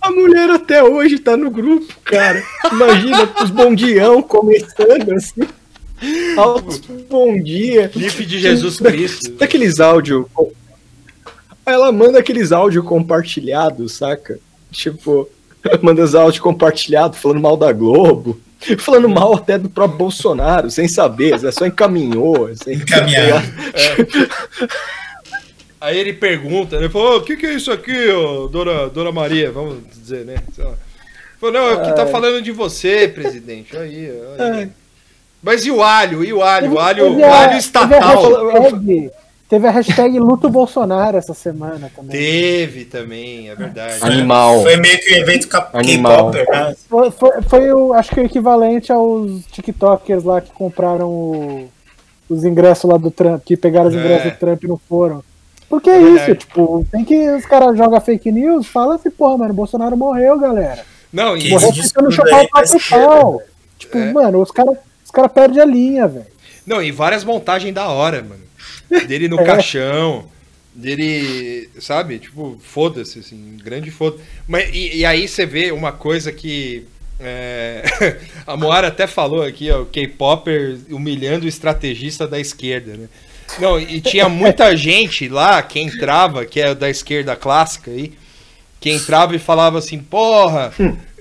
[0.00, 2.42] A mulher até hoje tá no grupo, cara.
[2.72, 5.42] Imagina os bondião começando assim.
[6.38, 6.78] Altos
[7.10, 7.90] bom dia.
[7.94, 9.32] GIF de Jesus Cristo.
[9.32, 10.24] Daqueles áudios.
[11.66, 14.38] Ela manda aqueles áudios compartilhados, saca?
[14.72, 15.28] Tipo,
[15.82, 18.40] manda os áudios compartilhados falando mal da Globo.
[18.78, 22.46] Falando mal até do próprio Bolsonaro, sem saber, é só encaminhou.
[22.46, 23.42] Assim, Encaminhar.
[25.80, 29.50] Aí ele pergunta, ele falou, o que, que é isso aqui, ô, dona, dona Maria?
[29.50, 30.36] Vamos dizer, né?
[30.54, 30.74] Sei lá.
[31.40, 33.74] Falou, não, aqui tá falando de você, presidente.
[33.74, 34.68] Aí, aí.
[35.42, 36.22] Mas e o alho?
[36.22, 36.74] E o alho?
[36.74, 38.50] O alho, o alho Teve a estatal.
[38.50, 39.10] hashtag,
[39.50, 42.10] teve a hashtag Luto Bolsonaro essa semana também.
[42.16, 43.98] Teve também, é verdade.
[44.00, 44.62] Animal.
[44.62, 46.30] Foi meio que um evento cap- Animal.
[46.30, 46.76] K-Popper, né?
[46.88, 51.68] Foi, foi, foi o, acho que o equivalente aos TikTokers lá que compraram o-
[52.30, 53.98] os ingressos lá do Trump, que pegaram os É.
[53.98, 55.22] ingressos do Trump e não foram.
[55.68, 59.36] Porque é, É isso, tipo, tem que os caras jogam fake news, fala assim, porra,
[59.38, 60.84] mano, o Bolsonaro morreu, galera.
[61.12, 63.06] Não, e, Morreu tentando chupar o pra esquerda.
[63.06, 63.42] pau.
[63.78, 64.12] Tipo, É.
[64.12, 66.26] mano, os caras os cara perdem a linha, velho.
[66.66, 68.42] não, e várias montagens da hora, mano.
[69.06, 69.44] Dele no É.
[69.44, 70.28] caixão,
[70.74, 72.18] dele, sabe?
[72.18, 76.86] Tipo, foda-se, assim, grande foda Mas, e, e aí você vê uma coisa que.
[77.18, 77.84] é,
[78.46, 83.08] a Moara até falou aqui, ó, o K-Popper humilhando o estrategista da esquerda, né?
[83.58, 88.12] Não, e tinha muita gente lá que entrava, que é da esquerda clássica aí,
[88.80, 90.72] que entrava e falava assim, porra,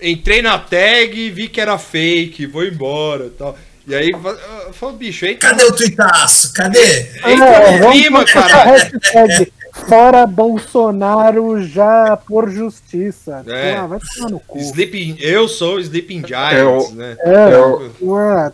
[0.02, 3.58] entrei na tag e vi que era fake, vou embora e tal.
[3.90, 6.54] E aí, eu falo, bicho, entra, Cadê o tuitaço?
[6.54, 7.02] Cadê?
[7.26, 8.64] entra É, no vamos clima, botar a cara.
[8.72, 9.52] hashtag
[9.88, 13.44] Fora Bolsonaro já por justiça.
[13.48, 13.76] É.
[13.76, 14.58] Ah, vai tomar no cu.
[14.60, 17.16] Sleeping, eu sou o Sleeping Giants, Eu- né?
[17.20, 18.52] É, Eu- ué.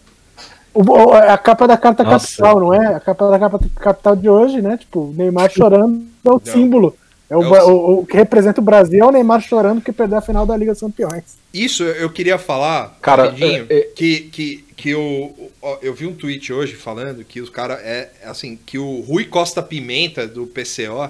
[0.74, 2.28] O- o- a capa da carta Nossa.
[2.28, 2.96] capital, não é?
[2.96, 4.78] A capa da capa capital de hoje, né?
[4.78, 6.42] Tipo, Neymar chorando é o Não.
[6.54, 6.96] símbolo.
[7.30, 9.92] É o, É o o- o que representa o Brasil é o Neymar chorando que
[9.92, 11.24] perdeu a final da Liga dos Campeões.
[11.54, 16.06] Isso eu queria falar Cara, rapidinho, é- é- que, que, que o, o- eu vi
[16.06, 20.46] um tweet hoje falando que os caras é assim, que o Rui Costa Pimenta do
[20.48, 21.10] PCO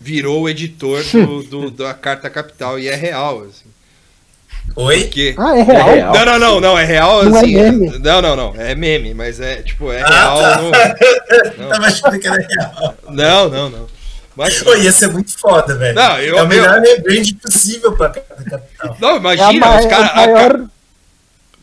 [0.00, 3.66] virou o editor do, do- da Carta Capital e é real, assim.
[4.76, 5.00] Oi?
[5.04, 5.88] Porque Ah, é real?
[5.88, 6.14] É real.
[6.14, 7.54] Não, não, não, não, é real Não é assim.
[7.54, 7.98] meme?
[7.98, 10.38] Não, não, não, é meme, mas é tipo, é Ah, real.
[10.38, 10.62] tá.
[10.62, 12.94] no- Tava achando que era real.
[13.10, 13.86] Não, não, não.
[14.34, 15.94] Mas, Pô, ia ser muito foda, velho.
[15.94, 18.96] Não, eu- é o melhor rebrand possível pra cada capital.
[18.98, 20.10] não, É, a imagina, ma- os é caras.
[20.12, 20.68] o maior.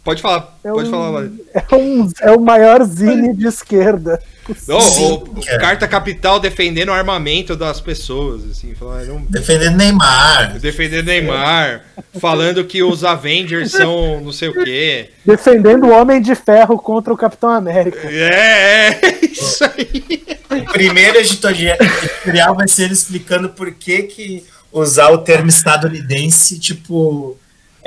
[0.03, 1.39] Pode falar, É pode um- falar, Mário.
[1.53, 4.19] É, um, é o maior zine de esquerda.
[4.67, 5.59] Não, Sim, o, o cara.
[5.59, 10.57] Carta Capital defendendo o armamento das pessoas, assim, falando, não- Defendendo Neymar.
[10.59, 11.83] defendendo Neymar,
[12.19, 15.09] falando que os Avengers são não sei o quê.
[15.23, 17.99] Defendendo o Homem de Ferro contra o Capitão América.
[18.09, 20.23] É, é isso aí.
[20.49, 26.57] O primeiro editorial editorial vai ser ele explicando por que, que usar o termo estadunidense,
[26.59, 27.37] tipo,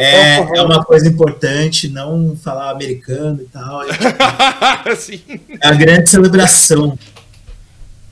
[0.05, 3.83] é, é uma coisa importante, não falar americano e tal.
[5.61, 6.99] É a grande celebração.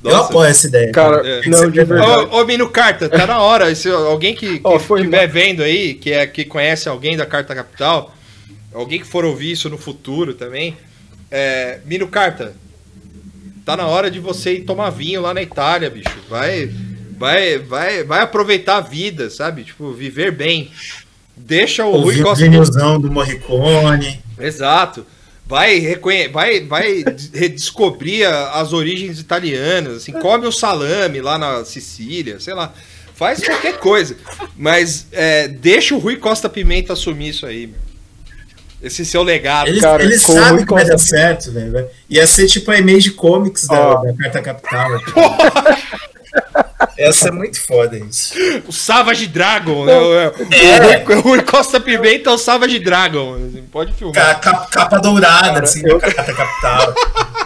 [0.03, 0.31] Eu Nossa.
[0.31, 0.93] apoio essa ideia.
[0.93, 1.47] Cara, É.
[1.47, 2.11] não, de verdade.
[2.31, 3.75] Ô, ô Mino Carta, tá na hora.
[3.75, 8.15] Se alguém que, que estiver vendo aí, que, é, que conhece alguém da Carta Capital,
[8.73, 10.77] alguém que for ouvir isso no futuro também,
[11.31, 12.55] é, Mino Carta,
[13.65, 16.17] tá na hora de você ir tomar vinho lá na Itália, bicho.
[16.31, 16.71] Vai,
[17.19, 19.65] vai, vai, vai aproveitar a vida, sabe?
[19.65, 20.71] Tipo, viver bem.
[21.45, 22.45] Deixa o Rui Costa.
[22.45, 24.21] vinilzão do Morricone.
[24.39, 25.05] Exato.
[25.47, 26.29] Vai, reconhe...
[26.29, 32.55] vai, vai des- redescobrir as origens italianas, assim, come o salame lá na Sicília, sei
[32.55, 32.73] lá.
[33.15, 34.17] Faz qualquer coisa.
[34.57, 37.77] Mas é, deixa o Rui Costa Pimenta assumir isso aí, meu.
[38.83, 39.69] Esse seu legado.
[39.69, 41.87] Eles, cara, sabem muito que vai dar certo, velho.
[42.09, 44.05] Ia ser tipo a Image Comics da, Ó.
[44.05, 44.89] da Carta Capital.
[46.98, 48.35] Ia ser muito foda isso.
[48.66, 49.98] O Savage Dragon, né?
[49.98, 50.27] O, É.
[50.28, 53.35] o Rui, o Rui Costa Pimenta é o Savage Dragon.
[53.36, 54.15] assim, Pode filmar.
[54.15, 56.94] Ca- ca- capa dourada, Cara, assim, eu- da Carta Capital.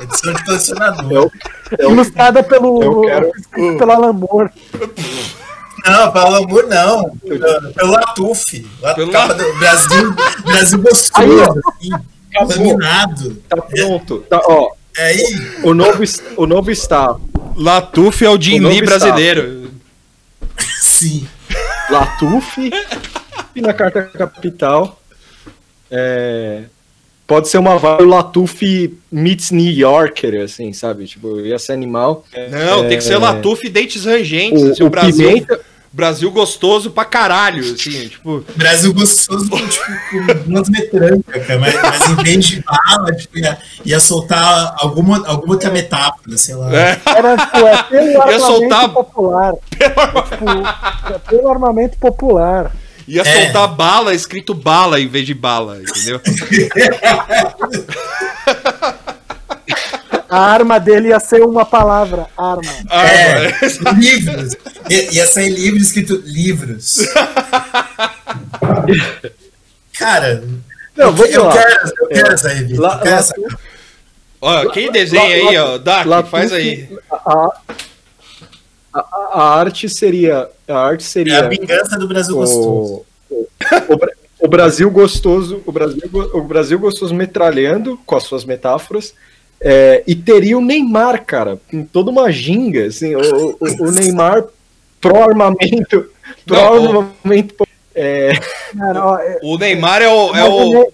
[0.02, 1.12] Edição de colecionador.
[1.12, 1.30] Eu,
[1.78, 4.50] eu, Ilustrada pelo, Eu quero- pelo Alan Moore.
[5.86, 7.10] Não, pelo amor não.
[7.74, 8.66] Pelo, Latuf.
[8.80, 11.90] La- Pelo capa do Brasil, Brasil gostoso, assim.
[12.40, 13.36] Laminado.
[13.48, 14.18] tá pronto.
[14.28, 15.22] Tá, ó, Aí,
[15.64, 16.02] o novo,
[16.36, 17.20] o novo staff.
[17.56, 19.70] Latuf é o Jim Lee brasileiro.
[20.80, 21.26] sim.
[21.90, 22.70] Latuf
[23.54, 25.00] e na carta capital.
[25.90, 26.62] É,
[27.26, 31.06] pode ser uma vibe Latuf meets New Yorker, assim, sabe?
[31.06, 32.24] Tipo, ia ser animal.
[32.50, 34.62] Não, tem que ser Latuf e dentes rangentes.
[34.62, 35.60] O, assim, o o Brasil, Pimenta,
[35.94, 38.44] Brasil gostoso pra caralho, assim, tipo...
[38.56, 39.84] Brasil gostoso com, tipo,
[40.44, 45.24] com umas metrancas, cara, mas, mas em vez de bala, tipo, ia, ia soltar alguma,
[45.24, 46.74] alguma outra metáfora, sei lá.
[46.74, 47.00] É.
[47.06, 49.54] Era tipo, é pelo armamento soltar- popular.
[49.78, 52.72] É, tipo, é pelo armamento popular.
[53.06, 53.44] Ia É.
[53.44, 56.20] soltar bala escrito bala em vez de bala, entendeu?
[60.34, 62.62] A arma dele ia ser uma palavra, arma.
[62.90, 63.92] É, Arma.
[63.98, 64.54] livros.
[64.90, 66.98] Ia, ia sair livro escrito livros.
[69.98, 70.42] Cara,
[70.96, 72.82] Não, eu, vamos eu quero, eu quero essa revista.
[72.82, 73.34] Lá- eu quero essa-
[74.40, 76.88] Ó, quem desenha aí, ó, Latuf- faz aí.
[77.10, 77.48] A,
[78.92, 80.48] a- a arte seria.
[80.68, 81.44] A arte É seria.
[81.44, 82.66] a vingança do Brasil gostoso.
[82.68, 83.46] o, o,
[83.92, 86.00] o Bra- o Brasil gostoso, o Brasil,
[86.34, 89.14] o Brasil gostoso metralhando com as suas metáforas.
[89.66, 93.20] É, e teria o Neymar, cara, com toda uma ginga, assim, o,
[93.58, 93.58] o-
[93.88, 94.44] o Neymar
[95.00, 96.06] pró-armamento,
[96.46, 98.32] pró-armamento, é,
[98.76, 100.34] Cara, ó, é- O Neymar é o.
[100.36, 100.92] É o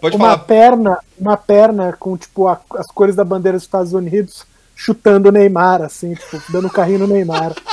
[0.00, 0.38] pode uma falar.
[0.38, 4.44] perna, uma perna com tipo a- as cores da bandeira dos Estados Unidos
[4.74, 7.52] chutando o Neymar, assim, tipo, dando carrinho no Neymar.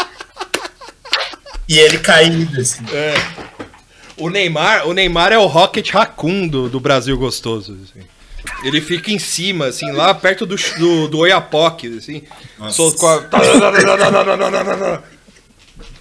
[1.68, 2.84] E ele caído, assim.
[4.18, 7.76] O Neymar, o Neymar é o Rocket Raccoon do, do Brasil gostoso.
[7.84, 8.06] assim.
[8.65, 12.23] Ele fica em cima, assim, lá perto do, do, do Oiapoque, assim.
[12.71, 13.21] Sol- com, a,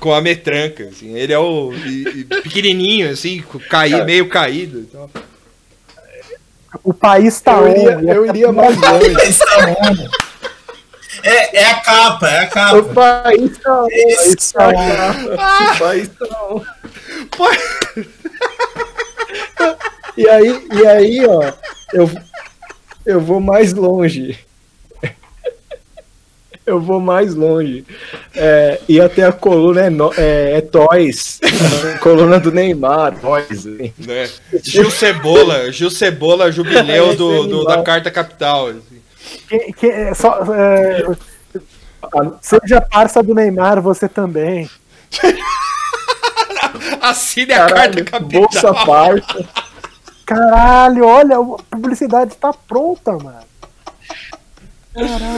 [0.01, 1.15] com a metranca, assim.
[1.17, 4.79] Ele é o e- e pequenininho, assim, caí, meio caído.
[4.81, 5.11] Então.
[6.83, 9.39] O país tá eu iria, on, eu iria mais longe.
[9.39, 10.25] Tá.
[11.23, 12.49] É, é a capa, é a O
[12.85, 13.23] capa.
[13.23, 13.89] país tá on,
[14.53, 15.75] tá on.
[15.75, 16.63] O país tá on.
[20.17, 21.53] E aí, e aí, ó,
[21.93, 22.11] eu,
[23.07, 24.39] eu vou mais longe.
[26.67, 27.85] Eu vou mais longe.
[28.35, 31.39] É, e até a coluna é, no, é, é Toys.
[32.01, 33.51] Coluna do Neymar, Toys.
[33.67, 33.93] assim.
[33.99, 34.31] Né?
[34.63, 37.83] Gil Cebola, Gil Cebola, jubileu do, do- da.
[37.83, 38.69] Carta Capital.
[38.69, 39.03] assim.
[39.47, 41.05] Que- que- é só, é,
[42.41, 44.69] seja parça do Neymar, você também.
[47.03, 48.41] Assine a Carta Caralho, Capital.
[48.41, 49.49] Bolsa Parta.
[50.27, 53.45] Caralho, olha, a publicidade tá pronta, mano.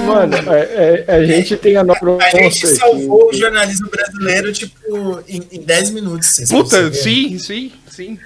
[0.07, 3.39] Mano, é- é- a gente tem a nova A gente salvou o aqui.
[3.39, 6.41] jornalismo brasileiro, tipo, em, em 10 minutos.
[6.51, 8.19] Puta, sim, sim, sim.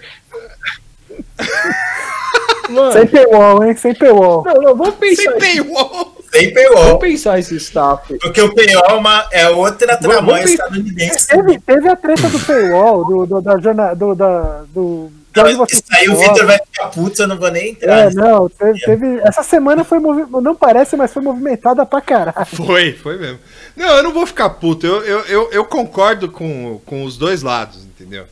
[2.69, 3.77] Mano, Sem paywall, hein?
[3.77, 4.45] Sem paywall.
[4.45, 5.23] não, não, vamos pensar.
[5.23, 6.17] Sem paywall.
[6.33, 6.85] Sem paywall.
[6.85, 8.17] Vamos pensar esse staff.
[8.19, 11.27] Porque o paywall é, uma, é outra tramanha estadunidense.
[11.29, 15.85] Teve, teve a treta do paywall, do, do, da do, da, do, Não, você Isso
[15.93, 16.17] aí o.
[16.17, 18.11] Vitor vai ficar puto, eu não vou nem entrar.
[18.11, 22.47] É, não, teve, teve- essa semana foi movi- não parece, mas foi movimentada pra caralho.
[22.47, 23.39] Foi, foi mesmo.
[23.77, 24.87] Não, eu não vou ficar puto.
[24.87, 28.25] Eu, eu, eu, eu concordo com, com os dois lados, entendeu?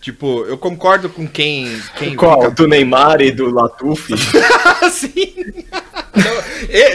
[0.00, 1.80] Tipo, eu concordo com quem.
[1.96, 2.40] quem Qual?
[2.40, 4.14] fica- Do Neymar e do Latuf?
[4.92, 5.34] Sim.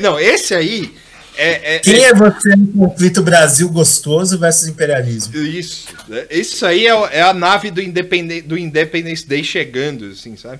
[0.01, 0.95] não, não, esse aí
[1.35, 1.75] é.
[1.75, 5.35] é- Quem é- é você no conflito Brasil gostoso versus imperialismo?
[5.37, 5.87] Isso.
[6.09, 10.59] é- Isso aí é, é a nave do, Independen do Independence Day chegando, assim, sabe?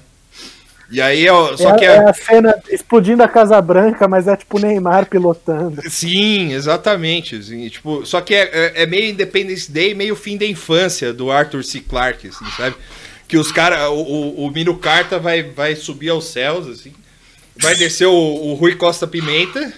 [0.92, 2.10] E aí, é, só é, que é é.
[2.10, 5.82] a cena explodindo a Casa Branca, mas é tipo o Neymar pilotando.
[5.90, 7.36] Sim, exatamente.
[7.36, 8.44] assim, tipo, só que é,
[8.76, 11.80] é- é meio Independence Day, meio fim da infância do Arthur C.
[11.80, 12.76] Clarke, assim, sabe?
[13.28, 16.94] Que os caras, o, o, o Mino Carta vai, vai subir aos céus, assim.
[17.58, 19.74] Vai descer o, o Rui Costa Pimenta,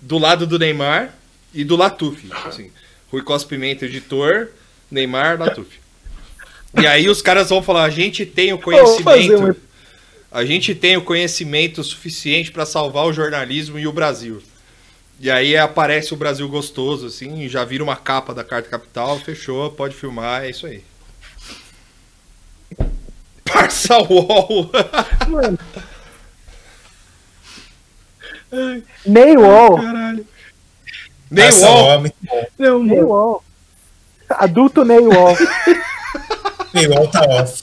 [0.00, 1.14] do lado do Neymar
[1.52, 2.28] e do Latuf.
[2.44, 2.70] Assim.
[3.10, 4.48] Rui Costa Pimenta, editor,
[4.90, 5.78] Neymar, Latuf.
[6.78, 9.56] E aí os caras vão falar: a gente tem o conhecimento.
[10.30, 14.42] A gente tem o conhecimento suficiente para salvar o jornalismo e o Brasil.
[15.20, 19.70] E aí aparece o Brasil gostoso, assim, já vira uma capa da Carta Capital, fechou,
[19.70, 20.84] pode filmar, é isso aí.
[23.44, 24.70] Parça Wall!
[25.28, 25.58] Mano.
[29.76, 30.26] Caralho.
[31.36, 31.84] Essa Wall!
[31.84, 32.46] ó, muito bom.
[32.58, 32.94] Não, mano.
[32.94, 33.44] Neywall.
[34.30, 35.36] Adulto Neywall.
[36.72, 37.62] Paywall tá off.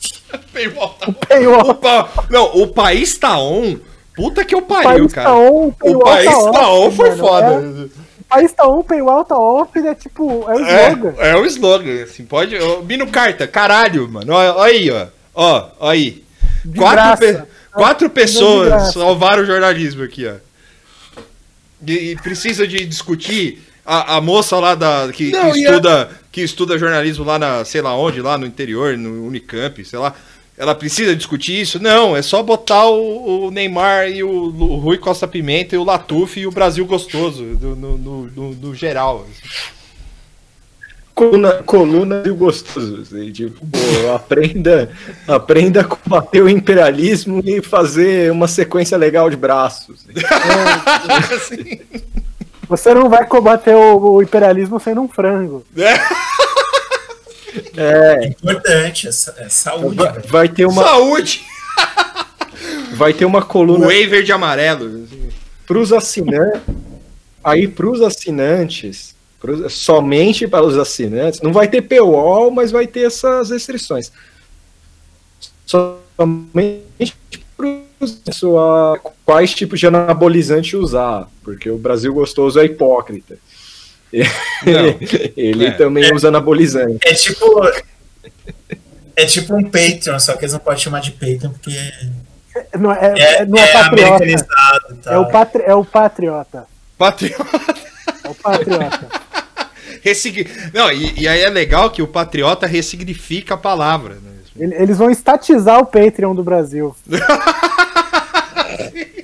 [0.53, 1.12] Paywall tá.
[1.28, 1.70] Paywall.
[1.70, 3.78] O pa- Não, o país tá on.
[4.16, 5.30] Puta que eu O pariu, país cara.
[5.30, 7.20] tá on, o o paywall país tá tá on off, foi mano.
[7.20, 7.45] foda.
[7.45, 11.14] É, o país tá on, o paywall tá off, é tipo, é o slogan.
[11.18, 12.56] É, é o slogan, assim, pode.
[12.57, 14.32] ô, Bino Carta, caralho, mano.
[14.34, 15.07] Ó aí, ó.
[15.34, 16.24] Ó, ó aí.
[16.64, 17.18] De Quatro, graça.
[17.44, 18.94] pe- quatro pessoas graça.
[18.94, 20.36] salvaram o jornalismo aqui, ó.
[21.88, 26.10] E, precisa de discutir a, a moça lá da, que, Não, que e a- estuda,
[26.32, 30.14] que estuda jornalismo lá na, sei lá onde, lá no interior, no Unicamp, sei lá.
[30.58, 31.80] Ela precisa discutir isso?
[31.82, 35.84] Não, é só botar o, o Neymar e o, Lu- Rui Costa Pimenta e o
[35.84, 37.98] Latuf e o Brasil gostoso, no, no,
[38.28, 39.28] no- no geral.
[41.16, 43.02] Coluna, coluna e o gostoso.
[43.02, 44.92] Assim, tipo, pô, aprenda,
[45.26, 50.06] aprenda a combater o imperialismo e fazer uma sequência legal de braços.
[51.34, 51.80] Assim.
[52.68, 55.66] Você não vai combater o, o imperialismo sendo um frango.
[57.78, 59.96] É, Importante, é, é saúde.
[59.96, 61.46] vai, vai ter uma, Saúde!
[62.94, 64.86] vai ter uma coluna Whey verde e amarelo.
[65.06, 65.30] assim.
[65.66, 66.62] para os assinantes.
[67.42, 69.15] Aí para os assinantes,
[69.70, 74.12] somente para os assinantes, não vai ter paywall, mas vai ter essas restrições.
[75.66, 77.16] Somente
[77.58, 83.38] para quais tipos de anabolizante usar, porque o Brasil gostoso é hipócrita.
[84.14, 84.98] Não.
[85.36, 85.72] Ele É.
[85.72, 87.00] também usa anabolizante.
[87.06, 87.62] É tipo.
[89.16, 91.72] É tipo um Patreon, só que eles não podem chamar de Patreon porque
[92.78, 94.48] Não é, é, é- não é, é patriota.
[95.04, 95.14] tal.
[95.14, 96.68] É o, patri, é o patriota.
[96.98, 97.60] Patriota.
[98.24, 99.08] É o patriota.
[100.06, 100.48] Ressigni...
[100.72, 104.14] Não, e, e aí é legal que o patriota ressignifica a palavra.
[104.15, 104.32] Né?
[104.57, 106.95] Ele- Eles vão estatizar o Patreon do Brasil.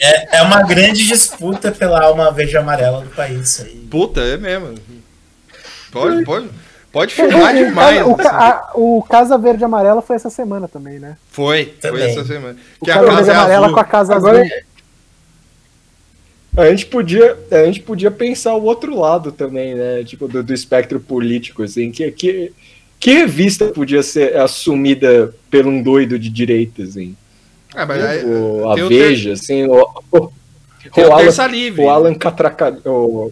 [0.04, 3.62] É, é uma grande disputa pela alma verde e amarela do país.
[3.62, 3.88] Aí.
[3.90, 4.74] Puta, é mesmo.
[5.92, 6.50] Pode, pode,
[6.92, 8.02] pode filmar O- demais.
[8.08, 8.28] O, assim.
[8.28, 11.18] a- o Casa Verde e Amarela foi essa semana também, né?
[11.30, 12.10] Foi, foi Também.
[12.12, 12.56] essa semana.
[12.80, 13.74] O Que a Casa Verde casa e é Amarela azul.
[13.76, 14.52] com a Casa Agora Azul.
[16.56, 20.04] A gente podia, a gente podia pensar o outro lado também, né?
[20.04, 22.52] Tipo, do, do espectro político, assim, que, que,
[23.00, 27.16] que revista podia ser assumida por um doido de direita, assim?
[27.74, 30.32] É, mas aí, o, a Veja, assim, o, o, o
[30.98, 31.82] o Alan, Terça Livre.
[31.82, 33.32] o Alan Catraca, o,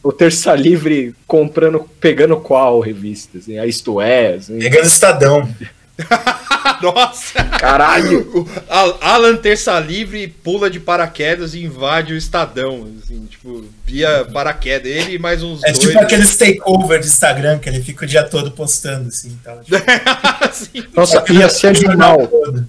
[0.00, 3.58] o Terça Livre comprando, pegando qual revista, assim?
[3.58, 4.58] A Isto É, assim.
[4.58, 5.48] Pegando Estadão.
[6.82, 7.44] Nossa!
[7.44, 8.20] Caralho!
[8.34, 12.88] O Al- Alan Terça Livre pula de paraquedas e invade o Estadão.
[13.02, 14.90] Assim, tipo, via paraquedas.
[14.90, 15.78] Ele e mais uns É dois.
[15.86, 19.38] tipo aqueles takeover de Instagram que ele fica o dia todo postando assim.
[19.44, 19.60] Tal.
[19.62, 19.76] Tipo,
[20.40, 22.66] Assim, Nossa, ia ser todo.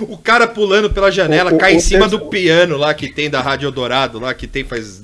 [0.00, 2.92] o cara pulando pela janela, O- o- cai em o cima Terça- do piano lá
[2.94, 5.02] que tem da Rádio Dourado, lá que tem faz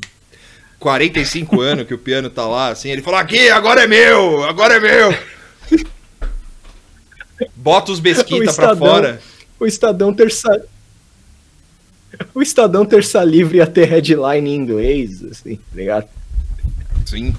[0.78, 2.90] 45 anos que o piano tá lá, assim.
[2.90, 5.14] Ele fala: aqui, agora é meu, agora é meu.
[7.56, 8.76] Bota os O besquita pra Estadão.
[8.76, 9.20] fora.
[9.58, 10.64] O Estadão Terça...
[12.34, 16.08] O Estadão Terça Livre ia ter headline em inglês, assim, tá ligado?
[17.06, 17.34] Sim.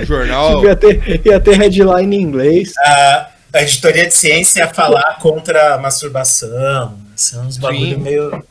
[0.00, 0.54] O jornal.
[0.56, 2.72] Tipo, ia, ter, ia ter headline em inglês.
[2.78, 6.98] A, a editoria de ciência ia falar contra a masturbação.
[7.14, 8.02] São uns bagulho Sim.
[8.02, 8.44] meio.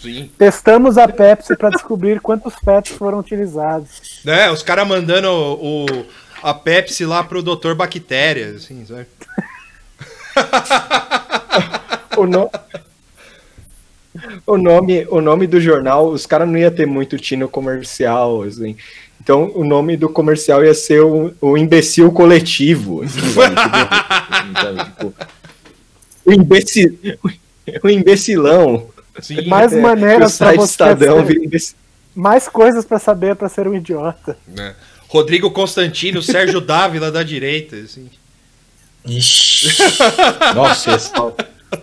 [0.00, 0.30] Sim.
[0.38, 4.20] Testamos a Pepsi para descobrir quantos pets foram utilizados.
[4.24, 6.06] Né, os caras mandando o, o-
[6.42, 7.74] a Pepsi lá pro Dr.
[7.74, 9.06] Bactéria, assim, sabe?
[12.16, 12.50] O, no-
[14.46, 18.76] o nome, o nome do jornal, os caras não ia ter muito tino comercial, assim.
[19.20, 23.02] Então, o nome do comercial ia ser o, o imbecil coletivo.
[23.02, 23.40] Assim, sabe?
[23.40, 23.54] Tipo,
[24.74, 24.84] assim?
[24.84, 25.14] Tipo,
[26.26, 26.98] o, imbecil,
[27.84, 28.86] o imbecilão.
[29.20, 29.46] Sim.
[29.46, 31.74] Mais É, maneiras para você Estadão ser-.
[32.14, 34.36] Mais coisas para saber para ser um idiota.
[34.46, 34.74] né?
[35.12, 38.08] Rodrigo Constantino, Sérgio Dávila da direita, assim.
[39.06, 39.68] Ixi.
[40.56, 41.12] Nossa, esse...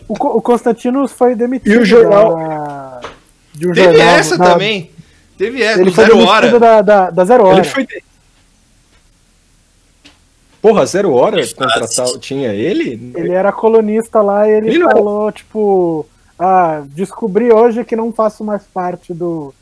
[0.07, 1.71] O, o Constantino foi demitido.
[1.73, 2.35] E o jornal?
[2.35, 3.01] da-
[3.53, 4.91] de um Teve jornal, essa da- também.
[5.37, 6.59] Teve essa, Ele do foi Zero demitido Hora.
[6.59, 7.57] da, da, da Zero Hora.
[7.59, 7.87] Ele foi.
[10.61, 13.13] Porra, zero hora contratar, tinha ele?
[13.15, 16.05] Ele era colunista lá e ele, Ele não- falou, tipo,
[16.37, 19.53] ah, descobri hoje que não faço mais parte do,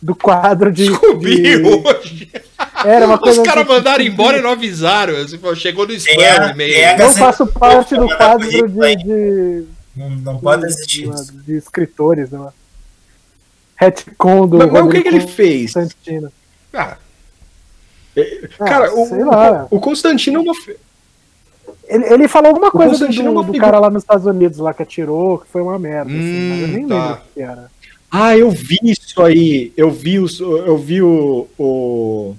[0.00, 0.88] do quadro de.
[0.88, 2.30] Descobri de- hoje.
[2.84, 5.16] Era uma Os coisa caras assim, mandaram embora e não avisaram.
[5.16, 6.74] Assim, chegou no spam a e-mail.
[6.90, 8.62] Não Gazeta faço parte do quadro de,
[9.02, 9.64] de,
[9.96, 11.32] Não, não pode existir isso.
[11.32, 12.48] de escritores, né?
[13.76, 14.58] retcon do.
[14.58, 15.72] Mas, mas o que, que ele fez?
[15.72, 16.32] Constantino.
[16.72, 16.96] Ah,
[18.60, 19.66] Ah, Cara, o, lá.
[19.70, 20.54] o, o Constantino é uma.
[21.88, 24.58] Ele, ele falou alguma coisa do, Constantino é do figura- cara lá nos Estados Unidos
[24.58, 26.10] lá que atirou, que foi uma merda.
[26.10, 26.94] assim, mas eu Hum, nem tá.
[26.94, 27.70] lembro o que era.
[28.10, 29.72] Ah, eu vi isso aí.
[29.76, 32.34] Eu vi os, eu vi o, o-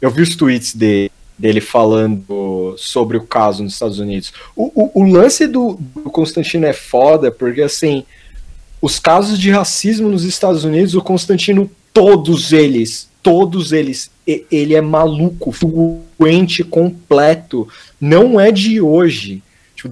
[0.00, 4.32] eu vi os tweets dele, dele falando sobre o caso nos Estados Unidos.
[4.56, 8.04] O, o, o lance do, do Constantino é foda porque assim,
[8.80, 14.10] os casos de racismo nos Estados Unidos, o Constantino, todos eles, todos eles,
[14.50, 15.54] ele é maluco,
[16.18, 17.68] doente completo.
[18.00, 19.42] Não é de hoje.
[19.76, 19.88] Tipo,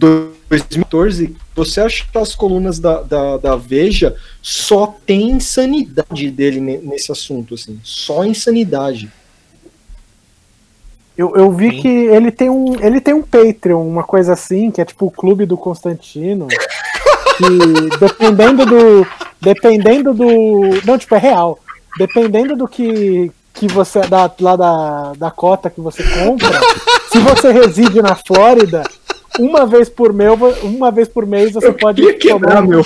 [0.48, 6.78] 2014, você acha que as colunas da, da, da Veja só tem insanidade dele ne-
[6.78, 7.78] nesse assunto, assim.
[7.84, 9.10] Só insanidade.
[11.16, 12.76] Eu, eu vi que ele tem um.
[12.80, 16.46] Ele tem um Patreon, uma coisa assim, que é tipo o clube do Constantino.
[16.46, 19.06] Que dependendo do.
[19.40, 20.80] Dependendo do.
[20.86, 21.58] Não, tipo, é real.
[21.98, 23.32] Dependendo do que.
[23.52, 24.00] Que você.
[24.02, 26.60] Da, lá da, da cota que você compra,
[27.10, 28.84] se você reside na Flórida,
[29.38, 32.84] uma vez por mês, uma vez por mês você pode queria quebrar meu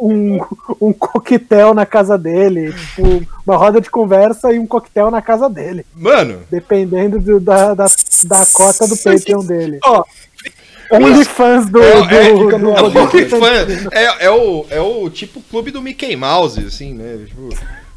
[0.00, 0.40] um,
[0.80, 2.72] um coquetel na casa dele.
[2.72, 5.84] Tipo, uma roda de conversa e um coquetel na casa dele.
[5.96, 7.86] Mano, Dependendo do- da, da,
[8.24, 9.78] da cota do Patreon dele.
[9.84, 10.04] Ó,
[10.90, 11.82] OnlyFans do.
[11.82, 12.98] é, é, do, do- é, o do-
[13.92, 17.18] é, é o, é o tipo clube do Mickey Mouse, assim, né?
[17.26, 17.48] Tipo,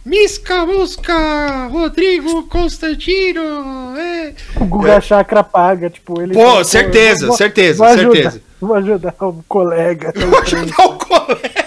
[0.06, 3.98] Misca, Musca, Rodrigo Constantino.
[3.98, 4.34] É.
[4.62, 6.34] O Guga Chakra paga, tipo, ele.
[6.34, 8.42] Pô, fala, certeza, vou- certeza, vou ajudar- certeza.
[8.62, 10.14] Vou ajudar o colega.
[10.16, 11.66] Vou ajudar o colega.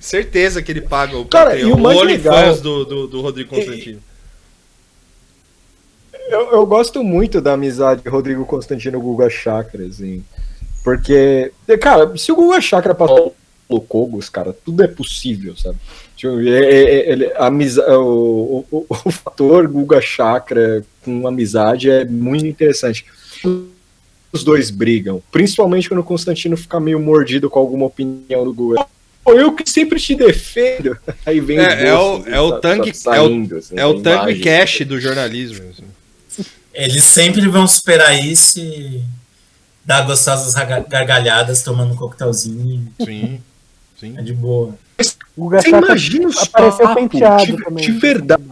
[0.00, 3.20] Certeza que ele paga o Cara, Patreon, e o mais OnlyFans legal- do, do, do
[3.20, 4.00] Rodrigo Constantino.
[6.28, 10.24] Eu, eu gosto muito da amizade Rodrigo Constantino Guga Chakra, assim.
[10.82, 13.34] Porque, cara, se o Guga Chakra passou
[13.68, 15.76] pelo Kogos, cara, tudo é possível, sabe?
[16.16, 17.48] Tipo, é- é- é- ele- a
[17.98, 23.04] o, o, o fator Guga Chakra com amizade é muito interessante.
[24.32, 28.86] Os dois brigam, principalmente quando o Constantino fica meio mordido com alguma opinião do Guga.
[29.26, 30.96] Eu que sempre te defendo.
[31.26, 34.32] Aí vem É, é o, é o tanque, é o, assim, é o tem tanque
[34.32, 34.44] imagens.
[34.44, 35.64] cash do jornalismo.
[35.70, 36.46] assim.
[36.72, 39.02] Eles sempre vão superar isso e
[39.84, 40.54] dar gostosas
[40.88, 42.86] gargalhadas tomando um coquetelzinho.
[43.04, 43.40] Sim,
[43.98, 44.14] sim.
[44.18, 44.74] É de boa.
[45.36, 47.84] O Guga Você imagina apareceu papos penteado de, também.
[47.84, 48.42] de verdade.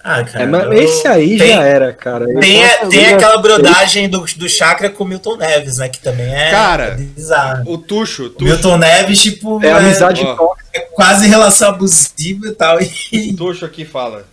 [0.00, 0.44] Ah, cara.
[0.44, 2.24] É, mas eu- esse aí tem- já era, cara.
[2.40, 5.88] Tem, tem aquela brodagem do, do Chakra com o Milton Neves, né?
[5.88, 7.70] Que também é, Cara, é bizarro.
[7.72, 10.34] O Tuxo, O Tuxo, Milton Neves, tipo, É amizade ó.
[10.34, 10.68] tóxica.
[10.72, 12.78] é quase relação abusiva e tal.
[13.12, 14.24] E Tuxo aqui fala.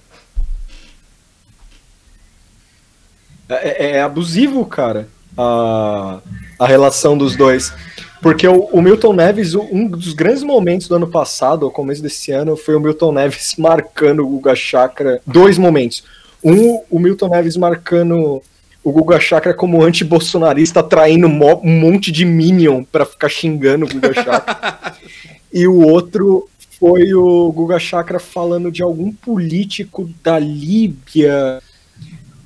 [3.49, 5.07] É, é- é abusivo, cara,
[5.37, 6.19] a,
[6.59, 7.73] a relação dos dois.
[8.21, 12.31] Porque o, o Milton Neves, um dos grandes momentos do ano passado, ao começo desse
[12.31, 15.21] ano, foi o Milton Neves marcando o Guga Chakra.
[15.25, 16.03] Dois momentos.
[16.43, 18.41] Um, o Milton Neves marcando
[18.83, 24.13] o Guga Chakra como anti-bolsonarista, atraindo um monte de Minion pra ficar xingando o Guga
[24.13, 24.93] Chakra.
[25.51, 26.49] e o outro
[26.79, 31.61] foi o Guga Chakra falando de algum político da Líbia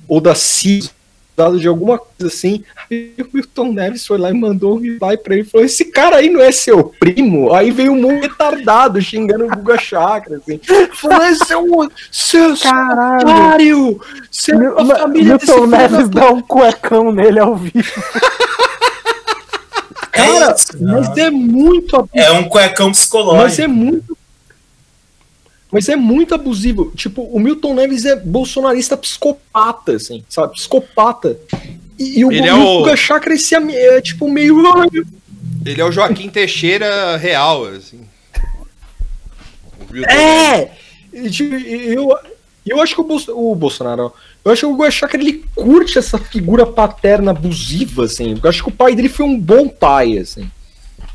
[0.08, 0.90] ou da Síria,
[1.40, 2.62] dado de alguma coisa assim.
[2.90, 5.86] Aí o Milton Neves foi lá e mandou um reply pra ele e falou: Esse
[5.86, 7.52] cara aí não é seu primo?
[7.54, 10.60] Aí veio um monte retardado xingando o Guga Chakra, assim.
[10.92, 11.88] Falou: Esse é um.
[12.10, 14.00] Seu Caralho.
[14.30, 17.74] desse Milton Neves dá um cuecão nele ao vivo.
[20.12, 22.18] Cara, é isso, mas é muito abusivo.
[22.18, 23.42] é um cuecão psicológico.
[23.42, 24.19] Mas é muito.
[25.70, 26.92] Mas é muito abusivo.
[26.96, 30.54] Tipo, o Milton Neves é bolsonarista psicopata, assim, sabe?
[30.54, 31.38] Psicopata.
[31.98, 34.58] E, e o, Ele e é o Guga Chakra esse é, tipo meio.
[35.64, 38.00] Ele é o Joaquim Teixeira real, assim.
[40.08, 40.70] É!
[41.30, 42.16] Tipo, eu,
[42.66, 44.12] eu acho que o, Bolso- o Bolsonaro.
[44.44, 48.38] Eu acho que o Guga Chakra ele curte essa figura paterna abusiva, assim.
[48.42, 50.50] Eu acho que o pai dele foi um bom pai, assim.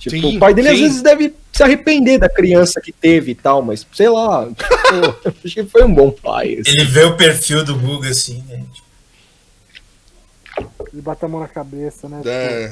[0.09, 0.83] Tipo, Sim, o pai dele às sim.
[0.83, 4.47] vezes deve se arrepender da criança que teve e tal, mas sei lá.
[4.93, 6.59] eu acho que foi um bom pai.
[6.59, 6.71] assim.
[6.71, 8.63] Ele vê o perfil do Guga assim, né?
[10.93, 12.21] Ele bate a mão na cabeça, né?
[12.25, 12.71] É,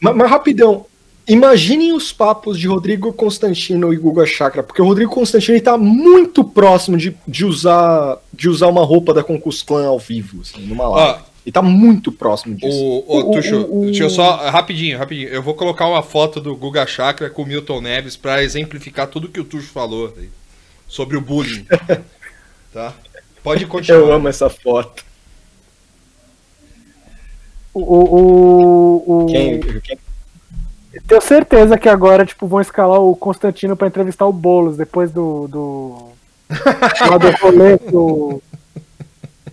[0.00, 0.86] Mas, mas rapidão,
[1.28, 5.76] imaginem os papos de Rodrigo Constantino e Guga Chakra, porque o Rodrigo Constantino ele tá
[5.76, 10.62] muito próximo de, de, usar, de usar uma roupa da Concus Clan ao vivo, assim,
[10.66, 11.20] numa live.
[11.20, 12.76] Ó, Ele tá muito próximo disso.
[12.80, 14.48] O, o, O- Tuxo, o- o- deixa eu só.
[14.50, 15.28] Rapidinho, rapidinho.
[15.28, 19.28] Eu vou colocar uma foto do Guga Chakra com o Milton Neves pra exemplificar tudo
[19.28, 20.28] que o Tuxo falou aí,
[20.86, 21.66] sobre o bullying.
[22.72, 22.94] tá?
[23.42, 23.98] Pode continuar.
[24.00, 25.04] Eu amo essa foto.
[27.74, 29.98] O, o, o, o- Quem, quem-
[31.08, 35.48] Tenho certeza que agora, tipo, vão escalar o Constantino pra entrevistar o Boulos depois do.
[35.48, 36.08] do.
[37.18, 38.42] do rolê que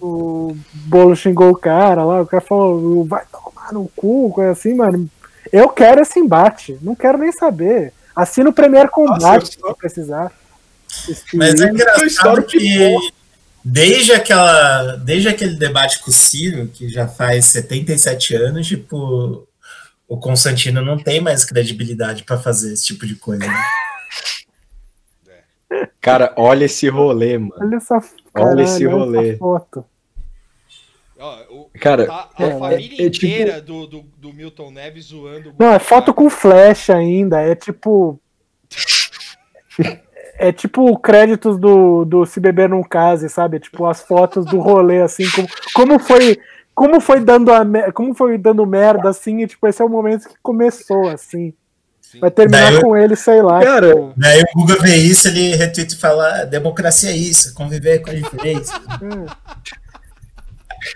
[0.02, 0.40] o.
[0.50, 4.74] O Boulos xingou o cara lá, o cara falou, vai tomar no cu, coisa assim,
[4.74, 5.10] mano.
[5.52, 7.94] Eu quero esse embate, não quero nem saber.
[8.16, 10.32] Assina o Premier Combate se precisar.
[11.34, 12.96] Mas é engraçado estouro que
[13.64, 19.48] desde, aquela, desde aquele debate com o Ciro, que já faz 77 anos, tipo,
[20.08, 23.46] o Constantino não tem mais credibilidade pra fazer esse tipo de coisa.
[23.46, 23.64] né?
[26.02, 27.54] Cara, olha esse rolê, mano.
[27.60, 28.02] Olha essa,
[28.36, 29.38] Olha esse caralho, rolê.
[29.38, 29.86] foto.
[31.20, 34.72] Ó, o- Cara, tá a é, família é- é tipo- inteira do, do, do Milton
[34.72, 38.20] Neves zoando o Não, é foto com flash ainda, é tipo.
[40.42, 43.60] É tipo créditos do, do Se Beber Não Case, sabe?
[43.60, 46.40] Tipo as fotos do rolê, assim, como, como foi.
[46.74, 50.30] Como foi dando a como foi dando merda, assim, e tipo, esse é o momento
[50.30, 51.54] que começou, assim.
[52.12, 52.20] Sim.
[52.22, 53.62] Vai terminar Daí eu- com ele, sei lá.
[53.62, 58.00] Cara, tipo, Daí o Guga vê isso, ele retweet e fala: democracia é isso, conviver
[58.00, 58.74] com a diferença.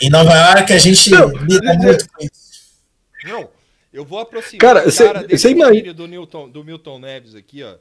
[0.02, 2.82] Em Nova York a gente Não, lida muito com isso.
[3.26, 3.50] Não,
[3.92, 7.36] eu vou aproximar Cara, o cê- cara desse cê imagina- do, Newton, do Milton Neves
[7.36, 7.76] aqui, ó.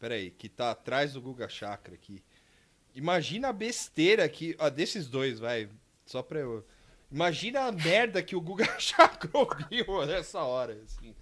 [0.00, 2.22] Pera aí, que tá atrás do Guga Chakra aqui.
[2.94, 5.68] Imagina a besteira aqui, ó, desses dois, vai,
[6.06, 6.64] só pra eu...
[7.10, 11.14] Imagina a merda que o Guga Chakra ouviu nessa hora, assim.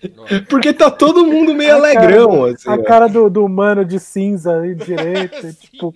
[0.48, 2.68] Porque tá todo mundo meio A cara- alegrão, assim.
[2.68, 2.82] a ó.
[2.82, 5.94] cara do, do mano de cinza aí direito, é tipo.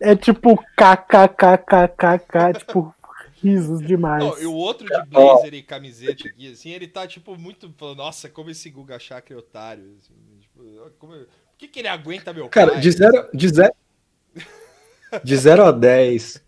[0.00, 2.94] É tipo kkkkkk, tipo,
[3.42, 4.24] risos demais.
[4.24, 7.98] Não, e o outro de blazer e camiseta aqui, assim, ele tá, tipo, muito falando,
[7.98, 9.84] nossa, como esse Guga Chakra é otário.
[10.00, 11.26] Assim, tipo, como- por
[11.58, 12.80] que, que ele aguenta meu Cara, pai?
[12.80, 13.72] de 0 de zero,
[15.22, 16.42] de zero a 10.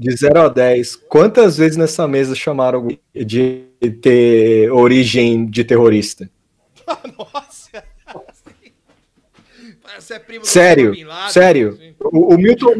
[0.00, 3.66] De 0 a 10, quantas vezes nessa mesa chamaram de
[4.00, 6.30] ter origem de terrorista?
[7.18, 7.84] Nossa!
[9.98, 11.68] Você é primo Sério, Laden, sério.
[11.68, 11.94] assim.
[12.00, 12.76] O, o Milton.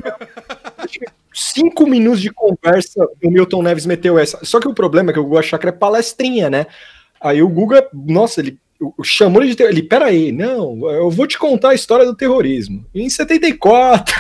[1.35, 4.43] Cinco minutos de conversa, o Milton Neves meteu essa.
[4.43, 6.67] Só que o problema é que o Guga Chakra é palestrinha, né?
[7.21, 8.59] Aí o Guga, nossa, ele
[9.05, 9.69] chamou ele de ter...
[9.69, 12.87] ele, peraí, não, eu vou te contar a história do terrorismo.
[12.95, 14.15] Em 74,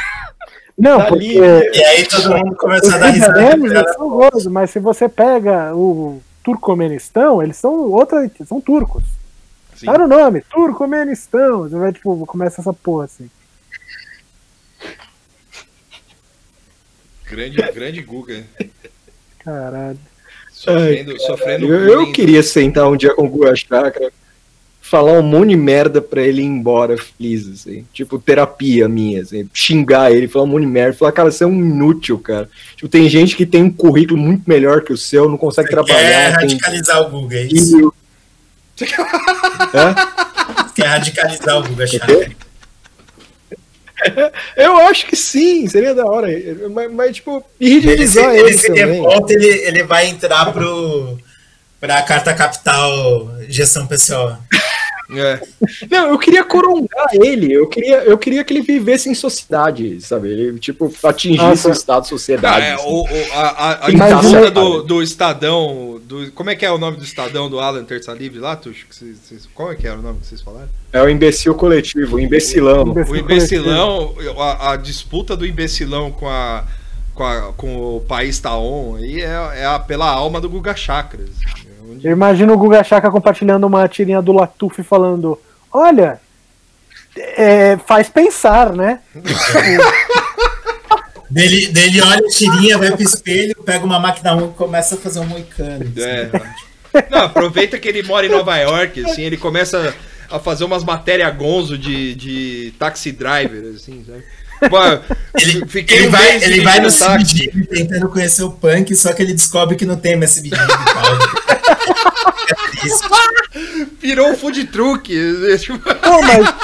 [0.81, 1.39] Não, tá porque.
[1.39, 1.79] ali.
[1.79, 3.93] E aí todo mundo começou a dar Os risada.
[3.93, 8.31] são horrorosos, mas se você pega o Turcomenistão, eles são outra.
[8.49, 9.05] são turcos.
[9.77, 9.87] Sim.
[9.87, 11.63] Tá no nome, Turcomenistão.
[11.65, 13.31] Você vai, tipo, começa essa porra assim.
[17.29, 18.43] Grande, grande Guga.
[19.39, 19.99] Caralho.
[20.51, 24.11] Sofrendo, sofrendo Eu, eu queria sentar um dia com o Guga Chakra,
[24.91, 27.87] falar um monte de merda pra ele ir embora feliz, assim.
[27.93, 29.49] Tipo, terapia minha, assim.
[29.55, 30.97] Xingar ele, falar um monte de merda.
[30.99, 32.51] Falar, cara, você é um inútil, cara.
[32.75, 35.75] Tipo, tem gente que tem um currículo muito melhor que o seu, não consegue Quer
[35.77, 36.39] trabalhar.
[36.39, 36.49] Tem...
[36.49, 37.95] radicalizar o Guga, é isso?
[39.73, 39.95] Hã?
[40.75, 42.33] Quer radicalizar o Guga Chakra.
[44.57, 46.27] Eu acho que sim, seria da hora.
[46.71, 48.85] Mas, mas, tipo, Ele se, ridicularizar ele, ele se também.
[48.87, 51.19] revolta, ele, ele vai entrar pro,
[51.81, 54.37] pra Carta Capital Gestão PCO.
[55.13, 55.41] É.
[55.91, 57.53] Não, eu queria corongar ele.
[57.53, 60.29] Eu queria, eu queria que ele vivesse em sociedade, sabe?
[60.29, 61.69] Ele, tipo, atingisse Nossa.
[61.69, 62.65] o estado sociedade.
[62.65, 62.85] é, assim.
[62.87, 66.01] o, o- a, a, a disputa do, do Estadão.
[66.05, 68.87] Do, como é que é o nome do Estadão do Alan Terça Livre lá, Tuxo?
[68.89, 70.69] Que vocês- vocês- Qual é que era o nome que vocês falaram?
[70.93, 72.85] É o imbecil coletivo, o imbecilão.
[72.85, 76.65] O imbecilão, a, a disputa do imbecilão com a.
[77.17, 79.25] Com, a- com o país Taon aí é,
[79.63, 81.31] é a- pela alma do Guga Chakras.
[82.03, 85.39] Eu imagino o Guga Chaka compartilhando uma tirinha do Latuf falando:
[85.73, 86.21] Olha,
[87.17, 89.01] é, faz pensar, né?
[91.31, 94.99] Dele, dele olha a tirinha, vai pro espelho, pega uma máquina 1 e começa a
[94.99, 95.93] fazer um moicano.
[95.97, 96.29] É.
[97.09, 99.95] Não, aproveita que ele mora em Nova York, assim, ele começa
[100.29, 104.25] a fazer umas matérias gonzo de, de taxi driver, assim, sabe?
[105.39, 107.49] Ele, fiquei ele um vai, ele vai no táxi.
[107.49, 111.59] CBD tentando conhecer o punk, só que ele descobre que não tem mais pau.
[112.49, 113.89] É triste.
[114.01, 115.13] Virou um food truck.
[116.03, 116.55] Pô, mas.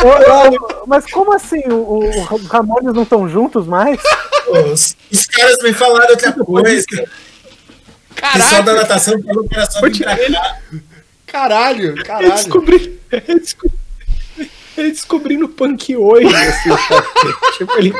[0.00, 1.62] eu- eu- mas como assim?
[1.68, 4.00] O, o Ramones não estão juntos mais?
[4.46, 6.86] Pô, Os, os caras me falaram outra coisa.
[8.10, 10.58] O pessoal da natação falou que era só vir pra cá.
[11.26, 12.32] Caralho, caralho.
[12.32, 13.70] descobri, ele desco-
[14.76, 16.70] ele descobrindo punk hoje, assim,
[17.58, 17.92] tipo, ele.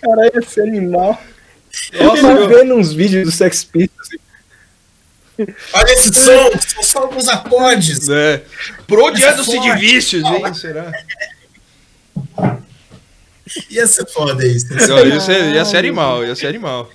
[0.00, 1.20] Caralho, esse animal.
[2.00, 4.08] Nossa, ele meu- vendo uns vídeos do Sex Pistols.
[5.38, 8.08] assim, Olha esse som, são só alguns acordes.
[8.08, 8.42] É.
[9.44, 9.80] Sid forte.
[9.80, 10.54] Vicious, hein?
[10.54, 10.92] Será?
[13.70, 14.66] Ia ser foda isso.
[14.88, 16.88] Não, ia, ser, ia ser animal, ia ser animal.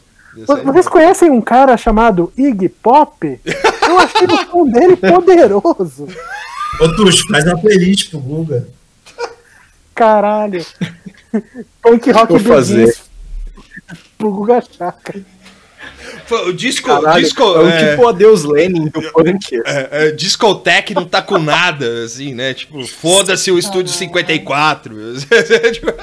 [0.45, 3.39] Vo- Vocês conhecem um cara chamado Iggy Pop?
[3.87, 6.07] Eu achei o som dele poderoso.
[6.79, 8.67] Ô, Tuxo, faz uma playlist pro Guga.
[9.95, 10.65] Caralho.
[11.81, 12.95] Punk rock Vou fazer.
[14.17, 15.21] pro Guga Chakra.
[16.45, 16.87] O disco.
[16.87, 19.61] Caralho, disco é o é, tipo o Adeus Lenin do punk.
[19.65, 22.53] é, é, discotech não tá com nada, assim, né?
[22.53, 24.95] Tipo, foda-se o estúdio 54.
[25.73, 25.87] Tipo,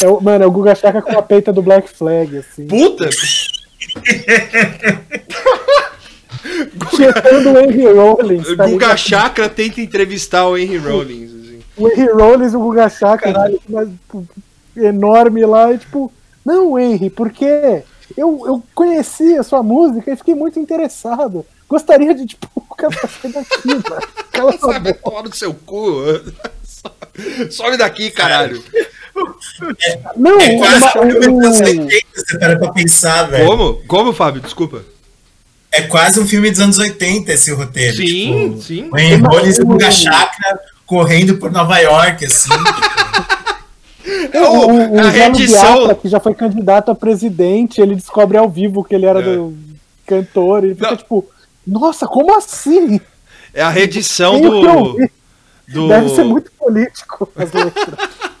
[0.00, 2.66] É o- mano, é o Guga Chakra com a peita do Black Flag, assim.
[2.66, 3.08] Puta!
[6.90, 8.96] Tietando o Henry Rollins, tá Guga ligado?
[8.98, 11.30] Chakra tenta entrevistar o Henry Rollins.
[11.30, 11.60] assim.
[11.76, 14.28] O Henry Rollins e o Guga Chakra, tipo, mas, tipo,
[14.76, 16.12] enorme lá, e tipo,
[16.44, 17.82] não, Henry, porque
[18.16, 21.44] eu, eu conheci a sua música e fiquei muito interessado.
[21.68, 24.02] Gostaria de, tipo, o cara sair daqui, mano.
[24.30, 25.22] Cala sua boca.
[25.22, 26.02] no seu cu.
[27.50, 28.62] Some daqui, caralho.
[30.16, 33.46] Não, É quase uma- um o- 80, você para pra pensar, velho.
[33.46, 33.74] Como?
[33.86, 34.42] Como, Fábio?
[34.42, 34.82] Desculpa.
[35.76, 37.96] É quase um filme dos anos 80 esse roteiro.
[37.96, 38.88] Sim, tipo, sim.
[38.92, 42.50] O Henry Rollins e o Chakra correndo por Nova York, assim.
[44.32, 45.94] É o, o, o, a reedição.
[45.94, 49.22] Que já foi candidato a presidente, ele descobre ao vivo que ele era É.
[49.22, 49.56] do
[50.06, 50.96] cantor, e ele fica Não.
[50.96, 51.26] tipo,
[51.66, 53.00] nossa, como assim?
[53.54, 54.98] É a reedição do.
[55.68, 57.94] do Deve ser muito político as letras.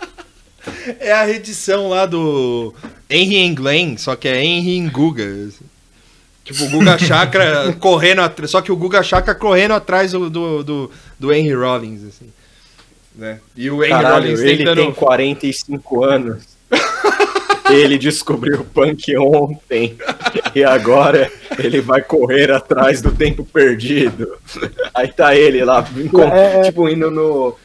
[0.98, 2.74] É a reedição lá do
[3.10, 5.22] Henry and Glenn, só que é Henry em Guga.
[5.22, 5.64] assim.
[6.44, 8.50] Tipo, o Guga Chakra correndo atrás.
[8.50, 12.30] Só que o Guga Chakra correndo atrás do, do, do, do Henry Rollins, assim.
[13.14, 13.40] Né?
[13.56, 14.76] E o Henry Caralho, Rollins ele tentando.
[14.82, 16.54] tem 45 anos.
[17.70, 19.96] Ele descobriu o punk ontem.
[20.54, 24.36] E agora ele vai correr atrás do tempo perdido.
[24.94, 25.82] Aí tá ele lá,
[26.30, 26.62] É, é.
[26.64, 27.56] tipo, indo no.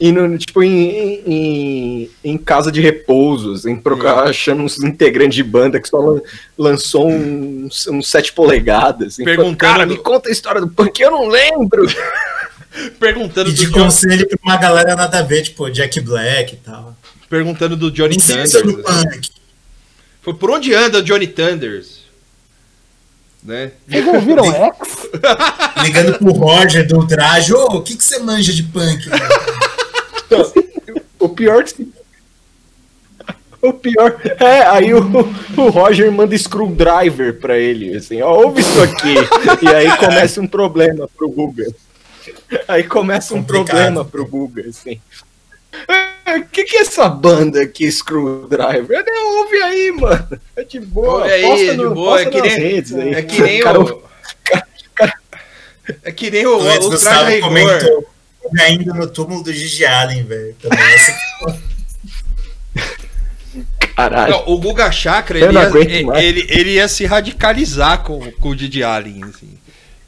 [0.00, 5.80] Indo, tipo, em, em, em casa de repouso, assim, procurar- achando uns integrantes de banda
[5.80, 6.20] que só lan-
[6.56, 9.14] lançou uns, uns 7 polegadas.
[9.14, 11.84] Assim, Perguntando Cara, do- me conta a história do punk, eu não lembro.
[13.00, 16.54] Perguntando E do, de John- conselho pra uma galera nada a ver, tipo Jack Black
[16.54, 16.96] e tal.
[17.28, 18.52] perguntando do Johnny Thunders.
[18.52, 19.02] sobre o assim.
[19.08, 19.30] punk.
[20.22, 21.98] Foi por onde anda o Johnny Thunders?
[23.42, 23.72] Né?
[23.88, 25.08] Vocês ouviram X?
[25.82, 29.08] Ligando pro Roger do traje, ô, o que, que você manja de punk?
[31.18, 31.64] O pior.
[33.60, 34.20] O pior.
[34.38, 35.00] É, aí o,
[35.56, 39.14] o Roger manda screwdriver pra ele, assim, ó, ouve isso aqui.
[39.62, 41.66] E aí começa um problema pro Guga.
[42.68, 43.66] Aí começa um Complicado.
[43.66, 45.00] problema pro Guga, assim.
[46.36, 49.02] O que, que é essa banda aqui, Screwdriver?
[49.04, 50.28] Não, ouve aí, mano.
[50.54, 51.22] É de boa.
[51.22, 53.14] Ouve aí, posta de no- boa, é posta que nas nem- redes aí.
[53.14, 54.02] É que nem Cara, o.
[56.04, 57.48] É que nem o, O o, traje rigor.
[57.48, 58.08] comentou
[58.60, 60.56] ainda no túmulo do Gigi Allen, velho.
[63.96, 64.32] Caralho.
[64.32, 68.56] Não, o Guga Chakra, ele ia, ele, ele, ele ia se radicalizar com, com o
[68.56, 69.58] Didi Allen, assim.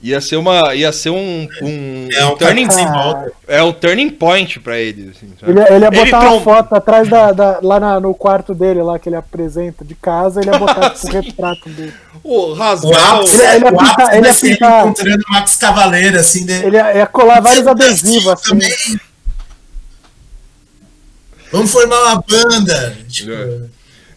[0.02, 0.74] Ia ser uma.
[0.74, 1.47] Ia ser um.
[1.62, 3.32] um, É um turning, sem volta.
[3.47, 5.10] é o turning point pra ele.
[5.14, 5.31] Assim?
[5.47, 8.55] Ele, ele ia botar Ele uma trom- foto atrás da, da- lá na- no quarto
[8.55, 11.93] dele, lá que ele apresenta de casa, ele ia botar tipo, o retrato dele.
[12.24, 13.20] O O rasgar o.
[13.20, 16.62] ápice, Ele ia o pintar- ele ia pintar- encontrando o Max Cavaleiro, assim, né?
[16.64, 18.51] Ele ia, ia colar vários adesivos assim.
[18.51, 18.72] também.
[21.52, 22.97] Vamos formar uma banda.
[23.09, 23.59] Tipo, É.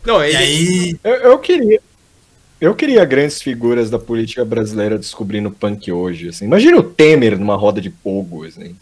[0.05, 0.37] Não, E ele.
[0.37, 1.79] aí, Eu, eu queria.
[2.63, 6.45] Eu queria grandes figuras da política brasileira descobrindo punk hoje, assim.
[6.45, 8.75] Imagina o Temer numa roda de pogo, assim.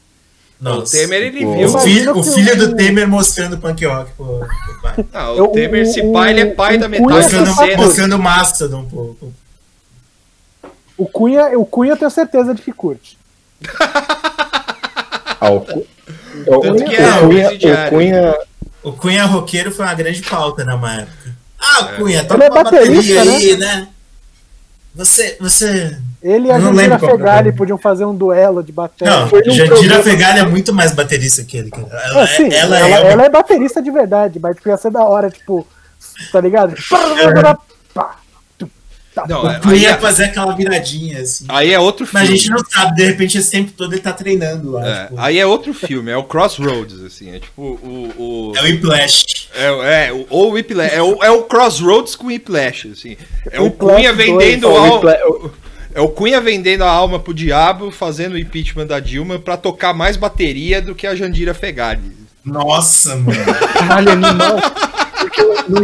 [0.60, 0.82] nossa.
[0.95, 1.68] o Temer, ele tipo, viu.
[1.68, 5.06] O filho, o filho o- do Temer mostrando punk rock pro, pro pai.
[5.12, 7.66] Ah, o Eu- Temer, se pai, ele é pai da metade Cunha da Mostrando, Essa
[7.66, 7.78] cena.
[7.84, 9.34] mostrando o Mastodon um pouco.
[10.95, 13.18] O Cunha, o Cunha eu tenho certeza de que curte.
[15.44, 15.88] Ah, o, Cu-
[16.45, 18.36] o, Tanto que o é Cunha, o Cunha.
[18.84, 21.36] O Cunha roqueiro foi uma grande pauta na época.
[21.62, 23.88] Ah, Cunha, Ele toca é baterista, aí, né?
[24.96, 25.98] Você, você...
[26.22, 29.12] Ele e a Jandira é Fegali podiam fazer um duelo de bateria.
[29.16, 31.72] Não, num Jandira Fegali é muito mais baterista que ele.
[31.72, 31.88] cara.
[31.92, 34.78] Ela, Ah, sim, é- ela, ela é, uma- ela é baterista de verdade, mas ia
[34.78, 35.66] ser da hora, tipo,
[36.32, 36.76] tá ligado?
[39.14, 41.46] Tá, Não, é- ia é, fazer aquela viradinha, assim.
[41.50, 42.38] aí é outro Mas a filme.
[42.38, 44.88] gente não sabe, de repente esse tempo todo ele tá treinando lá.
[44.88, 47.30] É, tipo, aí é outro filme, é o Crossroads, assim.
[47.36, 48.14] É tipo o.
[48.18, 49.24] o, é o Whiplash.
[49.54, 50.94] É, é, o- ou o Whiplash.
[50.94, 53.18] É o, é o Crossroads com Whiplash, assim.
[53.52, 54.28] É o Whiplash Cunha dois.
[54.30, 55.52] vendendo O al- Whipla-
[55.94, 59.94] É o Cunha vendendo a alma pro diabo, fazendo o impeachment da Dilma pra tocar
[59.94, 62.14] mais bateria do que a Jandira Fegali.
[62.46, 63.38] Nossa, mano.
[63.74, 64.56] Caralho, animal.
[65.20, 65.84] Porque não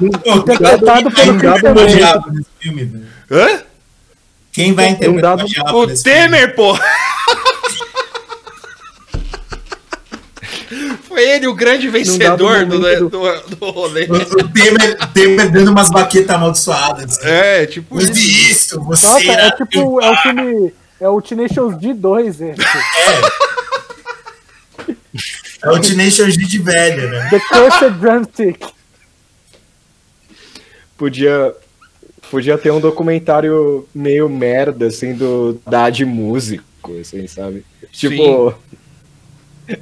[0.00, 3.06] Interpretado quem pelo Christian o diabo nesse filme, velho?
[3.30, 3.62] Hã?
[4.52, 6.02] Quem vai interpretar dado- o diabo O?
[6.02, 6.76] Temer, pô!
[11.02, 14.04] Foi ele o grande vencedor do, momento- do, do rolê.
[14.04, 17.18] O, Temer, Temer dando umas baquetas amaldiçoadas.
[17.22, 18.50] É, tipo Use isso.
[18.50, 20.74] isso, você Nossa, é tipo, é o filme.
[21.00, 22.54] É o Tenacious D2 esse.
[25.62, 27.28] É o Teenage G de velho, né?
[27.30, 28.66] The Cursed Drumstick.
[30.98, 31.54] Podia,
[32.30, 37.64] podia ter um documentário meio merda, assim, do da de músico, assim, sabe?
[37.92, 38.54] Tipo.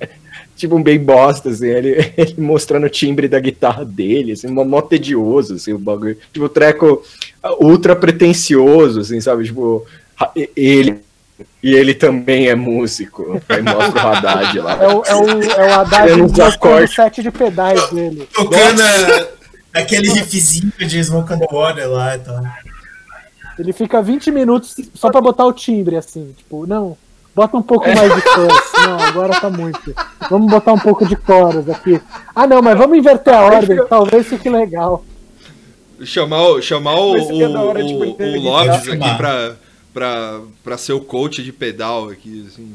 [0.55, 4.65] tipo um bem bosta, assim, ele, ele mostrando o timbre da guitarra dele, assim, mó,
[4.65, 6.17] mó tedioso, assim, o bagulho.
[6.33, 7.03] Tipo, treco
[7.61, 9.45] ultra pretencioso, assim, sabe?
[9.45, 9.87] Tipo,
[10.55, 11.05] ele.
[11.63, 13.43] E ele também é músico.
[13.49, 14.83] Aí mostra o Haddad lá.
[14.83, 16.89] É o, é o, é o Haddad mostrando o acordo.
[16.89, 18.27] set de pedais dele.
[18.33, 18.83] Tocando
[19.79, 22.43] aquele riffzinho de Smoke on the Water lá e tal.
[23.59, 26.35] Ele fica 20 minutos só pra botar o timbre, assim.
[26.37, 26.97] Tipo, não,
[27.35, 28.63] bota um pouco mais de chorus.
[28.87, 29.95] Não, agora tá muito.
[30.31, 32.01] Vamos botar um pouco de chorus aqui.
[32.35, 33.79] Ah, não, mas vamos inverter a ordem.
[33.89, 35.05] Talvez fique legal.
[36.05, 39.57] Chamar, o- chamar o, hora o, manter o Lopes aqui pra,
[39.95, 42.75] pra, pra ser o coach de pedal aqui, assim,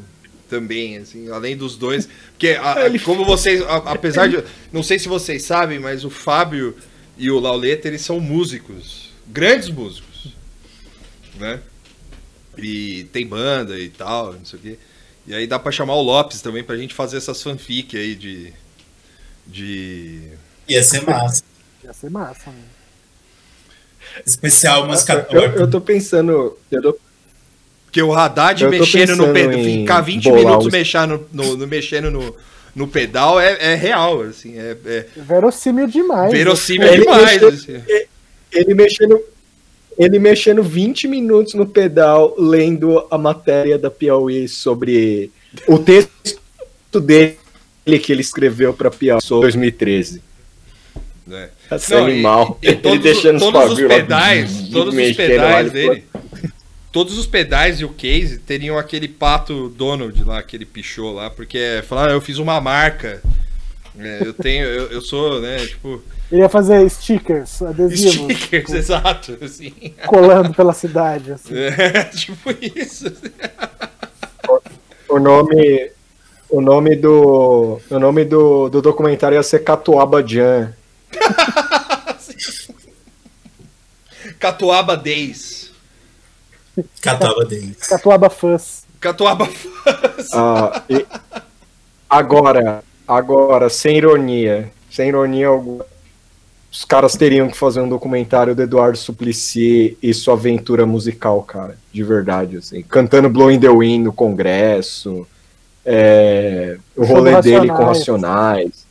[0.49, 2.09] também, assim, além dos dois.
[2.31, 4.43] Porque, a- a- como vocês, a- apesar de.
[4.73, 6.75] Não sei se vocês sabem, mas o Fábio
[7.25, 9.09] e o Lauleta, eles são músicos.
[9.27, 10.33] Grandes músicos.
[11.35, 11.59] Né?
[12.57, 14.77] E tem banda e tal, não sei o quê.
[15.27, 18.53] E aí dá pra chamar o Lopes também pra gente fazer essas fanfic aí de.
[19.47, 20.31] De.
[20.67, 21.43] Ia ser massa.
[21.83, 22.63] Ia ser massa, né?
[24.25, 26.57] Especial música Eu, eu tô pensando.
[26.69, 26.99] Eu tô,
[27.85, 31.67] Porque o Haddad Eu mexendo no em ficar 20 bolar minutos os- mexendo no, no-
[31.67, 32.35] mexendo no,
[32.75, 36.31] no pedal é, é real, assim, é, é Verossímil demais.
[36.31, 37.41] verossímil Ele demais.
[37.41, 37.83] mexeu- assim.
[38.51, 39.19] ele mexendo.
[39.97, 45.29] Ele mexendo 20 minutos no pedal, lendo a matéria da Piauí sobre
[45.67, 46.39] o texto
[46.99, 47.37] dele
[48.01, 50.21] que ele escreveu pra Piauí sobre 2013.
[51.27, 51.49] né?
[51.69, 52.57] Esse Não, e- animal.
[52.63, 56.03] e ele todos, deixando os todos os pedais, todos os mexendo pedais ele dele,
[56.91, 61.57] todos os pedais e o case teriam aquele pato Donald lá, aquele pichou lá, porque
[61.57, 63.21] é, falar, ah, eu fiz uma marca.
[63.97, 66.01] É, eu tenho, eu, eu sou, né, tipo,
[66.31, 69.73] Ele ia fazer stickers, adesivos, stickers, exato, assim.
[70.05, 71.33] colando pela cidade.
[71.33, 71.53] Assim.
[71.55, 73.11] É, tipo isso.
[75.09, 75.91] O nome.
[76.49, 77.81] O nome do.
[77.89, 80.73] O nome do, do documentário ia ser Catuaba Jan.
[84.39, 85.60] Catuaba Days.
[87.01, 87.77] Catava deles.
[87.87, 88.83] Catuaba Fãs.
[88.99, 89.49] Catuaba
[90.33, 91.05] Ah, e-
[92.09, 95.85] agora, agora, sem ironia, sem ironia alguma,
[96.71, 101.77] os caras teriam que fazer um documentário do Eduardo Suplicy e sua aventura musical, cara,
[101.91, 105.27] de verdade, assim, cantando Blowing the Wind no Congresso,
[105.85, 108.85] é, o rolê dele com Racionais.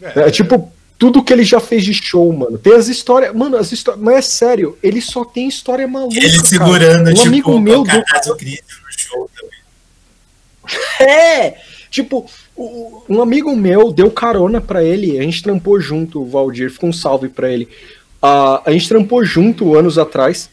[0.00, 2.56] Racionais, é, tipo, tudo que ele já fez de show, mano.
[2.58, 3.34] Tem as histórias.
[3.34, 4.02] Mano, as histórias.
[4.02, 6.16] Mas é sério, ele só tem história maluca.
[6.16, 6.44] Ele cara.
[6.44, 8.02] segurando, Um tipo, amigo meu o deu.
[8.04, 9.56] caso crítico no show também.
[11.00, 11.54] É!
[11.90, 12.28] Tipo,
[13.08, 16.92] um amigo meu deu carona pra ele, a gente trampou junto, o Valdir, ficou um
[16.92, 17.68] salve pra ele.
[18.20, 20.50] Ah, a gente trampou junto anos atrás.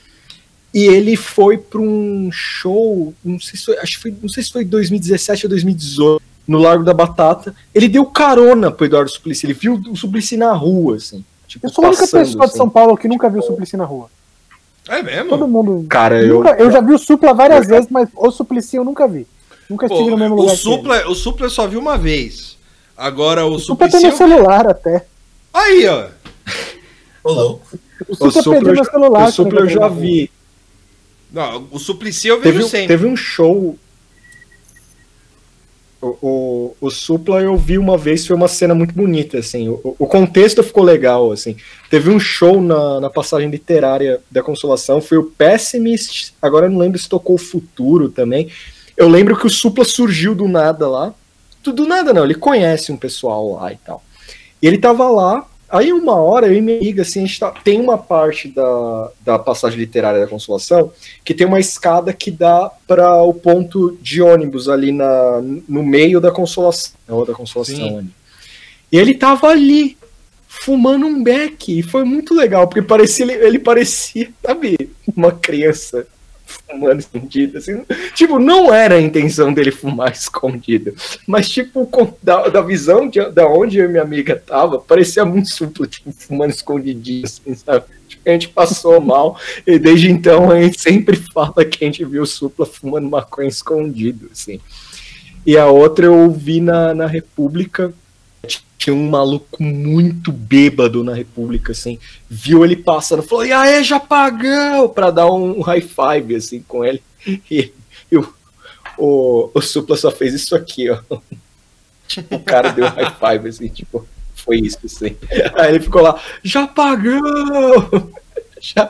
[0.73, 4.41] E ele foi pra um show, não sei se foi, acho que foi, não sei
[4.43, 7.55] se foi 2017 ou 2018, no Largo da Batata.
[7.73, 11.23] Ele deu carona pro Eduardo Suplicy, ele viu o Suplicy na rua, assim.
[11.47, 12.57] Tipo, Eu sou a única passando, pessoa de assim.
[12.57, 14.09] São Paulo que nunca viu o Suplicy na rua.
[14.89, 15.29] É mesmo?
[15.29, 15.85] Todo mundo.
[15.87, 16.39] Cara, eu.
[16.39, 19.25] Nunca- eu já vi o Supla várias vezes, mas o Suplicy eu nunca vi.
[19.69, 20.55] Nunca Pô, estive no mesmo o lugar.
[20.57, 20.75] que ele.
[20.75, 22.57] Supla, o Supla eu só vi uma vez.
[22.97, 24.03] Agora o, O Supla tem Suplicy...
[24.25, 25.05] meu eu- celular até.
[25.53, 26.07] Aí, ó.
[27.23, 27.79] Ô, louco.
[28.07, 29.29] O O Supla Supla, perdeu eu meu celular.
[29.29, 30.29] o Supla eu já vi.
[31.31, 32.87] Não, o Suplicy eu vejo Teve, sempre.
[32.87, 33.77] teve um show.
[36.05, 39.69] O, o, Supla eu vi uma vez, foi uma cena muito bonita, assim.
[39.69, 41.55] O, o contexto ficou legal, assim.
[41.89, 46.79] Teve um show na, na passagem literária da Consolação, foi o Pessimist, agora eu não
[46.79, 48.49] lembro se tocou o Futuro também.
[48.97, 51.13] Eu lembro que o Supla surgiu do nada lá.
[51.63, 54.03] Do nada não, ele conhece um pessoal lá e tal.
[54.61, 57.51] E ele tava lá, aí uma hora eu e minha amiga, assim, a gente tá,
[57.51, 60.91] tem uma parte da, da passagem literária da Consolação
[61.25, 66.21] que tem uma escada que dá para o ponto de ônibus ali na, no meio
[66.21, 67.97] da Consolação, ou da Consolação Sim.
[67.97, 68.09] ali.
[68.91, 69.97] E ele tava ali,
[70.47, 76.05] fumando um beck, e foi muito legal, porque parecia, ele, ele parecia, sabe, uma criança
[76.73, 77.83] fumando escondido, assim.
[78.13, 80.93] Tipo, não era a intenção dele fumar escondido,
[81.27, 85.23] mas tipo, com- da, da visão de da onde eu e minha amiga tava, parecia
[85.23, 87.85] muito suplo, tipo, fumando escondidinho, assim, sabe?
[88.07, 92.03] Tipo, a gente passou mal, e desde então a gente sempre fala que a gente
[92.05, 94.59] viu o Supla fumando maconha escondido, assim.
[95.45, 97.93] E a outra eu vi na, na República,
[98.83, 101.97] tinha um maluco muito bêbado na República, assim,
[102.29, 107.01] viu ele passando, falou, e aí, Japagão, pra dar um high five, assim, com ele.
[107.49, 107.71] E,
[108.11, 108.33] e o,
[108.97, 110.99] o, o Supla só fez isso aqui, ó.
[112.05, 114.05] Tipo, o cara deu um high five, assim, tipo,
[114.35, 115.15] foi isso, assim.
[115.55, 117.21] Aí ele ficou lá, Japagão!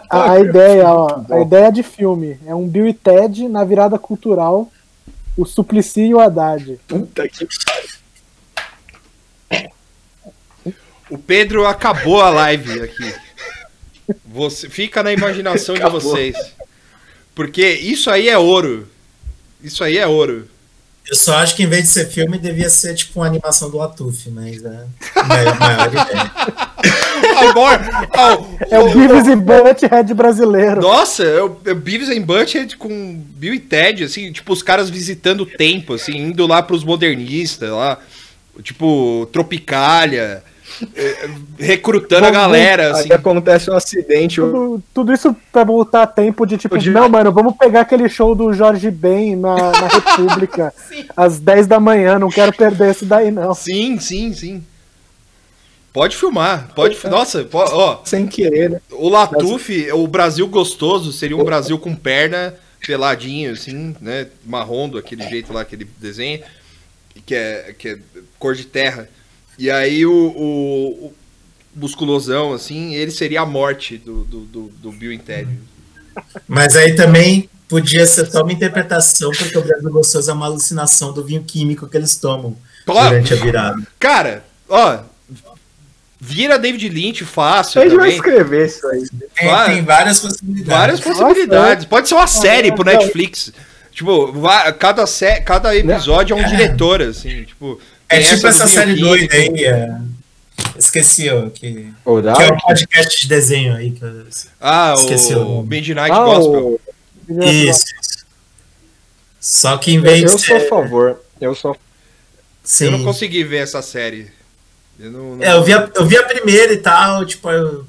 [0.10, 3.98] A, a ideia, ó, a ideia de filme é um Bill e Ted na virada
[3.98, 4.72] cultural,
[5.38, 6.80] o Suplicy e o Haddad.
[6.88, 7.48] Puta que
[11.14, 13.14] O Pedro acabou a live aqui.
[14.26, 16.00] Você fica na imaginação Acabou.
[16.00, 16.36] de vocês.
[17.36, 18.90] Porque isso aí é ouro.
[19.64, 20.50] Isso aí é ouro.
[21.08, 23.78] Eu só acho que em vez de ser filme, devia ser tipo uma animação do
[23.78, 24.86] Latuf, mas é
[25.16, 26.32] a maior, maior ideia.
[28.70, 30.82] É o Beavis e Butthead brasileiro.
[30.82, 34.64] Nossa, é o é o Beavis and Butthead com Bill e Ted, assim, tipo, os
[34.64, 38.00] caras visitando o tempo, assim, indo lá pros modernistas, lá,
[38.62, 40.44] tipo, Tropicália,
[41.60, 43.10] recrutando a galera, assim.
[43.12, 47.08] Aí acontece um acidente, Tudo, tudo isso pra voltar a tempo de tipo, de- não,
[47.10, 50.74] mano, vamos pegar aquele show do Jorge Ben na, na República
[51.16, 53.54] às 10 da manhã, não quero perder esse daí, não.
[53.54, 54.64] Sim, sim, sim.
[55.92, 56.98] Pode filmar, pode.
[57.08, 58.82] Nossa, po- ó, sem querer, né?
[58.92, 62.56] o Latuf, o Brasil gostoso, seria um Brasil com perna,
[62.86, 64.28] peladinho, assim, né?
[64.44, 66.42] Marrom, daquele jeito lá que ele desenha,
[67.28, 67.98] que é, que é
[68.40, 69.08] cor de terra.
[69.58, 71.14] E aí o, o, o
[71.76, 75.48] musculosão, assim, ele seria a morte do, do, do, do Bill Ted.
[76.48, 81.12] Mas aí também podia ser só uma interpretação, porque o Brasil Gostoso é uma alucinação
[81.14, 82.56] do vinho químico que eles tomam
[82.86, 83.10] Claro.
[83.10, 83.82] durante a virada.
[84.00, 85.00] Cara, ó,
[86.20, 88.16] vira David Lynch fácil A gente vai também.
[88.18, 89.06] escrever isso aí.
[89.36, 90.68] Tem, tem várias possibilidades.
[90.68, 91.86] Várias possibilidades.
[91.86, 93.52] Pode ser uma série pro Netflix.
[93.92, 94.34] Tipo,
[94.80, 97.44] cada, sé- cada episódio é um diretor, assim.
[97.44, 99.66] Tipo, É tem tipo essa série doida aí.
[99.66, 99.98] é.
[100.78, 103.92] Esqueci, ó, que, O que é um podcast de desenho aí.
[103.92, 104.26] Que eu...
[104.62, 105.64] Ah, Esqueci o o.
[105.64, 106.80] Midnight Ah, Gospel.
[107.30, 108.26] o- Isso, isso.
[109.40, 111.22] Só que em vez Eu de sou a favor.
[111.42, 111.78] Eu sou
[112.64, 112.86] Sim.
[112.86, 114.32] Eu não consegui ver essa série.
[115.00, 117.86] Eu não, não- É, eu vi, a, eu vi a primeira e tal, tipo, eu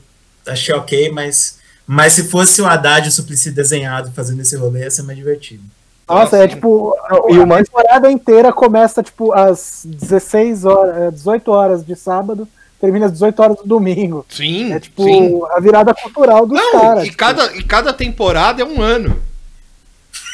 [0.46, 4.80] achei ok, mas, mas se fosse o Haddad e o Suplicy desenhado fazendo esse rolê,
[4.80, 5.62] ia ser mais divertido.
[6.08, 10.96] Nossa, é tipo, a, E o a mais- temporada inteira começa tipo às 16 horas,
[10.96, 12.46] é, 18 horas de sábado,
[12.80, 14.26] termina às 18 horas do domingo.
[14.28, 15.40] Sim, É tipo sim.
[15.52, 17.06] a virada cultural dos Não, caras.
[17.06, 19.16] e, cada, e cada temporada é um ano.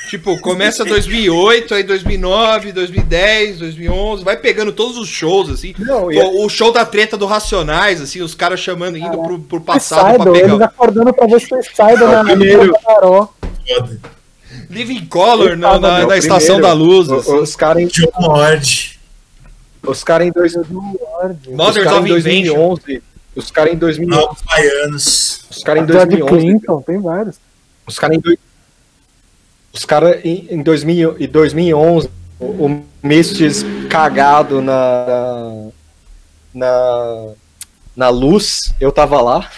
[0.09, 5.73] Tipo, começa 2008, aí 2009, 2010, 2011, vai pegando todos os shows, assim.
[5.79, 9.39] Não, e Pô, o show da treta do Racionais, assim, os caras chamando, indo pro,
[9.39, 10.65] pro passado pra Suicidal, eles pegar.
[10.67, 12.73] acordando pra ver Suicidal na primeiro.
[12.73, 13.33] na Carol.
[13.69, 14.01] Foda.
[14.69, 16.63] Living Color na, na, o na Estação primeiro.
[16.63, 17.09] da Luz.
[17.09, 17.35] O- assim.
[17.39, 18.99] Os caras em, John Lord.
[19.87, 22.55] os cara em, dois, os Mothers cara em of Invention.
[22.55, 23.03] 2011.
[23.37, 24.21] Os caras em 2011.
[24.27, 25.41] Novos Baianos.
[25.51, 26.47] Os caras em George 2011.
[26.47, 27.37] Clinton, tem vários.
[27.87, 28.39] Os caras em, dois-
[29.73, 32.11] os cara em, em 2000 e 2011,
[32.41, 35.69] o, o Mists cagado na,
[36.53, 37.29] na
[37.97, 39.49] na luz, eu tava lá.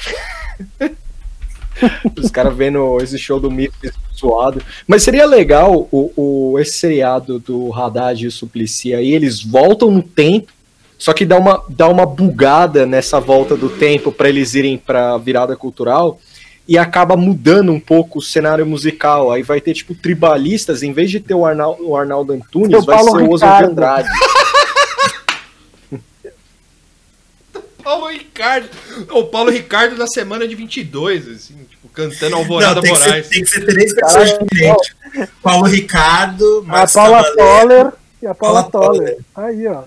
[2.21, 3.93] Os caras vendo esse show do Mists
[4.23, 4.63] suado.
[4.87, 9.91] Mas seria legal o, o, esse seriado do Haddad e o Suplicy aí, eles voltam
[9.91, 10.53] no tempo,
[10.97, 15.19] só que dá uma, dá uma bugada nessa volta do tempo para eles irem pra
[15.19, 16.21] virada cultural
[16.69, 19.33] e acaba mudando um pouco o cenário musical.
[19.33, 22.83] Aí vai ter, tipo, tribalistas, em vez de ter o, Arnal, o Arnaldo Antunes, O
[22.83, 23.71] vai Paulo ser o Oswald de Ricardo.
[23.73, 24.09] Andrade.
[27.83, 28.69] Paulo Ricardo.
[29.11, 33.29] O Paulo Ricardo na semana de 22, assim, cantando Alvorada Não, tem que, ser, Moraes.
[33.29, 34.95] tem que ser três pessoas diferentes.
[35.43, 37.61] Paulo Ricardo, A Márcio Paula Cavaleiro.
[37.69, 37.93] Toller
[38.23, 39.19] e a Paula Paula Toller.
[39.35, 39.83] Aí, ó.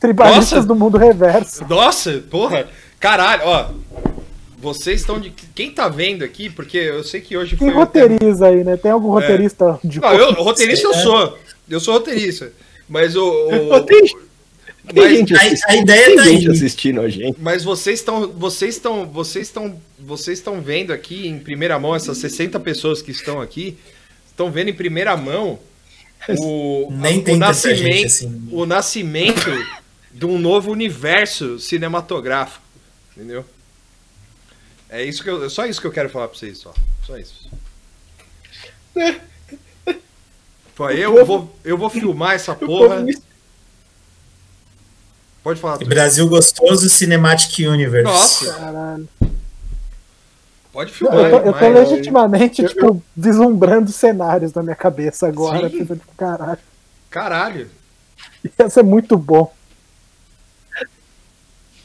[0.00, 0.66] Tribalistas Nossa.
[0.68, 1.64] do mundo reverso.
[1.68, 2.66] Nossa, porra.
[2.98, 3.66] Caralho, ó.
[4.60, 5.30] Vocês estão de.
[5.54, 7.76] Quem tá vendo aqui, porque eu sei que hoje Quem foi.
[7.76, 8.76] o roteiriza aí, né?
[8.76, 11.38] Tem algum roteirista de Não, eu, roteirista eu sou.
[11.70, 12.50] Eu sou roteirista.
[12.88, 13.22] Mas o.
[13.24, 13.86] o-
[14.94, 16.52] mas, gente a- assistindo, a ideia tem tá gente aí.
[16.52, 17.40] assistindo a gente.
[17.40, 18.28] mas vocês estão.
[18.32, 19.06] Vocês estão.
[19.06, 19.80] Vocês estão.
[19.98, 23.76] Vocês estão vendo aqui em primeira mão, essas 60 pessoas que estão aqui,
[24.30, 25.58] estão vendo em primeira mão
[26.38, 28.48] o, Nem o tem tanta nascimento, assim.
[28.52, 29.50] o nascimento
[30.12, 32.62] de um novo universo cinematográfico.
[33.16, 33.44] Entendeu?
[34.90, 36.72] É isso que eu, é só isso que eu quero falar pra vocês, só.
[37.06, 37.48] Só isso.
[40.74, 43.04] Pô, eu vou, eu vou filmar essa porra.
[45.42, 45.78] Pode falar.
[45.78, 48.04] Brasil Gostoso Cinematic Universe.
[48.04, 49.08] Nossa, Caralho.
[50.72, 51.30] pode Eu filmar.
[51.30, 55.68] tô, eu tô legitimamente, tipo, vislumbrando cenários na minha cabeça agora.
[55.70, 55.78] Sim.
[55.78, 56.58] Tipo, caralho,
[57.10, 57.70] Caralho.
[58.58, 59.52] ia ser muito bom.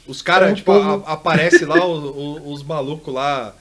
[0.06, 3.54] Os caras, É tipo, povo- a- aparece lá os, os- os malucos lá.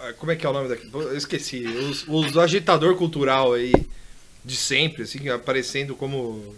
[0.00, 0.88] Ah, Como é que é o nome daqui?
[0.92, 1.66] Eu esqueci.
[1.66, 3.72] Os, os agitador cultural aí
[4.44, 6.54] de sempre, assim, aparecendo como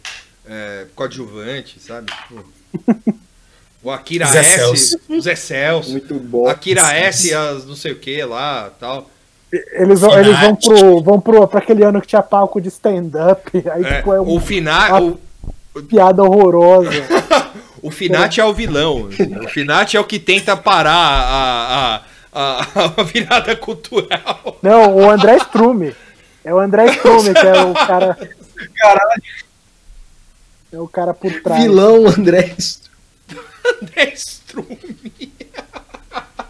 [0.48, 2.12] é, coadjuvante, sabe?
[2.12, 3.14] Tipo,
[3.82, 4.56] o Akira Zé S.
[4.56, 5.00] Celso.
[5.08, 5.90] O Zé Celso.
[5.92, 6.48] Muito bom.
[6.48, 7.32] Akira S.
[7.34, 9.10] As não sei o que lá tal.
[9.72, 11.02] Eles vão, eles vão pro.
[11.02, 13.50] vão pro pra aquele ano que tinha palco de stand-up.
[13.72, 15.18] Aí, É, tipo, é o uma final.
[15.88, 16.90] piada horrorosa.
[17.82, 19.08] O Finati é o vilão.
[19.42, 22.02] O Finati é o que tenta parar a, a,
[22.34, 24.58] a, a virada cultural.
[24.62, 25.96] Não, o André Strume.
[26.44, 28.18] É o André Strume, que é o cara.
[28.76, 29.22] Caralho.
[30.72, 31.62] É o cara por trás.
[31.62, 32.54] Vilão André.
[33.82, 34.78] André Strume.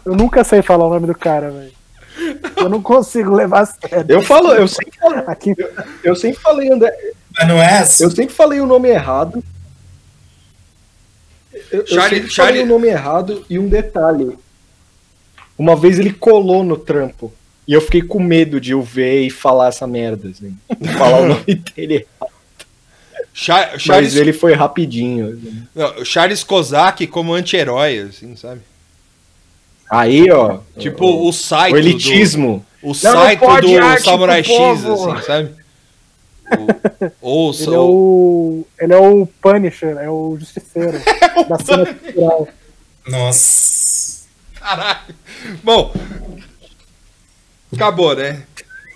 [0.05, 1.71] Eu nunca sei falar o nome do cara, velho.
[2.57, 4.05] Eu não consigo levar a sério.
[4.09, 5.55] Eu falo, eu sempre falei, Aqui,
[6.03, 6.91] eu sempre falei André.
[7.37, 8.03] Mas não é assim.
[8.03, 9.43] Eu sempre falei o nome errado.
[11.71, 14.37] Eu, eu Charlie- sempre Charlie- falei o nome errado e um detalhe.
[15.57, 17.31] Uma vez ele colou no trampo.
[17.67, 20.57] E eu fiquei com medo de o ver e falar essa merda, assim.
[20.97, 22.07] Falar o nome dele.
[22.19, 22.27] Cha-
[23.33, 25.29] Mas Charles, ele foi rapidinho.
[25.29, 25.63] assim.
[25.73, 28.61] não, Charles Kozak como anti-herói, assim, sabe?
[29.89, 30.59] Aí, ó.
[30.77, 31.75] Tipo o Saito.
[31.75, 32.65] o elitismo.
[32.81, 35.61] Do, o não Saito pode do arte Samurai X, assim, sabe?
[37.21, 38.67] O- ou ele é o.
[38.81, 40.99] Ele é o Punisher, é o justiceiro
[41.47, 42.47] da cena cultural.
[43.07, 44.23] Nossa.
[44.59, 45.15] Caralho.
[45.63, 45.93] Bom,
[47.73, 48.43] acabou, né?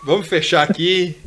[0.05, 1.17] Vamos fechar aqui.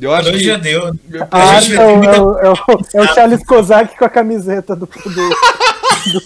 [0.00, 0.94] Eu acho que já deu.
[1.30, 2.56] A A arte gente é o, é o- é o-
[2.94, 4.86] é o Charles Kozak com a camiseta do.
[4.86, 6.20] do,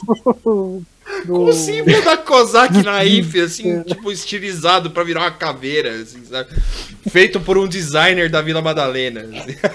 [0.45, 0.83] do, do-
[1.45, 6.49] o símbolo da Kozak Naif, assim, tipo, estilizado pra virar uma caveira, assim, sabe?
[7.11, 9.21] Feito por um designer da Vila Madalena.
[9.21, 9.57] assim.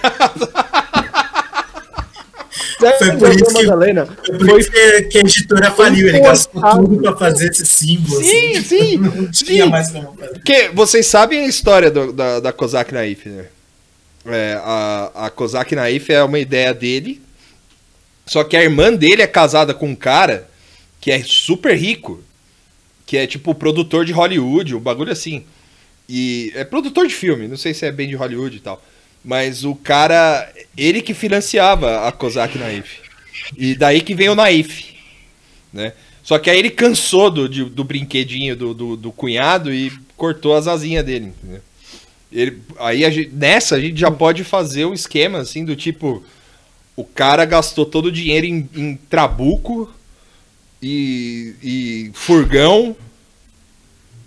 [2.98, 4.06] Foi por isso que- Madalena.
[4.24, 6.08] Foi por isso que, que a editora faliu.
[6.08, 8.22] Ele gastou tudo pra fazer esse símbolo.
[8.22, 8.62] Sim, assim.
[8.62, 9.70] sim, Não tinha sim.
[9.70, 10.32] mais como fazer.
[10.34, 13.46] Porque vocês sabem a história do- da, da Kozak Naif, né?
[14.28, 17.20] É, a, a Kozak Naif é uma ideia dele,
[18.26, 20.48] só que a irmã dele é casada com um cara
[21.00, 22.22] que é super rico,
[23.06, 25.44] que é tipo produtor de Hollywood, um bagulho assim.
[26.08, 28.82] E é produtor de filme, não sei se é bem de Hollywood e tal.
[29.24, 33.00] Mas o cara, ele que financiava a Kozak Naif.
[33.56, 34.94] E daí que vem o Naif,
[35.72, 35.92] né?
[36.22, 40.54] Só que aí ele cansou do, de- do brinquedinho do, do, do cunhado e cortou
[40.54, 41.62] as asinhas dele, entendeu?
[42.30, 46.22] Ele, aí a gente- nessa a gente já pode fazer um esquema assim do tipo
[46.94, 49.90] o cara gastou todo o dinheiro em, em trabuco
[50.82, 52.94] e, e furgão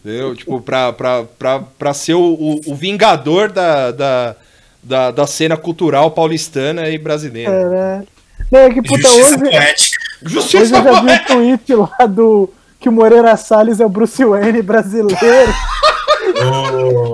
[0.03, 0.35] entendeu?
[0.35, 4.35] tipo pra, pra, pra, pra ser o, o, o vingador da, da,
[4.81, 8.07] da, da cena cultural paulistana e brasileira Caralho.
[8.51, 10.01] Não, é que puta, Justiça hoje, poética.
[10.25, 12.49] hoje Justiça eu já vi um tweet lá do.
[12.79, 15.53] Que o Moreira Salles é o Bruce Wayne brasileiro.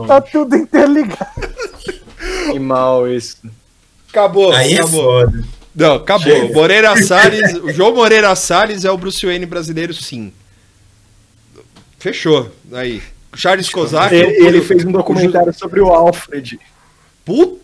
[0.08, 1.48] Tá tudo interligado.
[2.52, 3.38] Que mal isso.
[4.10, 5.44] acabou Aí é acabou foda.
[5.76, 6.54] Não, acabou.
[6.54, 10.34] Moreira Salles, o João Moreira Salles é o Bruce Wayne brasileiro, sim.
[12.00, 12.52] Fechou.
[12.72, 13.02] Aí.
[13.36, 14.14] Charles Kozak.
[14.14, 16.60] Ele, ele fez um documentário sobre o Alfred.
[17.24, 17.62] Puta.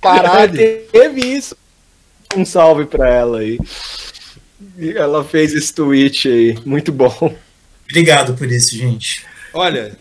[0.00, 0.56] Caralho.
[0.90, 1.56] Teve isso.
[2.34, 3.58] Um salve pra ela aí.
[4.78, 6.58] Ela fez esse tweet aí.
[6.64, 7.34] Muito bom.
[7.92, 9.24] Obrigado por isso, gente.
[9.52, 9.96] Olha,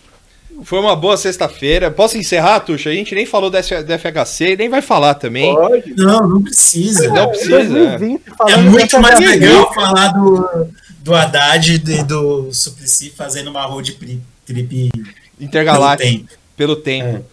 [0.64, 1.92] foi uma boa sexta-feira.
[1.92, 2.90] Posso encerrar, Tuxa?
[2.90, 5.54] A gente nem falou da F- da FHC, nem vai falar também.
[5.54, 5.94] Pode.
[5.96, 7.10] Não, não precisa.
[7.10, 7.98] Não precisa.
[7.98, 10.68] 2020, É muito mais legal falar do,
[11.00, 16.10] do Haddad e do Suplicy fazendo uma road trip pelo Intergaláctico.
[16.20, 16.30] tempo.
[16.56, 17.26] Pelo tempo.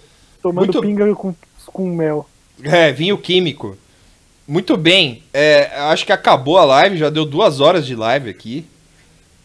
[0.43, 1.35] Tomando Muito- pinga com,
[1.67, 2.29] com mel.
[2.65, 3.77] É, vinho químico.
[4.47, 5.23] Muito bem.
[5.33, 8.65] É, acho que acabou a live, já deu duas horas de live aqui.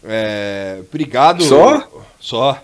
[0.03, 1.43] É, obrigado.
[1.43, 2.05] Só?
[2.19, 2.63] Só.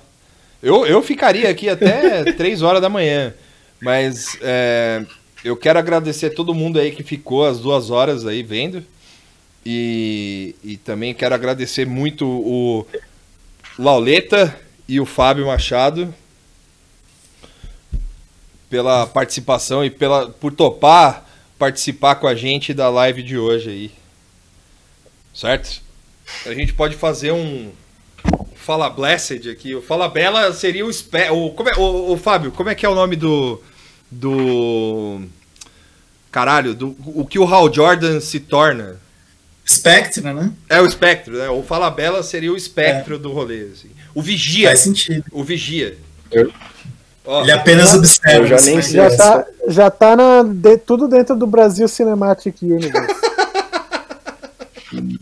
[0.62, 3.34] Eu, eu ficaria aqui até três horas da manhã.
[3.82, 5.06] Mas é,
[5.44, 8.84] eu quero agradecer todo mundo aí que ficou as duas horas aí vendo.
[9.66, 12.86] E, e também quero agradecer muito o
[13.78, 14.58] Lauleta
[14.88, 16.14] e o Fábio Machado
[18.70, 21.28] pela participação e pela, por topar
[21.60, 23.92] participar com a gente da live de hoje aí.
[25.34, 25.82] Certo?
[26.46, 27.72] A gente pode fazer um
[28.56, 29.76] Fala Blessed aqui.
[29.76, 31.30] O Fala Bela seria o, espe...
[31.30, 33.62] o, como é, o, o Fábio, como é que é o nome do
[34.12, 35.22] do
[36.32, 38.98] caralho, do o que o Hal Jordan se torna?
[39.68, 40.52] Spectre, né?
[40.68, 41.48] É o espectro, né?
[41.50, 43.90] O Fala Bela seria o espectro do rolê, assim.
[44.16, 45.24] O vigia, Faz sentido.
[45.32, 45.96] o vigia.
[46.32, 46.52] Eu-
[47.26, 48.40] Ó, Ele apenas observa.
[48.40, 49.00] eu já nem isso, sei.
[49.02, 49.10] né?
[49.12, 53.14] Já tá, já tá na, de- tudo dentro do Brasil Cinematic Universe.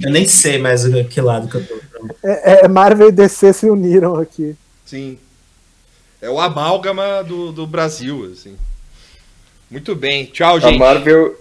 [0.01, 1.75] Eu nem sei mais o- que lado que eu tô.
[2.23, 4.55] É, é, Marvel e DC se uniram aqui.
[4.85, 5.17] Sim.
[6.21, 8.55] É o amálgama do, do Brasil, assim.
[9.69, 10.25] Muito bem.
[10.25, 10.79] Tchau, A gente.
[10.79, 11.35] Marvel.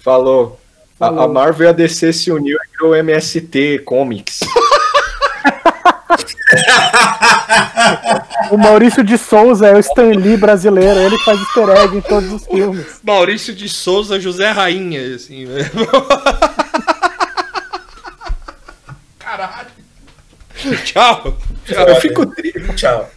[0.00, 0.60] Falou.
[1.00, 1.20] A, Falou.
[1.22, 4.40] a Marvel e a DC se uniu e criou o MST Comics.
[8.50, 12.32] O Maurício de Souza é o Stan Lee brasileiro, ele faz easter egg em todos
[12.32, 12.86] os filmes.
[13.02, 15.46] Maurício de Souza, José Rainha, assim.
[15.46, 15.60] né?
[20.84, 21.36] Tchau.
[21.66, 21.88] Tchau.
[21.88, 22.74] Eu fico triste.
[22.74, 23.10] Tchau.